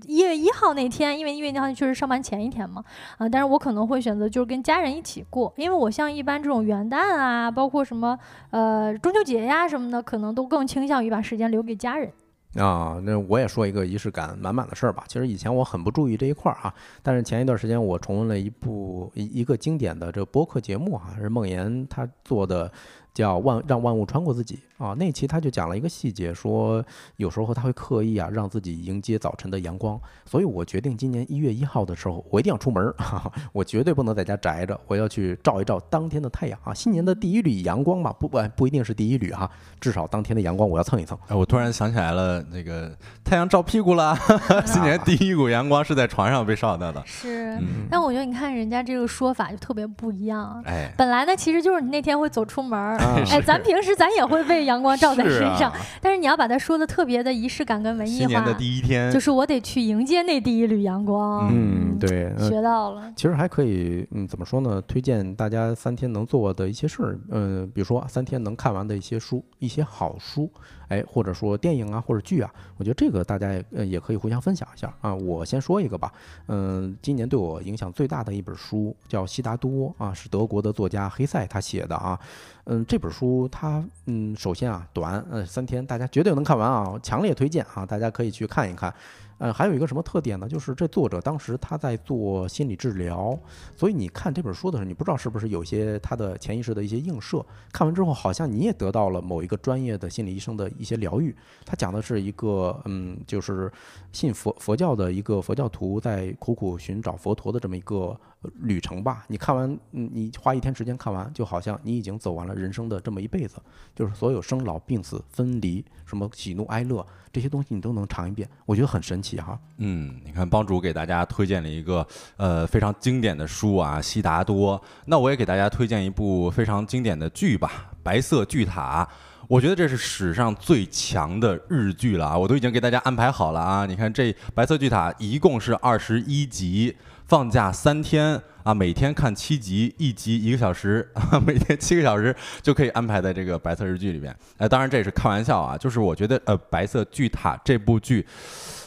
[0.06, 2.84] 一月一号那天，因为一月一号确实上班前一天嘛，
[3.16, 8.18] 啊，但是我可能会选择就是跟家人一起过，因为我像一般这种元旦啊，包括什么
[8.50, 12.12] 呃中秋节呀什么的，可能都更倾向于把时间留给家人。
[12.54, 15.04] 啊，那我也说一个仪式感满满的事儿吧。
[15.08, 22.70] 其实以前我很不注意这一块儿啊，但是前一段时间我重温了一部一一个经典的这个播客节目啊，是孟岩他做的。
[23.14, 24.60] 叫万让万物穿过自己。
[24.78, 26.84] 啊，那期他就讲了一个细节，说
[27.14, 32.92] 有时候他会刻意啊让自己迎接早晨的阳光，所以我决定今年一月一号的时候，我一定要出门儿，
[33.52, 36.58] 我绝对不能在家宅着，我要去照一照当天的太阳。
[36.64, 39.48] 啊，新年的第一缕阳光嘛，不不不一定是第一缕哈，
[39.80, 41.16] 至少当天的阳光我要蹭一蹭。
[41.28, 42.90] 哎，我突然想起来了，那个
[43.22, 44.18] 太阳照屁股了，
[44.66, 47.00] 新年第一股阳光是在床上被照到的。
[47.06, 47.56] 是，
[47.88, 50.60] 但我觉得你看人家这个说法就特别不一样。
[50.64, 53.24] 哎，本来呢，其实就是你那天会走出门儿。
[53.30, 58.18] 哎，咱平时咱也会被阳光照在身上，但是你要把它说的特别的仪式感跟文艺化。
[58.18, 61.48] 新年的第一天，就是我得去迎接那第一缕阳光。
[61.52, 63.12] 嗯，对，学到了。
[63.16, 64.80] 其实还可以，嗯，怎么说呢？
[64.82, 70.50] 推荐大家三天能做的一些事儿，嗯，比如说三天能看完的一些书，一些好书。
[70.88, 75.14] 哎，或者说电影啊，或者剧啊，我觉得这个大家呃也可以互相分享一下啊。
[75.14, 76.12] 我先说一个吧，
[76.48, 82.18] 嗯，今年对我影响最大的一本书叫《悉达多》啊，是德国的作家黑塞他写的啊。
[82.64, 88.94] 嗯，这本书它嗯，首先啊短，呃三天大家绝对能看完啊，强烈推荐啊，大家可以去看一看。
[89.38, 90.48] 嗯，还有一个什么特点呢？
[90.48, 93.36] 就是这作者当时他在做心理治疗，
[93.74, 97.44] 所以你看这本书的时候，你不知道是不是有些他的潜意识的一些映射。
[97.72, 101.34] 看完之后，好像你也得到了某一个专业的心理医生的一些疗愈。
[101.64, 103.72] 他讲的是一个，嗯，就是
[104.12, 108.16] 信佛佛教的一个佛教徒在苦苦寻找佛陀的这么一个
[108.60, 109.24] 旅程吧。
[109.28, 113.56] 你看完，你花一天时间看完，就好像你已经走完了人生的这么一辈子，
[113.94, 117.06] 就是所有生老病死分离，什么喜怒哀乐。
[117.32, 119.58] 这些东西你都能尝一遍，我觉得很神奇哈。
[119.78, 122.06] 嗯，你看帮主给大家推荐了一个
[122.36, 124.78] 呃非常经典的书啊，《悉达多》。
[125.06, 129.08] 那我也给大家推荐一部非常经典的剧吧，《白色巨塔》。
[129.48, 132.38] 我觉得这是史上最强的日剧了啊！
[132.38, 133.84] 我都已经给大家安排好了啊。
[133.84, 136.96] 你看这《白色巨塔》一共是二十一集，
[137.32, 138.42] 放假三天。
[138.62, 144.34] 啊，每天看七集，一集一个小时， 啊每天七个小时就可以安排在这个白色日剧里边。
[144.58, 148.26] 哎，当然这也是开玩笑啊，就是我觉得呃，《白色巨塔》这部剧。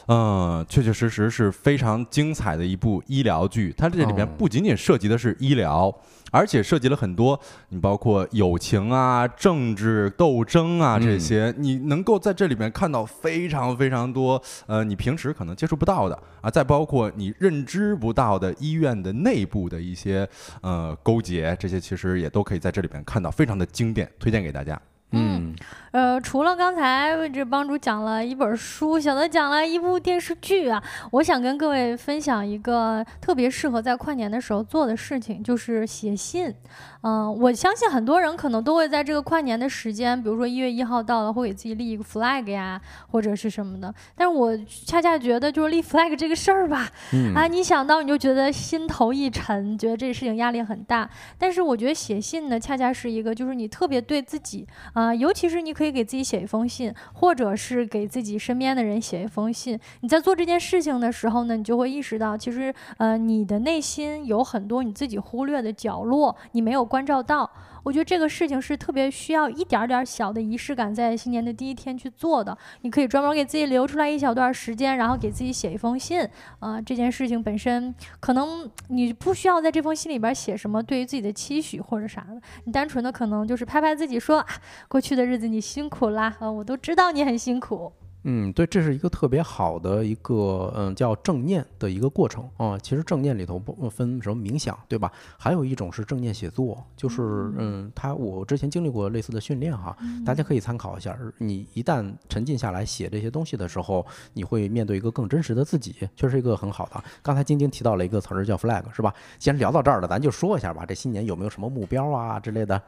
[0.07, 3.73] 嗯，确确实实是非常精彩的一部医疗剧。
[3.75, 5.91] 它这里面不仅仅涉及的是医疗，
[6.29, 7.39] 而且涉及了很多，
[7.69, 20.27] 你包括友情啊、政治斗争啊这些，你能够在这里面看到非常非常多，呃，你平时可能接触不到的啊，再包括你认知不到的医院的内部的一些
[20.61, 24.79] 呃勾结，这些其实也都可以在这里边看到，非常的经典，推荐给大家。
[25.11, 25.55] 嗯，
[25.91, 36.53] 呃，除了刚才这帮主讲了一本书，小的讲了一部电视剧啊，我想跟各位分享一个特别适合在跨年的时候做的事情，就是写信。
[37.01, 43.93] 嗯，我相信很多人可能都会在这个跨年的时间，比如说一月一号到了，会给自己立一个 flag 呀，或者是什么的。
[44.15, 46.89] 但是我恰恰觉得，就是立 flag 这个事儿吧，
[47.35, 51.07] 啊，你想到你就觉得心头一沉，觉得这个事情压力很大。
[51.37, 59.79] 但是我觉得写信呢，恰恰是一个，就是你特别对自己啊，尤其是你可以给自己写一封信，或者是给自己身边的人写一封信。
[59.99, 66.83] 你在做这件事情的时候呢，你就会意识到，其实呃，你的内心有很多你自己忽略的角落，你没有。
[66.95, 67.49] 关照到，
[67.85, 72.57] 我觉得这个事情是特别需要一点儿点儿小的仪式感，在新年的第一天去做的。
[72.81, 76.27] 你可以专门给自己留出来一小段时间，然后给自己写一封信。
[76.57, 84.47] 啊，这件事情本身可能你不需要在这封信里边写什么对于自己的期许或者啥的，你单纯的可能就是拍拍自己说，啊
[84.87, 87.93] 过去的日子你辛苦啦，啊，我都知道你很辛苦。
[88.27, 92.75] 嗯，对，这是一个特别好的一个嗯叫正念的一个过程啊。
[92.79, 95.11] 其实正念里头不分什么冥想，对吧？
[95.37, 99.95] 还有一种是正念写作，就是嗯，他我之前经历过类似的训练哈，
[100.25, 101.15] 大家可以参考一下。
[101.37, 104.03] 你一旦沉浸下来写这些东西的时候，
[104.33, 107.03] 你会面对一个更真实的自己，确实是一个很好的。
[107.21, 109.13] 刚才晶晶提到了一个词儿叫 flag，是吧？
[109.37, 110.83] 既然聊到这儿了，咱就说一下吧。
[110.83, 112.81] 这新年有没有什么目标啊之类的？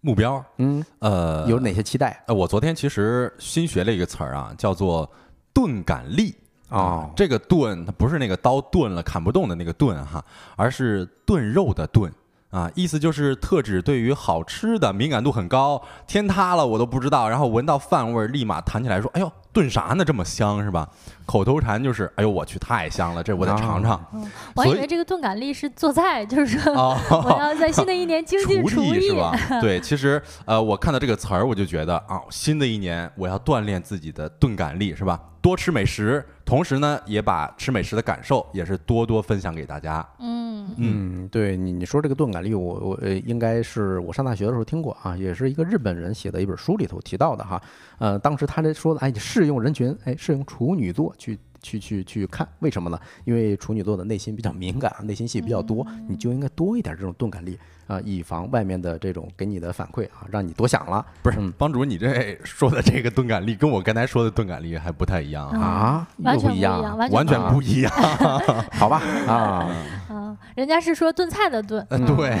[0.00, 2.22] 目标，嗯，呃，有哪些期待？
[2.26, 5.10] 呃，我昨天其实新学了一个词儿啊，叫做
[5.52, 6.34] “钝感力”
[6.70, 7.10] 啊。
[7.16, 12.12] 这个“钝”它不是那个刀钝了砍不动的那个“钝”哈，而是炖肉的“炖”
[12.50, 12.70] 啊。
[12.74, 20.04] 意思就是特指对于好吃的敏感度很高，天塌了我都不知道，然后闻到饭味儿立马弹起来说：“哎呦！”炖啥呢？
[20.04, 20.88] 这么香是吧？
[21.26, 24.00] 口头禅就是，哎呦我去，太香了，这我得尝尝。
[24.14, 24.24] 嗯，
[24.54, 29.16] 我还以为这个钝感力是做菜，就是说哦， 我要在新的一年精进 厨艺艺是。
[29.16, 29.36] 吧？
[29.60, 35.18] 对，其实呃，我看到这个词儿，我就觉得啊，新的一年我要锻炼自己的钝感力，是吧？
[35.40, 40.06] 多吃美食，同时呢，也把吃美食的感受也是多多分享给大家。
[40.20, 40.37] 嗯
[40.76, 47.60] 嗯，对你你说这个钝感力，我我呃应该是我上大学的时候听过啊，也是一个日本人写的一本书里头提到的哈。
[47.98, 52.98] 呃，当时他这说的，哎，你适用人群，哎，适用处女座去去去去看，为什么呢？
[53.24, 57.58] 因为处女座的内心比较敏感，内心戏比较多，你就应该多一点这种钝感力
[57.88, 61.04] 啊，以防外面的这种给你的反馈啊，让你多想了。
[61.22, 67.92] 不是嗯，帮主，你这说的这个钝感力跟我刚才说的钝感力还不太一样啊，啊，完全不一样，完全不一样。
[68.72, 70.27] 好吧啊。
[70.28, 70.36] 啊！
[70.54, 72.38] 人家是说炖菜的炖，嗯，对，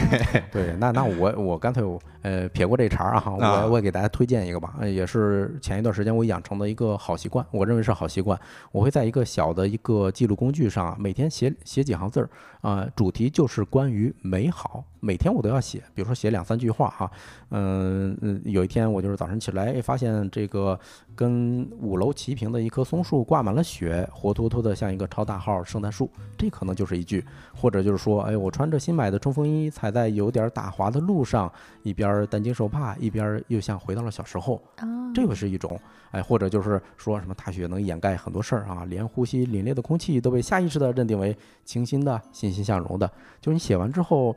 [0.52, 8.38] 对，那那我我干脆我呃撇过这茬儿啊，啊我我给大家推荐一个吧，呃也是前一段时间我养成的一个好习惯，我认为是好习惯。
[8.72, 12.28] 我会在一个小的一个记录工具上啊，每天写写几行字儿
[12.60, 17.08] 啊、主题就是关于美好，每天我都要写，比如说写两三句话哈、
[17.50, 20.78] 嗯嗯，有一天我就是早晨起来，哎发现这个
[21.14, 27.24] 跟五楼齐平的一棵松树挂满了雪，活脱脱的像一个超大号圣诞树，这可能就是一句。
[27.60, 31.50] 或者就是说，哎，我穿着新买的冲锋衣，踩在有点打滑的路上，
[31.82, 35.78] 一边儿担惊受怕，一边儿又像回到了小时候，啊，这个是一种。
[36.10, 41.36] 哎，或者就是说什么大雪能掩盖很多事儿啊，连呼吸凛冽的空气都被下意识的认定为
[41.66, 43.06] 清新的、欣欣向荣的。
[43.42, 44.34] 就是你写完之后，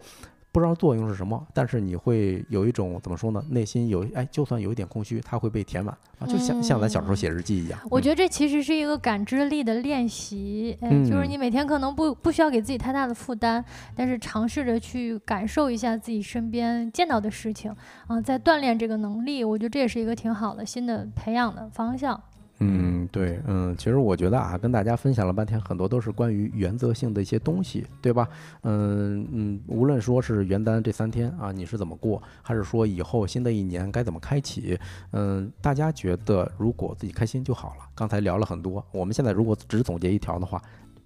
[0.51, 3.41] 不知道作用是什么，但是你会有一种怎么说呢？
[3.49, 7.79] 内心有哎，就算有一点空虚，它会被填满啊，就像像咱小时候写日记一样。
[7.89, 13.63] 我嗯觉得这其实是一个感知力的练习，哎，就是嗯你每天可能不不需要给自己太大的负担，
[13.95, 17.73] 但是尝试着去感受一下自己身边见到的事情，
[18.07, 22.21] 啊，在锻炼这个能力，我觉得这也是一个挺好的新的培养的方向。
[22.61, 28.29] 嗯，对，嗯，其实我觉得啊，跟大家分享了半天，很多都是关于原则性的一些东西，对吧？
[28.61, 34.79] 嗯嗯，无论说是元旦这三天啊，你是怎么过，还是说以后新的一年该怎么开启，
[35.11, 37.83] 嗯，大家觉得如果自己开心就好了。
[37.95, 40.61] 刚才聊了很多，我们现在如果只总结一条的话。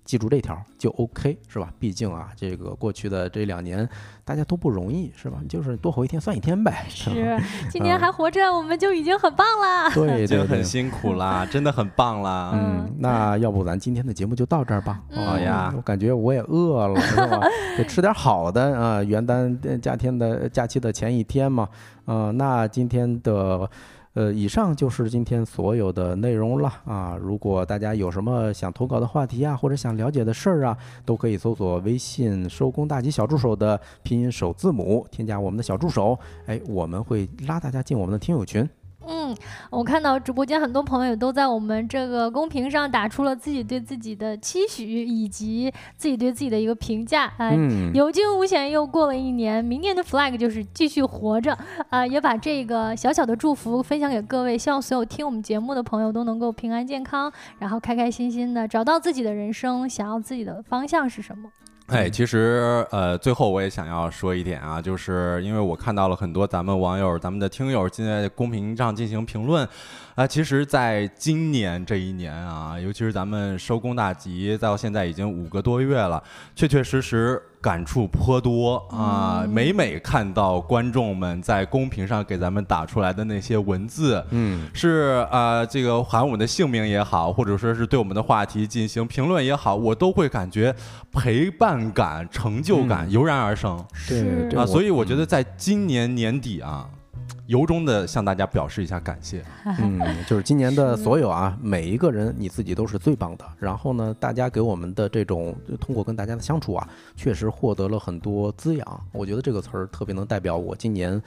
[0.06, 1.74] 记住这条就 OK 是吧？
[1.80, 3.88] 毕竟啊，这个过去的这两年
[4.24, 5.40] 大家都不容易是吧？
[5.50, 6.86] 就是多活一天算一天呗。
[6.88, 7.38] 是，
[7.70, 9.90] 今年还活着，我们就已经很棒了。
[9.94, 10.64] 对已经对 对很。
[10.64, 12.52] 辛苦啦， 真的很棒啦。
[12.54, 15.02] 嗯，那要不咱今天的节目就到这儿吧。
[15.10, 17.40] 嗯好呀我感觉我也饿了，是吧？
[17.78, 19.04] 得吃点好的啊！
[19.04, 21.68] 元旦呃假天的假期的前一天嘛，
[22.06, 23.68] 呃，那今天的。
[24.16, 27.18] 呃，以上就是今天所有的内容了啊！
[27.22, 38.68] 如果大家有什么想投稿的话题啊，或者想了解的事儿啊，都可以搜索微信“收工大吉小助手”的拼音首字母，添加我们的小助手，哎，我们会拉大家进我们的听友群。
[39.08, 39.36] 嗯，
[39.70, 47.32] 我看到直播间很多朋友都在我们这个公屏上打出了自己对自己的期许，以及自己对自己的一个评价。
[47.38, 51.58] 哎、嗯，有惊无险，又过了一年，明年的 flag 就是继续活着
[51.90, 61.50] 啊、也把这个小小的祝福分享给各位，希望所有听我们节目的朋友都能够平安健康，然后开开心心的找到自己的人生，想要自己的方向是什么。
[61.88, 69.68] 哎，其实呃，最后我也想要说一点啊，就是因为我看到了很多咱们网友、咱们的听友现在公屏上进行评论，
[70.16, 76.24] 啊、其实在今年这一年啊，尤其是咱们收工大吉到现在已经五个多月了，
[76.56, 79.42] 确确实实感触颇多啊。
[79.44, 90.74] 嗯每每看到观众们在公屏上给咱们打出来的那些文字，嗯，是呃，这个喊我们的姓名也好，或者说是对我们的话题进行评论也好，我都会感觉
[91.12, 94.66] 陪伴感、成就感嗯油然而生、对是啊！
[94.66, 96.90] 所以我嗯觉得在今年年底啊，
[97.48, 99.44] 由衷的向大家表示一下感谢。
[99.80, 103.46] 嗯，就是今年的所有啊，每一个人你自己都是最棒的。
[103.60, 109.06] 然后呢，大家给我们的这种通过跟大家的相处啊，确实获得了很多滋养。
[109.12, 111.22] 我觉得这个词儿特别能代表我今年，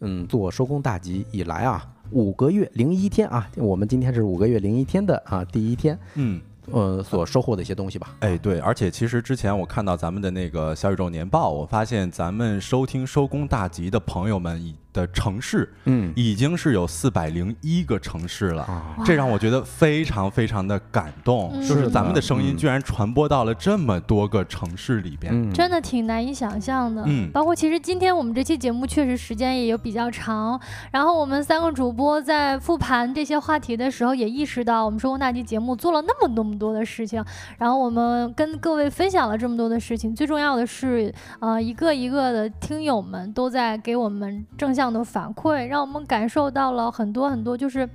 [0.00, 6.40] 嗯，做收工大吉以来啊，五个月零一天啊，我们今天是五个月零一天的啊第一天，嗯，
[6.70, 8.14] 呃，所收获的一些东西吧。
[8.20, 16.10] 哎，对，而且其实之前我看到咱们的那个小宇宙年报，我发现咱们收听收工大吉的朋友们已的城市嗯。
[16.16, 18.62] 已经是有四百零一个城市了。
[18.62, 21.68] 啊，这让我觉得非常非常的感动，嗯。
[21.68, 22.56] 就是咱们的声音嗯。
[22.56, 25.30] 居然传播到了这么多个城市里边。
[25.34, 27.02] 嗯，真的挺难以想象的。
[27.06, 27.30] 嗯。
[27.32, 30.58] 包括其实今天我们这期节目确实时间也有比较长，
[30.90, 37.24] 然后我们三个主播在复盘这些话题的时候，也意识到我们收工大吉节目做了那么那么多的事情，
[37.58, 47.88] 然后我们跟各位分享了这么多的事情，最重要的是，呃，一个一个的听友们都在给我们正向的反馈，让我们感受到了很多很多，就是。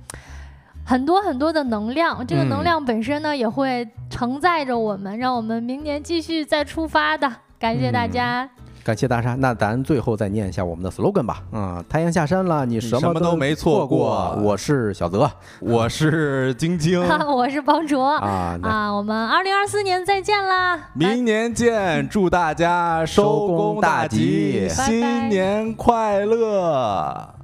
[0.82, 7.30] 很多很多的能量，这个能嗯量本身呢也会承载着我们，让我们明年继续再出发的。
[7.60, 8.50] 感谢大嗯家。
[8.82, 9.34] 感谢大沙。
[9.36, 11.42] 那咱最后再念一下我们的 slogan 吧。
[11.52, 15.30] 嗯，太阳下山了，你什什么都没错错过我是小泽
[15.60, 18.58] 我是晶晶， 我是帮卓啊。
[18.60, 20.90] 那啊，我们二零二四年再见啦！
[20.94, 27.39] 明年见，祝大家收工大吉，收工大吉新年快乐。